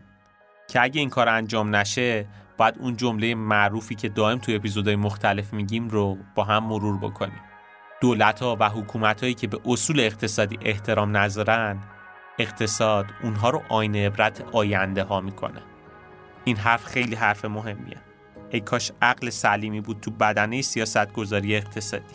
که 0.68 0.82
اگه 0.82 1.00
این 1.00 1.10
کار 1.10 1.28
انجام 1.28 1.76
نشه 1.76 2.26
باید 2.56 2.74
اون 2.78 2.96
جمله 2.96 3.34
معروفی 3.34 3.94
که 3.94 4.08
دائم 4.08 4.38
تو 4.38 4.52
اپیزودهای 4.52 4.96
مختلف 4.96 5.52
میگیم 5.52 5.88
رو 5.88 6.18
با 6.34 6.44
هم 6.44 6.64
مرور 6.64 6.98
بکنیم. 6.98 7.40
دولت 8.00 8.42
ها 8.42 8.56
و 8.60 8.68
حکومت 8.68 9.20
هایی 9.20 9.34
که 9.34 9.46
به 9.46 9.60
اصول 9.64 10.00
اقتصادی 10.00 10.58
احترام 10.62 11.16
نذارن 11.16 11.78
اقتصاد 12.38 13.06
اونها 13.22 13.50
رو 13.50 13.62
آینه 13.68 14.06
عبرت 14.06 14.44
آینده 14.52 15.04
ها 15.04 15.20
می‌کنه. 15.20 15.62
این 16.44 16.56
حرف 16.56 16.84
خیلی 16.84 17.14
حرف 17.14 17.44
مهمیه. 17.44 17.96
ای 18.50 18.60
کاش 18.60 18.92
عقل 19.02 19.30
سلیمی 19.30 19.80
بود 19.80 20.00
تو 20.00 20.10
بدنه 20.10 20.62
سیاست 20.62 21.12
گذاری 21.12 21.56
اقتصادی. 21.56 22.14